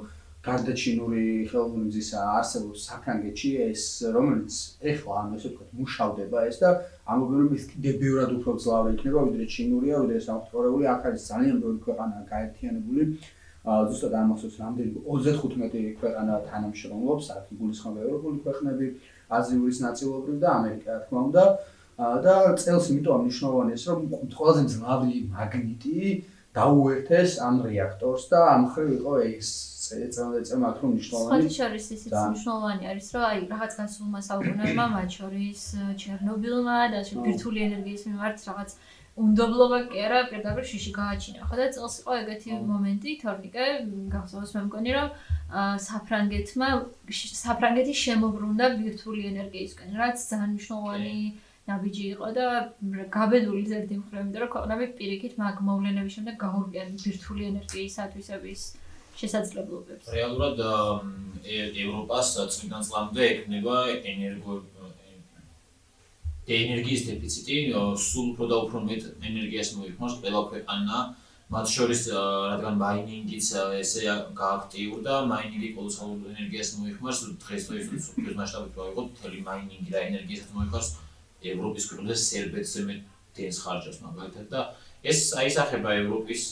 [0.47, 3.83] გარდა ჩინური ხელოვნური მზისა არსებობს საფრანგეთში ეს
[4.15, 4.59] რომელიც
[4.91, 6.69] ეხლა ანუ ესე ვთქვათ მუშავდება ეს და
[7.15, 11.57] ამობენ რომ ის კიდე ბევრად უფრო ძლავრი იქნება ვიდრე ჩინურია ვიდრე სამწუხაროებული აქ არის ძალიან
[11.63, 13.03] ბევრი ქვეყანა გაერთიანებული.
[13.67, 18.85] ზუსტად ამასოს რამდენი 35 ქვეყანა თანამშრომლობს აქ იგულისხმება ევროპული ქვეყნები
[19.37, 21.43] აზიურის ნაწილობრივ და ამერიკა რა თქმა უნდა.
[21.97, 23.99] და წელს იმიტომ მნიშვნელოვანია ეს რომ
[24.39, 26.01] ყველაზე მძლავრი მაგნიტი
[26.57, 29.49] დაუერთეს ამ რეაქტორს და ამ მხრივ იყო ეს
[29.87, 31.47] წელიწადი წემა თქო მნიშვნელოვანი.
[31.47, 35.61] სხვა შორის ისიც მნიშვნელოვანი არის, რომ აი რაღაც გასულმა საუკუნეებმა მათ შორის
[36.03, 38.69] ჩერნობილმა და ბირთვული ენერგიის მიმართ რაღაც
[39.17, 41.41] უნდობლობა კი არა, პირდაპირ შიში გააჩინა.
[41.49, 43.65] ხო და წელს იყო ეგეთი მომენტი, თორნიკე,
[44.13, 45.07] გახსოვს მე მგონი რომ
[45.87, 46.69] საფრანგეთმა
[47.41, 51.17] საფრანგეთი შემოbrunდა ბირთვული ენერგიისკენ, რაც ძალიან მნიშვნელოვანი
[51.67, 52.45] ნაბიჯი იყო და
[53.17, 58.61] გაბედული ზერდი მხრივ, იმიტომ რომ ქვეყნები პირიქით მაგ მოვლენების შემდეგ გაურბიან ბირთვული ენერგიის ათვისების
[59.21, 60.05] შესაძლებლობებს.
[60.13, 60.57] რეალურად
[61.83, 63.75] ევროპას წინდან წლამდე ექნება
[64.13, 64.53] ენერგო
[66.47, 67.55] ენერგიის დეფიციტი,
[67.99, 70.97] სულ უფრო და უფრო მეტ ენერგიას მოიხმარს ყველა ქვეყანა.
[71.47, 73.47] მათ შორის რადგან მაინინგიც
[73.79, 74.01] ესე
[74.35, 80.89] გააქტიურდა, მაინინგი კოლოსალურ ენერგიას მოიხმარს, დღეს დღეს სუპერ მასშტაბით ვაიღოთ, მთელი მაინინგი და ენერგიას მოიხმარს
[81.51, 82.95] ევროპის ქვეყნებს სერბეთზე მე
[83.37, 84.61] დენს ხარჯავს მაგალითად და
[85.07, 86.43] ეს აისახება ევროპის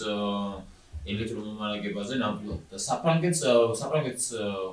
[1.13, 2.61] ელექტრომომარაგებაზე ნამდვილად.
[2.71, 3.41] და საფრანგეთს
[3.81, 4.25] საფრანგეთს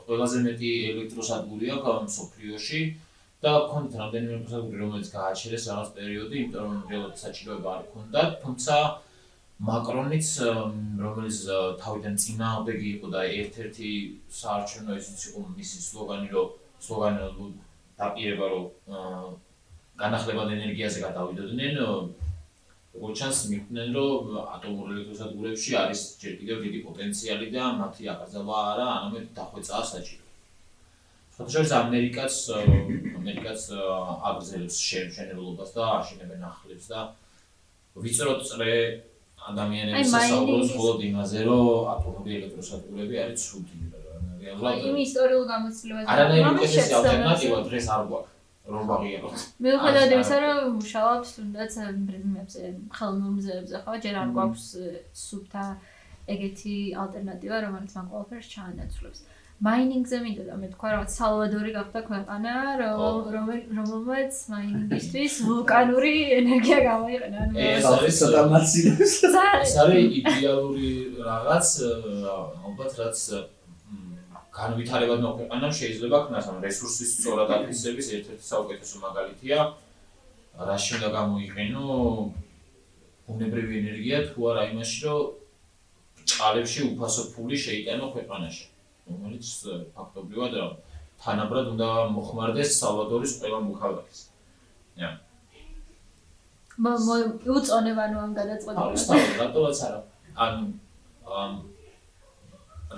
[0.09, 2.83] ყველაზე მეტი ელექტროსადგური აქვს სოფლიოში
[3.43, 8.77] და კონთ რამდენიმე სადგური რომელიც გააჩერეს რაღაც პერიოდი, იმიტომ რომ რეალურად საჭიროება არ ქონდა, თუმცა
[9.63, 10.29] მაკრონიც
[11.03, 11.39] რომელიც
[11.83, 13.91] თავიდან წინააღმდეგი იყო და ერთ-ერთი
[14.39, 16.49] საარჩევნო ისიც იყო მისი სლოგანი რომ
[16.87, 17.51] სლოგანი
[18.01, 18.65] დაპირება რომ
[20.03, 21.79] განახლებად ენერგიაზე გადავიდოდნენ
[22.93, 24.25] როგორც ჩანს მიხვდნენ რომ
[24.57, 30.25] ატომურ ელექტროსადგურებში არის ჯერ კიდევ დიდი პოტენციალი და მათი აკრძალვა არა არამედ დახვეწაა საჭირო.
[31.33, 32.35] სხვადასხვა ამერიკაც
[33.17, 33.61] ამერიკაც
[34.29, 37.01] აგრძელებს შემშენებლობას და აშენებენ ახლებს და
[37.97, 38.75] ვიწროთ წრე
[39.49, 41.65] ადამიანების სასაუბროს მხოლოდ იმაზე რომ
[41.95, 43.77] ატომური ელექტროსადგურები არის ცუდი.
[44.43, 48.31] რეალურად იმ ისტორიულ გამოცდილებაზე არანაირი კეთილი ალტერნატივა დღეს არ გვაქვს.
[48.71, 49.39] რომ ვაღიაროთ.
[49.65, 51.73] მიუხედავად იმისა, რომ მუშაობთ თუნდაც
[52.09, 52.63] პრიზმებზე,
[52.97, 54.67] ხელოვნურ მზეებზე, ხო, ჯერ არ გვაქვს
[55.27, 55.65] სუფთა
[56.33, 59.21] ეგეთი ალტერნატივა, რომელიც მაგ ყველაფერს ჩაანაცვლებს.
[59.63, 62.55] მაინინგზე მინდოდა მე თქვა, რომ სალვადორი გახდა ქვეყანა,
[63.79, 67.41] რომელმაც მაინინგისთვის ვულკანური ენერგია გამოიყენა.
[67.55, 68.19] ეს არის
[68.55, 69.15] მასილებს.
[69.63, 70.91] ეს არის იდეალური
[71.31, 71.69] რაღაც,
[72.67, 73.19] ალბათ რაც
[74.59, 79.59] განვითარებად მოყენა შეიძლება ქნას ამ რესურსის სწორად აფისების ერთ-ერთი საუკეთესო მაგალითია
[80.69, 81.85] რა შეიძლება გამოიყენო
[83.33, 85.21] უნებრივი ენერგია თუ არა იმაში რომ
[86.29, 88.65] წყალებში უფასო ფული შეიტანო ქვეყანაში
[89.09, 89.49] რომელიც
[89.97, 90.55] ფაქტობრივად
[91.23, 94.21] თანაბრად უნდა მოხმარდეს სალვადორის ყველა მოქალაქეს.
[94.99, 95.11] ია.
[96.83, 96.93] მა
[97.57, 99.05] უწონება ნუ ამ გადაწყვეტილებას.
[99.11, 100.01] აა, რატოაც არა.
[100.45, 100.55] ან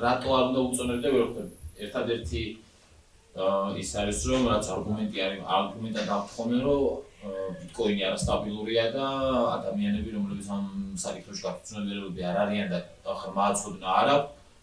[0.02, 1.54] რატო არ უნდა უწონებდე ვერ ხვდები.
[1.84, 2.42] ერთადერთი
[3.82, 6.82] ის არის რომ რაც არგუმენტი არის, არგუმენტა დაგხომე რომ
[7.60, 9.06] ბიტკოინი არასტაბილურია და
[9.58, 10.64] ადამიანები რომლებიც ამ
[11.04, 12.78] საკითხში გაფრთხილებულები არ არიან და
[13.20, 14.16] ხმა აწოდნა არა,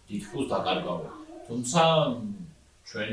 [0.07, 1.13] თითქოს დაკარგავენ.
[1.47, 1.81] თუმცა
[2.87, 3.11] ჩვენ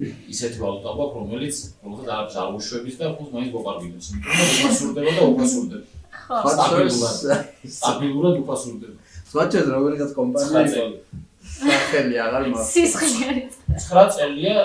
[0.00, 5.86] ისეთი ვალუტა გვაქვს, რომელიც არაფერს არ უშვების და ფულს მაინც იმიტომ რომ უფასურდება და უფასურდება.
[6.10, 7.16] ხო, სტაბილურად.
[7.78, 8.99] სტაბილურად უფასურდება.
[9.30, 10.84] სვაჩეს როგორიღაც კომპანია
[11.50, 12.70] სახელი აღარ მაქვს.
[12.74, 13.54] სისხლი არის.
[13.90, 14.56] 9 წელია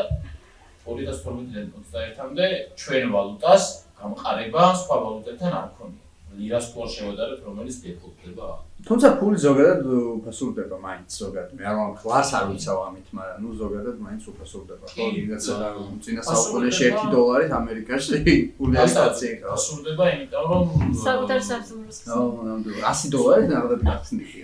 [0.85, 2.47] 2012-დან 21-მდე
[2.81, 3.63] ჩვენ ვალუტას
[3.99, 6.04] გამყარება სხვა ვალუტებთან არ ქონია.
[6.37, 8.47] ლირას ფლორ შევადარებ, რომელიც დეფოლტდება.
[8.85, 9.81] თუმცა ფული ზოგადად
[10.19, 11.55] უფასურდება მაინც ზოგადად.
[11.57, 14.85] მე არ ვამხ ლარს არ ვიცავ ამით, მაგრამ ნუ ზოგადად მაინც უფასურდება.
[14.93, 15.55] ხო, ვიღაცა
[16.03, 18.15] წინა საუკუნეში 1 დოლარით ამერიკაში
[18.57, 19.29] ფული არის კაცი.
[19.41, 20.63] უფასურდება, იმიტომ რომ
[21.05, 21.97] საკუთარ საფსურს.
[22.05, 24.39] ხო, ნამდვილად 100 დოლარით ნახდები გახსნილი.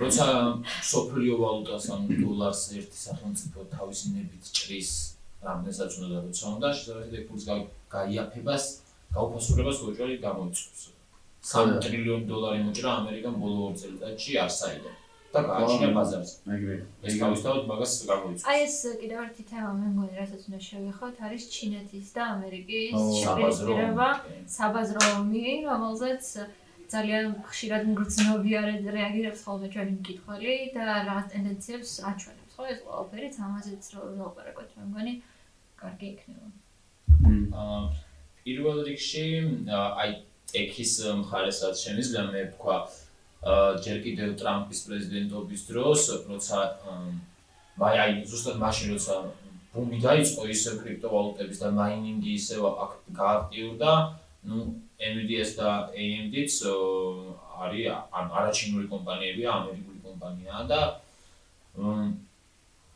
[0.00, 0.26] როცა
[0.88, 4.92] სოფლიო ვალუტას ან დოლარს ერთი სახელმწიფო თავისი ნებით ჭრის
[5.44, 7.44] რამდენსაც უნდა როცა უნდა შესაძლოა ფულს
[7.92, 8.64] გაიაფებას
[9.12, 10.82] გაუფასურებას უჭერი გამოიწვევს
[11.42, 14.94] 3 ტრილიონი დოლარი მოჭრა ამერიკამ ბოლო 2 წელიწადში არსაიდან
[15.32, 16.34] და გააჩინა ბაზარზე.
[17.08, 18.44] ეს თავისთავად მაგას გამოიწვევს.
[18.52, 24.08] აი ეს კიდევ ერთი თემა მე მგონი რასაც უნდა შევეხოთ არის ჩინეთის და ამერიკის შეფერება
[24.56, 26.24] საბაზრო ომი, რომელზეც
[26.92, 28.60] ძალიან ხშირად მგრძნობია
[28.96, 32.52] რეაგირებს ხოლმე ჩვენი მკითხველი და რაღაც ტენდენციებს აჩვენებს.
[32.52, 35.12] ხო ეს ყველაფერიც ამაზეც რო ვაპარაკოთ მე მგონი
[35.80, 36.46] კარგი იქნება.
[37.62, 37.80] აა
[38.44, 39.26] პირველ რიგში
[39.72, 40.10] აი
[40.52, 40.92] ტექის
[41.22, 42.76] მხარესაც შემიძლია მე ვქვა
[43.84, 46.00] ჯერ კიდევ ტრამპის პრეზიდენტობის დროს,
[46.30, 46.58] როცა
[47.82, 49.14] აი აი ზუსტად მაშინ როცა
[49.72, 52.60] ბუმი დაიწყო ისე კრიპტოვალუტების და მაინინგი ისე
[53.18, 53.92] გააქტიურდა,
[54.46, 54.56] ну
[55.02, 56.62] Nvidia-ს და AMD-ს
[57.62, 60.80] არის არაჩინური კომპანიებია, ამერიკული კომპანიაა და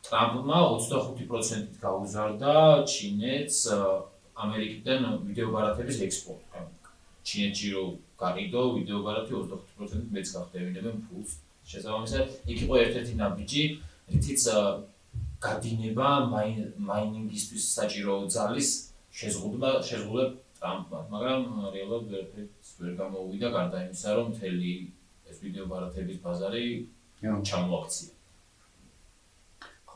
[0.07, 2.53] ტრამპმა 25%-ით გაუზარდა
[2.87, 3.59] ჩინეთს
[4.37, 6.63] ამერიკიდან ვიდეო ბარათების ექსპორტი.
[7.27, 7.83] ჩინეთში რო
[8.21, 11.31] გაიდო ვიდეო ბარათი 25%-ით მეც გახდებინებენ ფულს.
[11.67, 13.63] შესაბამისად, იქ იყო ერთ-ერთი ნაბიჯი,
[14.15, 14.43] რითიც
[15.43, 16.09] გადინება
[16.89, 18.69] მაინინგისთვის საჭირო ძალის
[19.19, 20.25] შეზღუდვა შეზღუდვა
[20.57, 21.41] ტრამპმა, მაგრამ
[21.75, 24.73] რეალურად ვერაფერს ვერ გამოუვიდა გარდა იმისა, რომ მთელი
[25.29, 26.65] ეს ვიდეო ბარათების ბაზარი
[27.21, 28.16] ჩამოაქცია.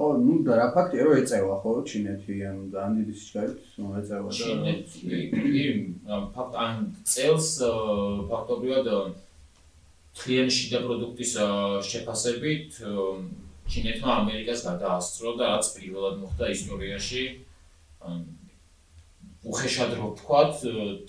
[0.01, 4.37] ხო, ნუ და რა ფაქტია, რომ ეწევა ხო ჩინეთი ან ძალიან დიდი სიჩქარით მოეწევა და
[4.41, 4.99] ჩინეთი
[5.29, 5.65] კი,
[6.33, 6.75] ფაქტ ან
[7.05, 7.49] წელს
[8.31, 8.87] ფაქტობრივად
[10.17, 11.33] თლიანი შიდა პროდუქტის
[11.85, 12.81] შეფასებით
[13.71, 17.23] ჩინეთმა ამერიკას გადაასწრო და რაც პირველად მოხდა ისტორიაში
[19.41, 20.55] უხეშად რო ვთქვათ,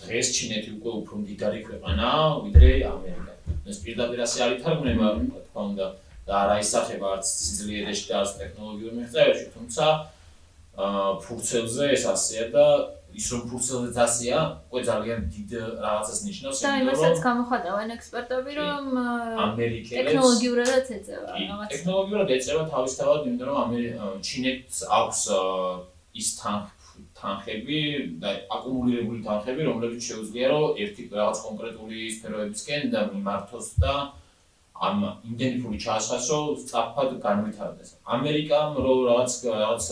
[0.04, 3.32] დღეს ჩინეთი უკვე უფრო მდიდარი ქვეყანაა ვიდრე ამერიკა.
[3.72, 5.08] ეს პირდაპირ ასე არ ითარგმნება,
[5.48, 5.86] თქო უნდა
[6.32, 9.86] და არ აისახება არც სიძლიერეში და არც ტექნოლოგიურ მიღწევებში, თუმცა
[10.72, 12.66] აა ფურცელზე ეს ასეა და
[13.12, 14.36] ის რომ ფურცელზე დასია,
[14.72, 15.50] უკვე ძალიან დიდ
[15.84, 18.84] რაღაცას ნიშნავს, იმიტომ რომ და იმასაც გამოხატავენ ექსპერტები, რომ
[19.46, 21.68] ამერიკელებს ტექნოლოგიურადაც ეწევა რაღაც.
[21.74, 23.68] ტექნოლოგიურად ეწევა თავისთავად, იმიტომ რომ
[24.28, 25.20] ჩინეთს აქვს
[26.22, 26.28] ის
[27.20, 27.80] თანხები
[28.22, 33.94] და აკუმულირებული თანხები, რომლებიც შეუძლია რომ ერთი რაღაც კონკრეტული სფეროებისკენ და მიმართოს და
[34.82, 34.98] ამ
[35.30, 37.90] იმდენი ფული ჩაასხასო, სწრაფად განვითარდეს.
[38.02, 39.84] ამერიკამ რო რაღაც რაღაც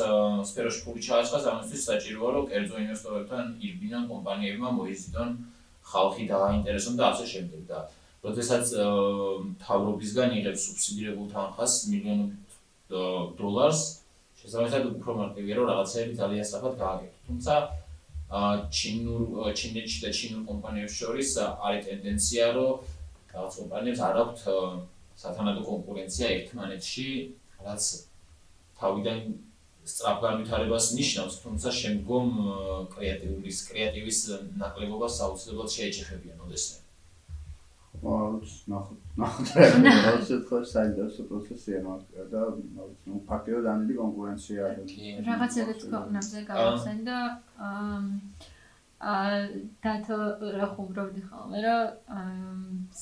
[0.50, 5.28] სფეროში ფული ჩაასხას, ამისთვის საჭიროა რომ კერძო ინვესტორებთან ირბინან კომპანიებმა მოიზიდონ
[5.90, 7.78] ხალხი დააინტერესონ და ასე შემდეგ და
[8.26, 8.64] როდესაც
[9.64, 12.50] თავრობისგან იღებს სუბსიდირებულ თანხას მილიონობით
[13.38, 13.80] დოლარს,
[14.42, 17.16] შესაბამისად უფრო მარტივია რომ რაღაცები ძალიან სწრაფად გააკეთო.
[17.30, 17.54] თუმცა
[18.78, 19.22] ჩინურ
[19.58, 21.30] ჩინეთში და ჩინურ კომპანიებს შორის
[21.66, 22.98] არის ტენდენცია რომ
[23.34, 24.40] რაღაც კომპანიებს არ აქვთ
[25.20, 27.06] სათანადო კონკურენცია ერთმანეთში,
[27.66, 27.88] რაც
[28.80, 29.18] თავიდან
[29.90, 32.28] სწრაფგანვითარებას ნიშნავს, თუმცა შემდგომ
[32.94, 34.20] კრეატიულის კრეატივის
[34.60, 36.78] ნაკლებობას საოცრად შეეჭეხებიან ოდესმე.
[38.00, 42.00] მოც ნახოთ ნახოთ რა შეიძლება საინტერესო პროცესია მაგ
[42.32, 42.42] და
[43.06, 44.90] ნუ ფაქტია და ამდენი კონკურენცია არის.
[45.28, 47.18] რაღაცებიც ქვეყნებზე გავახსენ და
[47.66, 48.59] აა აა
[49.00, 50.16] დათო
[50.56, 51.76] რა ხუმრობდი ხოლმე რა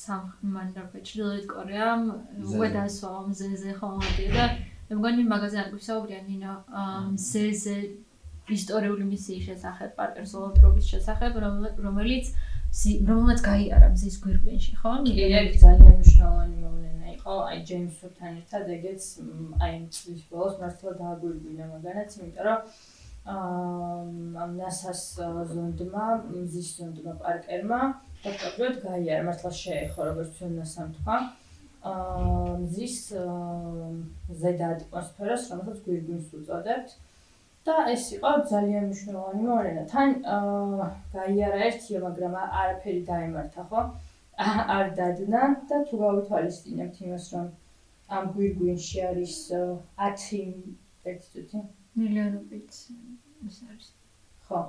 [0.01, 2.03] სამ მანდარბე ჩრდილოეთ კორეამ
[2.47, 4.45] უკვე დასვა მზეზე ხოლმე და
[4.89, 6.53] მე მგონი მაგაზე არ გვისაუბრია ნინო
[7.15, 7.75] მზეზე
[8.55, 11.35] ისტორიული მისიის შესახებ პარკერ სოლოტრობის შესახებ
[11.87, 12.31] რომელიც
[13.09, 14.91] რომელიც გაიარა მზის გვირგვინში ხო?
[15.05, 17.35] კი, ეგ ძალიან მნიშვნელოვანი მოვლენა იყო.
[17.49, 19.03] აი ჯეიმს ვებთან ერთად ეგეც
[19.65, 22.59] აი წლის ბოლოს მართლა დააგვირგვინა მაგანაც, იმიტომ რომ
[23.25, 25.01] აა ნასას
[25.51, 27.79] ზონდმა, მზის ზონდმა პარკერმა
[28.23, 31.17] ფაქტობრივად გაიარა, მართლა შეეხო როგორც ნასამ თქვა.
[31.91, 32.97] აა მზის
[34.41, 36.97] ზედა ატმოსფეროს, რომელსაც გვირგვინს უწოდებთ.
[37.67, 39.81] და ეს იყო ძალიან მნიშვნელოვანი მოვლენა.
[39.93, 40.85] თან აა
[41.15, 43.81] გაიარა ერთია, მაგრამ არაფერი დაემართა, ხო?
[44.75, 47.47] არ დადნა და თუ გავითვალისწინებთ იმას, რომ
[48.17, 49.35] ამ გვირგვინში არის
[50.07, 50.47] 10
[51.11, 52.69] ექსტიტუტი მილიონობით
[53.47, 53.87] ის არის.
[54.47, 54.61] ხო.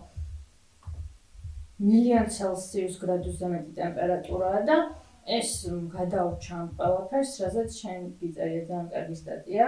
[1.80, 4.76] მილიონ ცელსიუს გრადუსზე მეტი ტემპერატურაა და
[5.30, 5.50] ეს
[5.94, 9.66] გადაურჩა ამ ყველაფერს, რაზეც შენ გიწერია ძალიან კარგი სტატია.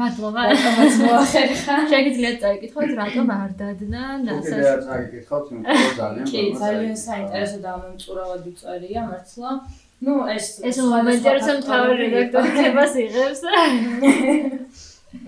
[0.00, 0.40] მადლობა.
[0.50, 1.76] რატომაც მოახერხა.
[1.92, 4.66] შეგიძლიათ წაიკითხოთ, რატომ არ დადნა ნასას.
[4.66, 9.50] კი, წაიკითხოთ, იმიტომ ძალიან კი, ძალიან საინტერესო და მომწურავად უწერია მართლა.
[10.00, 13.40] ну ეს ეს მომენტი როცა თავი რედაქტორი ხებას იღებს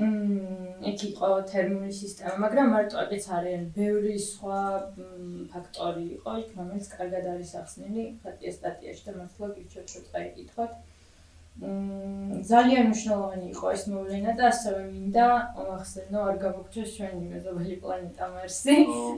[0.00, 4.60] მმ იქ იყო თერმული სისტემა, მაგრამ მარტო აკეც არიან ბევრი სხვა
[5.52, 10.72] ფაქტორი იყო, რომელიც კარგად არის ახსნილი ხატია სტატიაში და მართლა გიჩვენეთ რომ წაიკითხოთ.
[11.60, 15.26] ძალიან მნიშვნელოვანი იყო ეს მოვლენა და ასევე მინდა
[15.62, 18.74] ახსენო არ გამოგჩეს ჩვენი მეზობელი პლანეტა მარსი,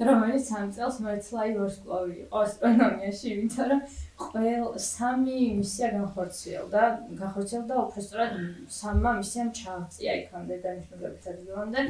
[0.09, 3.81] რომელიც ამ წელს მართლა ვარსკვლავი იყო ასტრონომიაში, იმიტომ რომ
[4.25, 4.45] ყველ
[4.89, 6.83] სამი მისია განხორციელდა,
[7.23, 8.33] განხორციელდა უბრალოდ
[8.81, 11.81] სამმა მისიამ ჩააღწია იქამდე დანიშნულებით ადგილამდე.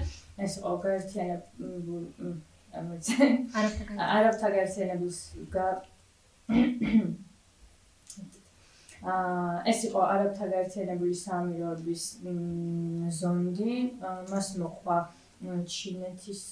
[0.44, 2.34] ეს იყო გაერთიანებული
[2.74, 5.18] არაბთა გაერთიანების
[5.54, 5.66] გა
[9.04, 12.04] ეს იყო არაბთა გაერთიანებული საამიროების
[13.18, 13.76] ზონდი,
[14.32, 14.98] მას მოყვა
[15.68, 16.42] ჩინეთის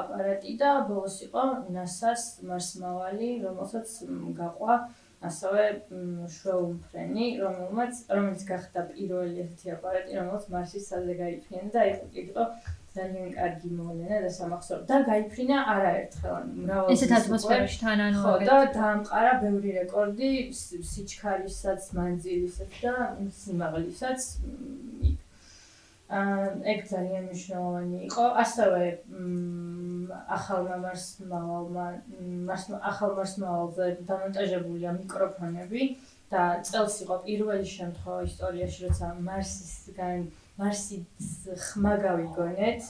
[0.00, 1.44] აპარატი და ბოლოს იყო
[1.76, 3.94] NASA-ს მარსმავალი, რომელსაც
[4.40, 4.76] გაყვა
[5.22, 5.64] ასევე
[5.94, 12.46] მ, შვეულმფრენი, რომელმაც რომელიც გახდა პირველი ესეთი აპარატი, რომელიც მარსის საზზე გაიფრინა და იყო იყო
[12.92, 18.32] ძალიან კარგი მოვლენა და სამახსოვრო და გაიფრინა არაერთხელ, ანუ მრავალ ესეთ ატმოსფეროში თან ანუ ხო
[18.48, 20.30] და დაამყარა ბევრი რეკორდი
[20.92, 22.94] სიჩქარისაც, მანძილისაც და
[23.40, 24.20] სიმაღლისაც.
[26.12, 28.24] აა ეგ ძალიან მნიშვნელოვანი იყო.
[28.44, 28.82] ასევე
[30.36, 31.86] ახალმა მარსმავალმა
[32.48, 35.82] მარს ახალ მარსმავალზე დამონტაჟებულია მიკროფონები
[36.32, 40.18] და წელს იყო პირველი შემთხვევა ისტორიაში, როცა მარსისგან
[40.58, 41.30] მარსის
[41.68, 42.82] ხმა გავიგონეთ.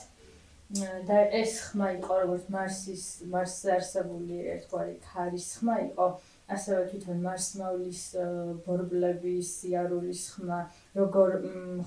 [1.07, 6.07] და ეს ხმა იყო როგორც მარსის მარსზე არსებული ერთგვარი ქარის ხმა იყო.
[6.49, 8.25] ასევე თვითონ მარსმავლის ა,
[8.65, 10.59] ბორბლების სიარულის ხმა
[10.97, 11.29] როგორ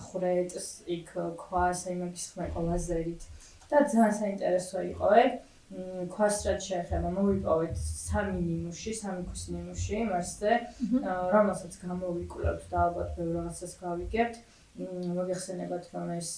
[0.07, 1.11] ხრეტს იქ
[1.43, 3.23] ქვას აი მაგის ხმა იყო ლაზერით.
[3.71, 5.33] და ძალიან საინტერესო იყო ეგ
[6.15, 10.53] ქვას რაც შეეხება მოვიპოვეთ სამი ნიმუში სამი ქვის ნიმუში მარსზე.
[11.35, 14.37] რომელსაც გამოვიკვლევთ და ალბათ ბევრ რაღაცას გავიგებთ
[14.79, 16.31] მოგეხსენებათ რომ ეს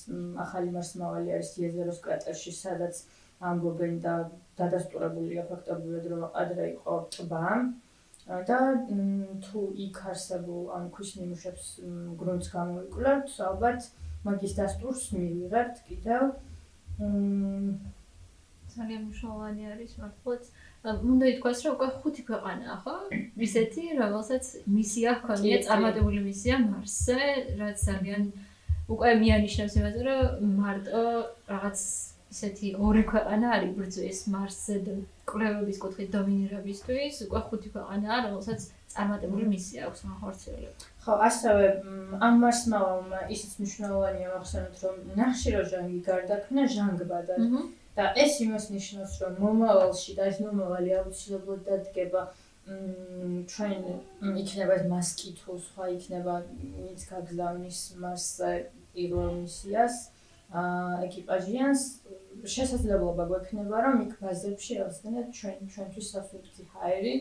[0.44, 3.02] ახალი მარსმავალი არის იეზეროს კრატერში სადაც
[3.50, 4.14] ამბობენ და
[4.60, 7.52] დადასტურებულია ფაქტობრივად რომ ადრე იყო ტბა
[8.50, 8.58] და
[9.46, 11.68] თუ იქ არსებულ ამ ქვის ნიმუშებს
[12.22, 13.90] გრუნტს გამოვიკვლევთ ალბათ
[14.28, 16.24] მაგის დასტურს მივიღებთ კიდევ
[16.98, 17.78] მ,
[18.74, 20.50] ძალიან მნიშვნელოვანი არის მართლაც.
[21.12, 22.94] უნდა ითქვას, რომ უკვე ხუთი ქვეყანაა, ხო?
[23.46, 24.44] ისეთი, რომელსაც
[24.76, 27.20] მისია ჰქონია, წარმატებული მისია მარსზე,
[27.60, 28.22] რაც ძალიან
[28.88, 31.02] უკვე მიანიშნებს იმაზე, რომ მარტო
[31.52, 31.78] რაღაც
[32.28, 34.94] ისეთი ორი ქვეყანა არის ბრძვის მარსზე და
[35.28, 38.60] კვლევების კუთხით დომინირებისთვის, უკვე ხუთი ქვეყანაა, რომელსაც
[38.92, 40.84] წარმატებული მისია აქვს ახორციელებს.
[41.04, 41.64] ხო, ასევე
[42.26, 47.40] ამ მარსმავალმა ისიც მნიშვნელოვანია მახსენოთ, რომ ნახშირორჟანგი გარდაქმნა ჟანგბადად.
[47.98, 52.22] და ეს იმას ნიშნავს, რომ მომავალში და ეს მომავალი აუცილებლად დადგება
[53.52, 53.72] ჩვენ
[54.42, 58.52] იქნება ეს მასკი თუ სხვა იქნება ვინც გაგზავნის მასზე
[58.92, 60.17] პირველ მისიას აა
[60.48, 61.82] ეკიპაჟიანს
[62.48, 67.12] შესაძლებლობა გვექნება რომ იქ ბაზებში რაღაცნაირად ჩვენ ჩვენთვის სასურთი ჰაერი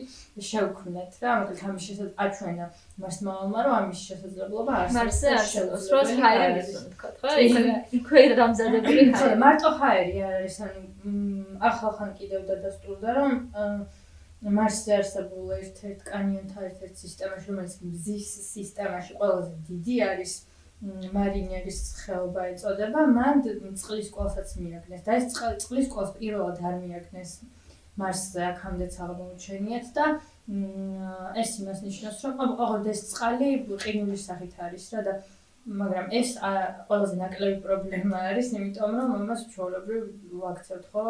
[0.48, 2.66] შევქმნათ რა მოკლედ ამის შესაძლებლობა აჩვენა
[3.04, 6.68] მასმავალმა რომ ამის შესაძლებლობა არსებობს მარსზე და არსებობს, შეუძლებელი ჰაერი არის.
[6.68, 7.28] არის, თქო, ხო?
[7.44, 9.38] იქ- იქვე დამზადებული ხო, ჰაერი.
[9.44, 13.78] მარტო ჰაერი არ არის, ანუ მ, ახალხან კიდევ დადასტურდა, რომ აა,
[14.58, 20.32] მარსზე არსებულ ერთ-ერთ კანიონთა ერთ-ერთ სისტემაში, რომელიც მზის სისტემაში ყველაზე დიდი არის,
[20.82, 23.42] მ, მარინერის ხეობა ეწოდება, მან
[23.80, 27.32] წყლის კვალსაც მიაგნეს და ეს წყ- წყლის კვალს პირველად არ მიაგნეს
[27.98, 30.06] მარსზე აქამდეც აღმოჩენიათ და
[31.42, 33.48] ეს იმას ნიშნავს, რომ ოღონდ ეს წყალი
[33.82, 35.14] ყინულის სახით არის რა და
[35.68, 36.30] მაგრამ ეს
[36.88, 40.02] ყველაზე ნაკლები პრობლემა არის, იმიტომ რომ ამას ჩვეულებრივ
[40.44, 41.04] ვაქცევთ ხო?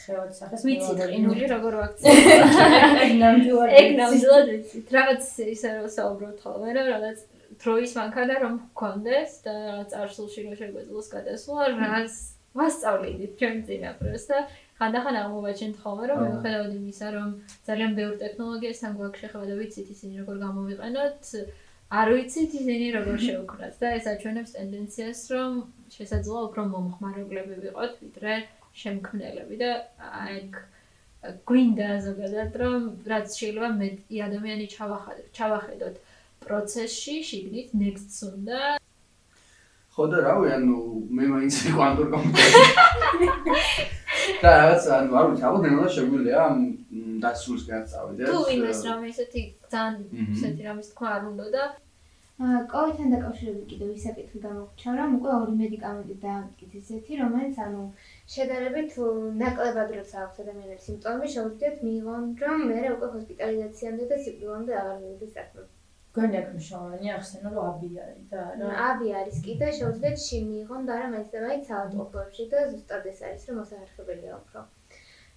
[0.00, 1.10] ხევად სახეს მივაღებინებთ.
[1.10, 2.12] ყინული როგორ ვაქცია.
[3.04, 4.92] ეგ ნამდვილად ეგ ნამდვილად ვიცით.
[4.96, 7.18] რაღაც ისე რომ საუბრობთ ხოლმე, რომ რაღაც
[7.62, 12.14] დროის მანქანა რომ გქონდეს და რაღაც წარსულში რომ შეგვეძლოს გადასვლა, რას
[12.58, 14.38] ვასწავლიდით ჩვენ წინაპრებს და
[14.80, 17.28] ხანდახან აღმოვაჩენთ ხოლმე, რომ მიუხედავად იმისა, რომ
[17.68, 21.30] ძალიან ბევრ ტექნოლოგიასთან გვაქვს შეხება და ვიცით ისინი როგორ გამოვიყენოთ,
[22.00, 25.52] არ ვიცით ისინი როგორ შევქმნათ და ეს აჩვენებს ტენდენციას, რომ
[25.94, 28.34] შესაძლოა უფრო მომხმარებლები ვიყოთ, ვიდრე
[28.82, 29.70] შემქმნელები და
[30.40, 30.60] ეგ
[31.48, 35.96] გვინდა ზოგადად რომ რაც შეიძლება მეტი ადამიანი ჩავახადოთ, ჩავახედოთ
[36.44, 38.80] პროცესში, შიგნით next უნდა
[39.94, 40.76] ხო და რავი, ანუ
[41.16, 43.26] მე მაინც კვანტურ კომპიუტერი.
[44.42, 48.30] და რაღაც ანუ არ ვიცი, ალბათ ნელა შეგვიძლია ამ მ, დასრულს გადავწავიდეთ.
[48.30, 49.42] თუ იმას რომ ესეთი
[49.74, 51.64] ძალიან ესეთი რამის თქვა არ უნდა და
[52.40, 57.82] აა, კოვიდთან დაკავშირებით კიდევ ის საკითხი გამოგვჩა, რომ უკვე ორი მედიკამენტი დაამტკიცეს ისეთი, რომელიც ანუ
[58.34, 58.96] შედარებით
[59.42, 65.36] ნაკლებად როცა აქვს ადამიანებს სიმპტომები, შეუძლიათ მიიღონ, რომ მე უკვე ჰოსპიტალიზაციამდე და სიკვდილამდე აღარ მივიდეს
[65.36, 65.68] საქმე.
[66.14, 68.70] გვენი აქ მნიშვნელოვანი ახსენო რომ აბი არის და რა.
[68.86, 73.46] აბი არის კი და შეუძლიათ ში მიიღონ და არა მეცნებაი საავადმყოფოებში და ზუსტად ეს არის,
[73.50, 74.64] რომ მოსახერხებელია უფრო.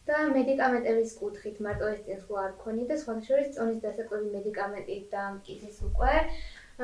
[0.07, 5.77] და მედიკამენტების კუთხით მარტო ეს წინსვლა არ ქონია და სხვა შორის წონის დასაკვები მედიკამენტი დაამტკიცეს
[5.89, 6.15] უკვე.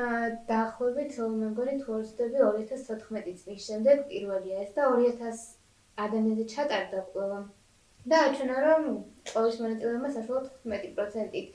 [0.04, 5.42] აა, დაახლოებით მე მგონი თუ არ ვცდები 2014 წლის შემდეგ პირველია ეს და 2000
[6.06, 7.40] ადამიანზე ჩატარდა კვლევა.
[8.10, 8.86] და აჩვენა რომ
[9.30, 11.48] კვლევის მონაწილეებმა საშუალოდ 15%-ით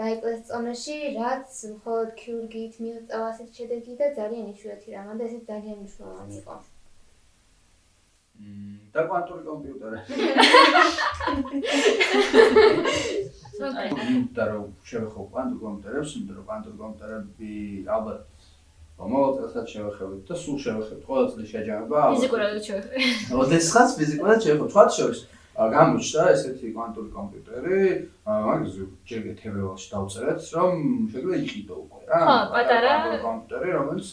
[0.00, 5.76] დაიკლეს წონაში, რაც მხოლოდ ქირურგიით მიიღწევა ასეთი შედეგი და ძალიან იშვიათი რამაა და ესეც ძალიან
[5.80, 6.54] მნიშვნელოვანი იყო.
[8.40, 8.44] მ,
[8.94, 9.98] და კვანტური კომპიუტერი.
[14.36, 17.52] და რომ შევეხო კვანტურ კომპიუტერებს, იმიტომ რომ კვანტურ კომპიუტერები
[17.96, 18.20] ალბათ
[19.00, 21.02] მომავალ წელსაც შევეხებთ და სულ შევეხებთ.
[21.08, 22.96] ყველა წლის შეჯამება ფიზიკურად შევეხე.
[23.36, 25.20] როდესაც ფიზიკურად შევეხო, თქვათ შორის.
[25.56, 27.78] გამოჩნდა ესეთი კვანტური კომპიუტერი,
[28.24, 28.60] მაგ
[29.08, 30.74] ჯერ TV-ში დავწერეთ, რომ
[31.10, 32.20] შეგვიძლია იყიდო უკვე რა.
[32.24, 32.92] ხო, პატარა
[33.24, 34.08] კომპიუტერი, რომელიც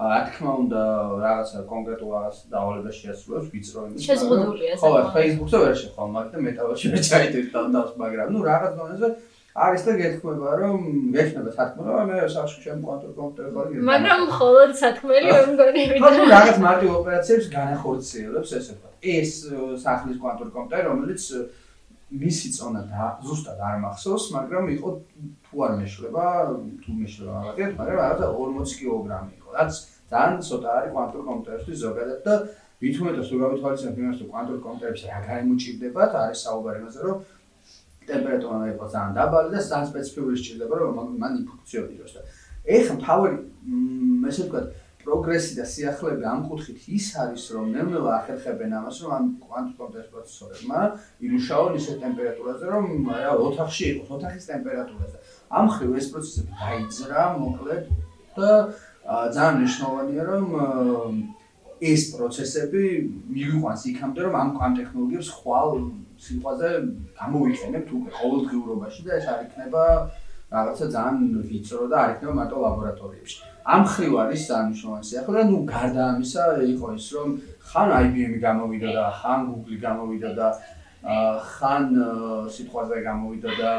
[0.00, 0.82] რა თქმა უნდა
[1.20, 4.00] რაღაცა კონკრეტულ რაღაც დავალებას შეასრულებს ვიწრო იმის.
[4.10, 9.08] შეზღუდულია ხო, Facebook-ზე ვერ შეხვალ, მაგრამ და მეტალში ვერ ჩაიდეთ თავს, მაგრამ ნუ რაღაც დონეზე
[9.50, 10.78] არის და გეთქმება რომ
[11.10, 13.66] გექნება სათქმელი, მე საშუალო ჩემ კონტროლ კომპიუტერი ვარ.
[13.90, 16.02] მაგრამ მხოლოდ სათქმელი ვერ მგონი ვიდა.
[16.06, 18.90] ხო, რაღაც მარტივ ოპერაციებს განახორციელებს ესე ვთქვა.
[19.00, 19.30] ეს
[19.82, 21.22] სახლის კონტროლ კომპიუტერი, რომელიც
[22.10, 24.88] მისი წონა და ზუსტად არ მახსოვს, მაგრამ იყო
[25.46, 26.24] თუ არ მეშლება,
[26.82, 29.48] თუ მეშლება მაგათ, მაგრამ რაღაცა 40 კილოგრამი იყო.
[29.58, 29.72] რაც
[30.10, 32.34] ძალიან ცოტა არის კონტროლ კომპიუტერისთვის ზოგადად და
[32.82, 37.16] ვითომეტოს თუ გავითვალისწინებთ იმას, რომ კონტროლ კომპიუტერებს რა გამოჭირდებათ, არის საუბარი იმაზე, რომ
[38.08, 42.20] ტემპერატურა უნდა იყოს ძალიან დაბალი და ძალიან სპეციფიკური სჭირდება რომ მან ფუნქციონიროს და
[42.76, 43.28] ეხლა თავი
[44.30, 44.66] ესე ვთქვათ
[45.04, 50.80] პროგრესი და სიახლეები ამ კუთხით ის არის რომ ნელ-ნელა ახერხებენ ამას რომ ამ კომპიუტერის პროცესორებმა
[51.28, 55.16] იმუშაონ ისეთ ტემპერატურაზე რომ რა ოთახში იყოს ოთახის ტემპერატურაზე.
[55.58, 57.82] ამ ხრივ ეს პროცესები დაიძრა მოკლედ
[58.36, 58.50] და
[59.34, 60.44] ძალიან მნიშვნელოვანია რომ
[61.80, 62.84] ეს პროცესები
[63.32, 65.70] მიიყვანს იქამდე რომ ამ კვანტ ტექნოლოგიებს ხვალ
[66.20, 66.70] სიტყვაზე
[67.20, 69.84] გამოვიყენებთ უკვე ყოველდღიურობაში და ეს არ იქნება
[70.50, 73.38] რაღაცა ძალიან ვიწრო და არ იქნება მარტო ლაბორატორიებში.
[73.74, 76.44] ამ ხრივ არის სანიშნავი ახლა და ნუ გარდა ამისა
[76.74, 77.28] იყო ის რომ
[77.70, 80.48] ხან IBM-ი გამოვიდა და ხან Google-ი გამოვიდა და
[81.54, 81.84] ხან
[82.54, 83.72] სიტყვაზე გამოვიდა და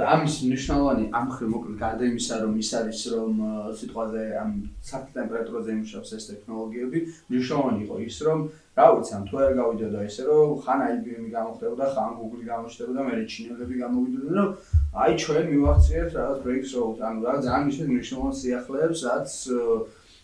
[0.00, 3.32] და ამის ნიშნავანი ამ ხრივ მოკლედ გარდა იმისა რომ ის არის რომ
[3.80, 4.50] სიტყვაზე ამ
[4.90, 6.98] საფრთხე ტემპერატურაზე იმუშავებს ეს ტექნოლოგიები
[7.34, 8.38] ნიშნავანი იყო ის რომ
[8.76, 13.14] რა ვიცი ან თუ არ გავიდოდა ესე რომ ხან IBM-ი გამოხდებოდა ხან Google-ი გამოხდებოდა მე
[13.34, 14.50] ჩინელები გამოვიდოდნენ რომ
[15.04, 19.30] აი ჩვენ მივახციეთ რაღაც breakthrough-ს ანუ რა ძალიან მნიშვნელოვან სიახლეებს რაც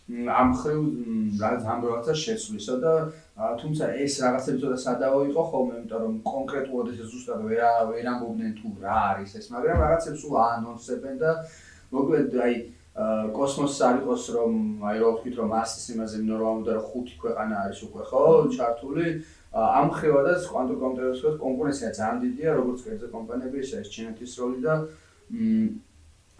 [0.03, 0.79] ამ ხრივ
[1.41, 2.93] რაღაც ამ რაღაცა შეცვლისა და
[3.33, 8.51] თუმცა ეს რაღაცები ცოტა სადაო იყო ხოლმე იმიტომ რომ კონკრეტულად ეს ზუსტად ვერ ვერ ამბობდნენ
[8.61, 11.31] თუ რა არის ეს მაგრამ რაღაცებს სულ აანონსებენ და
[11.97, 12.53] მოკლედ აი
[13.33, 17.79] კოსმოსს არ იყოს რომ აი რა ვთქვით რომ მასის იმაზე ნორმალურად რომ ხუთი ქვეყანა არის
[17.89, 18.21] უკვე ხო
[18.53, 19.05] ჩართული
[19.53, 24.73] ამ ხევადაც კვანტურ კომპიუტერებს კონკურენცია ძალიან დიდია როგორც კერძო კომპანიები ისე ჩინეთის როლი და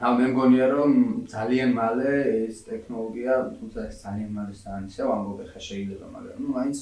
[0.02, 0.91] ამ მე მგონია რომ
[1.30, 2.11] ძალიან მალე
[2.49, 6.80] ეს ტექნოლოგია თუმცა ეს ძალიან მალე ძალიან ისე ამბობ ხა შეიძლება მაგრამ ნუ აიც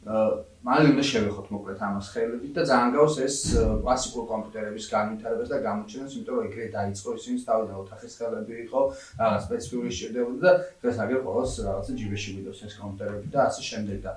[0.00, 3.36] მალე უნდა შევეხოთ მოკლედ ამას ხელებით და ძალიან გავს ეს
[3.84, 8.80] კლასიკურ კომპიუტერების განვითარებას და გამოჩენას, იმიტომ რომ ეგრე დაიწყო ისინი თავიდან ოთახის ხელები იყო,
[9.20, 13.98] რაღაც სპეციფიკური შედებოდა და დღეს აგერ ყოველს რაღაცა ჯიბეში ვიდოს ეს კომპიუტერები და ასე შემდეგ
[14.08, 14.12] და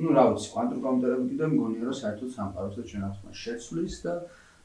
[0.00, 4.12] ну, რა ვიცი, კვანტურ კომპიუტერები კიდე მგონია რომ საერთოდ სამყაროს და ჩვენ ახლა შეცვლის და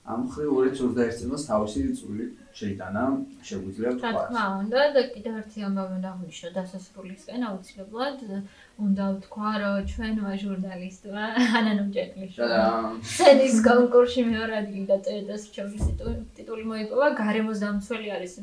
[0.04, 2.26] ამ ხრი 2021 წელს თავისი წვლილი
[2.60, 3.04] შეიტანა
[3.50, 4.10] შეგვიძლია თქვა.
[4.12, 8.20] რა თქმა უნდა და კიდევ ერთი ამბავი უნდა აღნიშნო დასასრულისკენ აუცილებლად
[8.86, 11.24] უნდა ვთქვა რომ ჩვენმა ჟურნალისტმა
[11.60, 12.68] ანანო ჯეკლიშვილმა
[13.14, 15.84] სცენის კონკურსში მეორე ადგილი და წერტას ჩემს
[16.36, 18.34] ტიტული მოიპოვა გარემოს დამცველი არის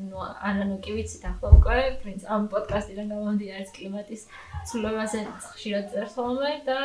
[0.51, 4.23] ანანო კი ვიცით ახლა უკვე პრინც ამ პოდკასტიდან გამომდინარე კლიმატის
[4.65, 5.21] ცვლილებაზე
[5.53, 6.81] ხშირად წერს ხოლმე და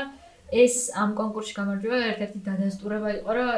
[0.56, 3.50] ეს ამ კონკურსში გამარჯვება ერთ-ერთი დადასტურება იყო, რომ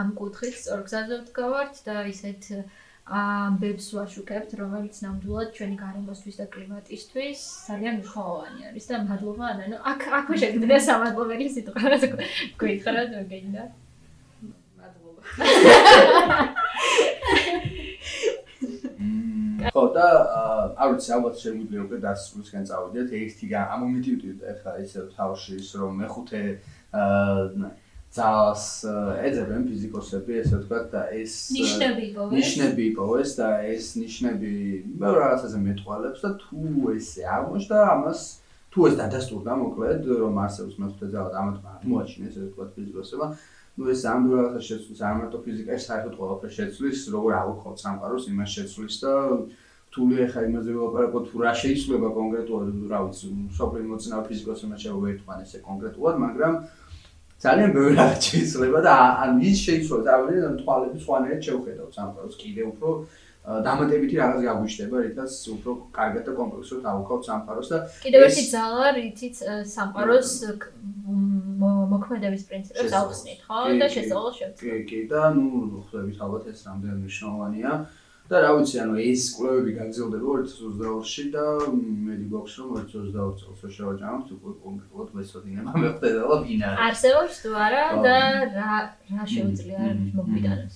[0.00, 2.42] ამ კუთხით სწორგზაზე ვდგავართ და ისეთ
[3.10, 9.76] ამბებს ვაშუქებთ, რომელიც ნამდვილად ჩვენი გარემოსთვის და კლიმატისთვის ძალიან მნიშვნელოვანი არის და მადლობა ანანო.
[9.92, 11.98] აქ აქ შეგდნა სამადლობელი სიტყვა,
[12.60, 13.62] გქითხარად მოგეინდა.
[14.78, 15.20] მადლობა.
[19.68, 20.06] ხო და
[20.80, 23.08] არ ვიცი ალბათ შეგვიძლია უკვე დასრულისკენ წავიდეთ.
[23.20, 26.42] ერთი ამომიტივდით ახლა ისე თავში ის რომ მეხუთე
[28.10, 28.64] ძალას
[29.22, 32.34] ეძებენ ფიზიკოსები ესე ვთქვათ და ეს ნიშნები იპოვეს.
[32.34, 34.52] ნიშნები იპოვეს და ეს ნიშნები
[34.98, 36.60] მე რაღაცაზე მეტყვალებს და თუ
[36.96, 38.20] ესე აღმოჩნდა ამას
[38.70, 41.56] თუ ეს დადასტურდა მოკლედ რომ არსებობს მეხუთე ძალა და ამათ
[41.90, 43.26] მოაჩინეს ესე ვთქვათ ფიზიკოსებმა
[43.78, 48.50] ну ეს ამ რაღაცა შეცვლის არ მარტო ფიზიკაში საერთოდ ყველაფერს შეცვლის როგორ აღუქოთ სამყაროს იმას
[48.56, 49.12] შეცვლის და
[49.94, 53.26] თული ახლა იმაზე ვილაპარაკოთ თუ რა შეიძლება კონკრეტულად რა ვიცი
[53.58, 56.54] სოფლი მოწინავ ფიზიკოსებმა შეიძლება ერთმან ესე კონკრეტულად მაგრამ
[57.40, 58.94] ძალიან ბევრი რაღაც შეიძლება და
[59.24, 62.88] ან ის შეიძლება და თვალები სხვანაირად შევხედავთ სამყაროს კიდე უფრო
[63.40, 69.36] დამატებითი რაღაც გაგვიშდება რითაც უფრო კარგად და კომპლექსურად ავუქავთ სამყაროს და კიდევ ერთი ძალა რითიც
[69.74, 70.30] სამყაროს
[71.90, 73.58] მოქმედების პრინციპებს ავხსნით, ხო?
[73.80, 74.60] და შესაძლოა შევწყვეტ.
[74.60, 75.46] კი, კი, და ნუ
[75.88, 77.72] ხვდებით ალბათ ეს რამდენი მნიშვნელოვანია.
[78.30, 81.44] და რა ვიცი, ანუ ეს კვლევები გაგრძელდება 2022-ში და
[82.06, 85.72] მედი გვაქვს რომ 2022 წელს შევაჯამოთ უკვე კონკრეტულად მესოდინება
[86.46, 86.78] ვინ არის.
[86.86, 88.16] არსებობს თუ არა და
[88.54, 88.76] რა
[89.10, 89.80] რა შეუძლია
[90.14, 90.74] მოგვიტანოს.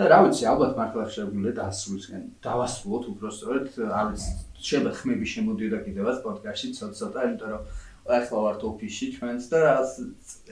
[0.00, 3.68] და რა ვიცი, ალბათ მართლა შეგვიძლია დასრულისკენ დავასრულოთ უბრალოდ,
[4.00, 4.32] არ ვიცი,
[4.64, 7.62] შეიძლება ხმები შემოდიოდა კიდევაც პოდკასტში ცოტა-ცოტა, იმიტომ რომ
[8.10, 9.90] ახლა ვართ ოფისში ჩვენც და რაღაც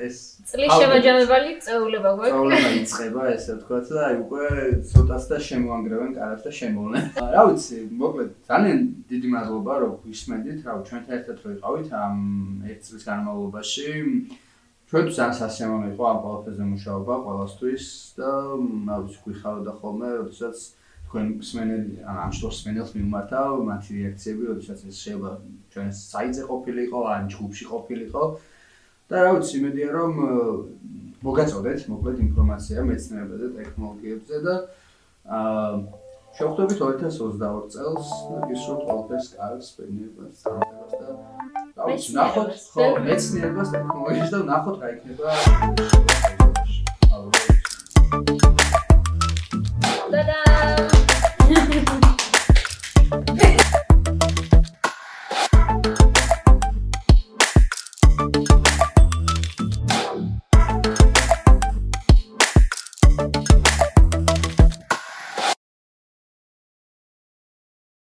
[0.07, 0.17] ეს
[0.51, 2.35] წლის შემაჯამებელი წეულება გვაქვს.
[2.35, 4.45] წეულება იწყება ესე ვთქვათ და აი უკვე
[4.93, 7.05] ცოტას და შემოანგრევენ კარას და შემოვლენ.
[7.35, 8.79] რა ვიცი, მოკლედ ძალიან
[9.11, 12.17] დიდი მადლობა რომ გვისმენდით, რა ვიცი, ჩვენთან ერთად რო იყავით ამ
[12.69, 13.89] ერთ წლის განმავლობაში.
[14.89, 17.85] ჩვენთვის ძალიან სასიამოვნო იყო ამ ყველაფერზე მუშაობა ყველასთვის
[18.17, 18.31] და
[18.89, 20.57] რა ვიცი, გვიხარდა ხოლმე, როდესაც
[21.09, 25.31] თქვენ მსმენელი ამ შტოს მსმენელს მიმართავ მათი რეაქციები, როდესაც ეს შეიძლება
[25.73, 28.25] ჩვენ საიტზე ყოფილიყო, ან ჯგუფში ყოფილიყო.
[29.09, 30.13] და რა ვიცი, იმედია რომ
[31.25, 34.55] მოგაწოდეთ მოკლედ ინფორმაცია მეცნიერებაზე ტექნოლოგიებზე და
[35.37, 35.73] აა
[36.39, 41.38] შევხვდებით 2022 წელს და გისურვებთ ყველაფერს კარგს, ბედნიერებას, წარმატებას და
[41.79, 45.27] რა ვიცი, ნახოთ ხო მეცნიერებას, ტექნოლოგიას და ნახოთ რა იქნება.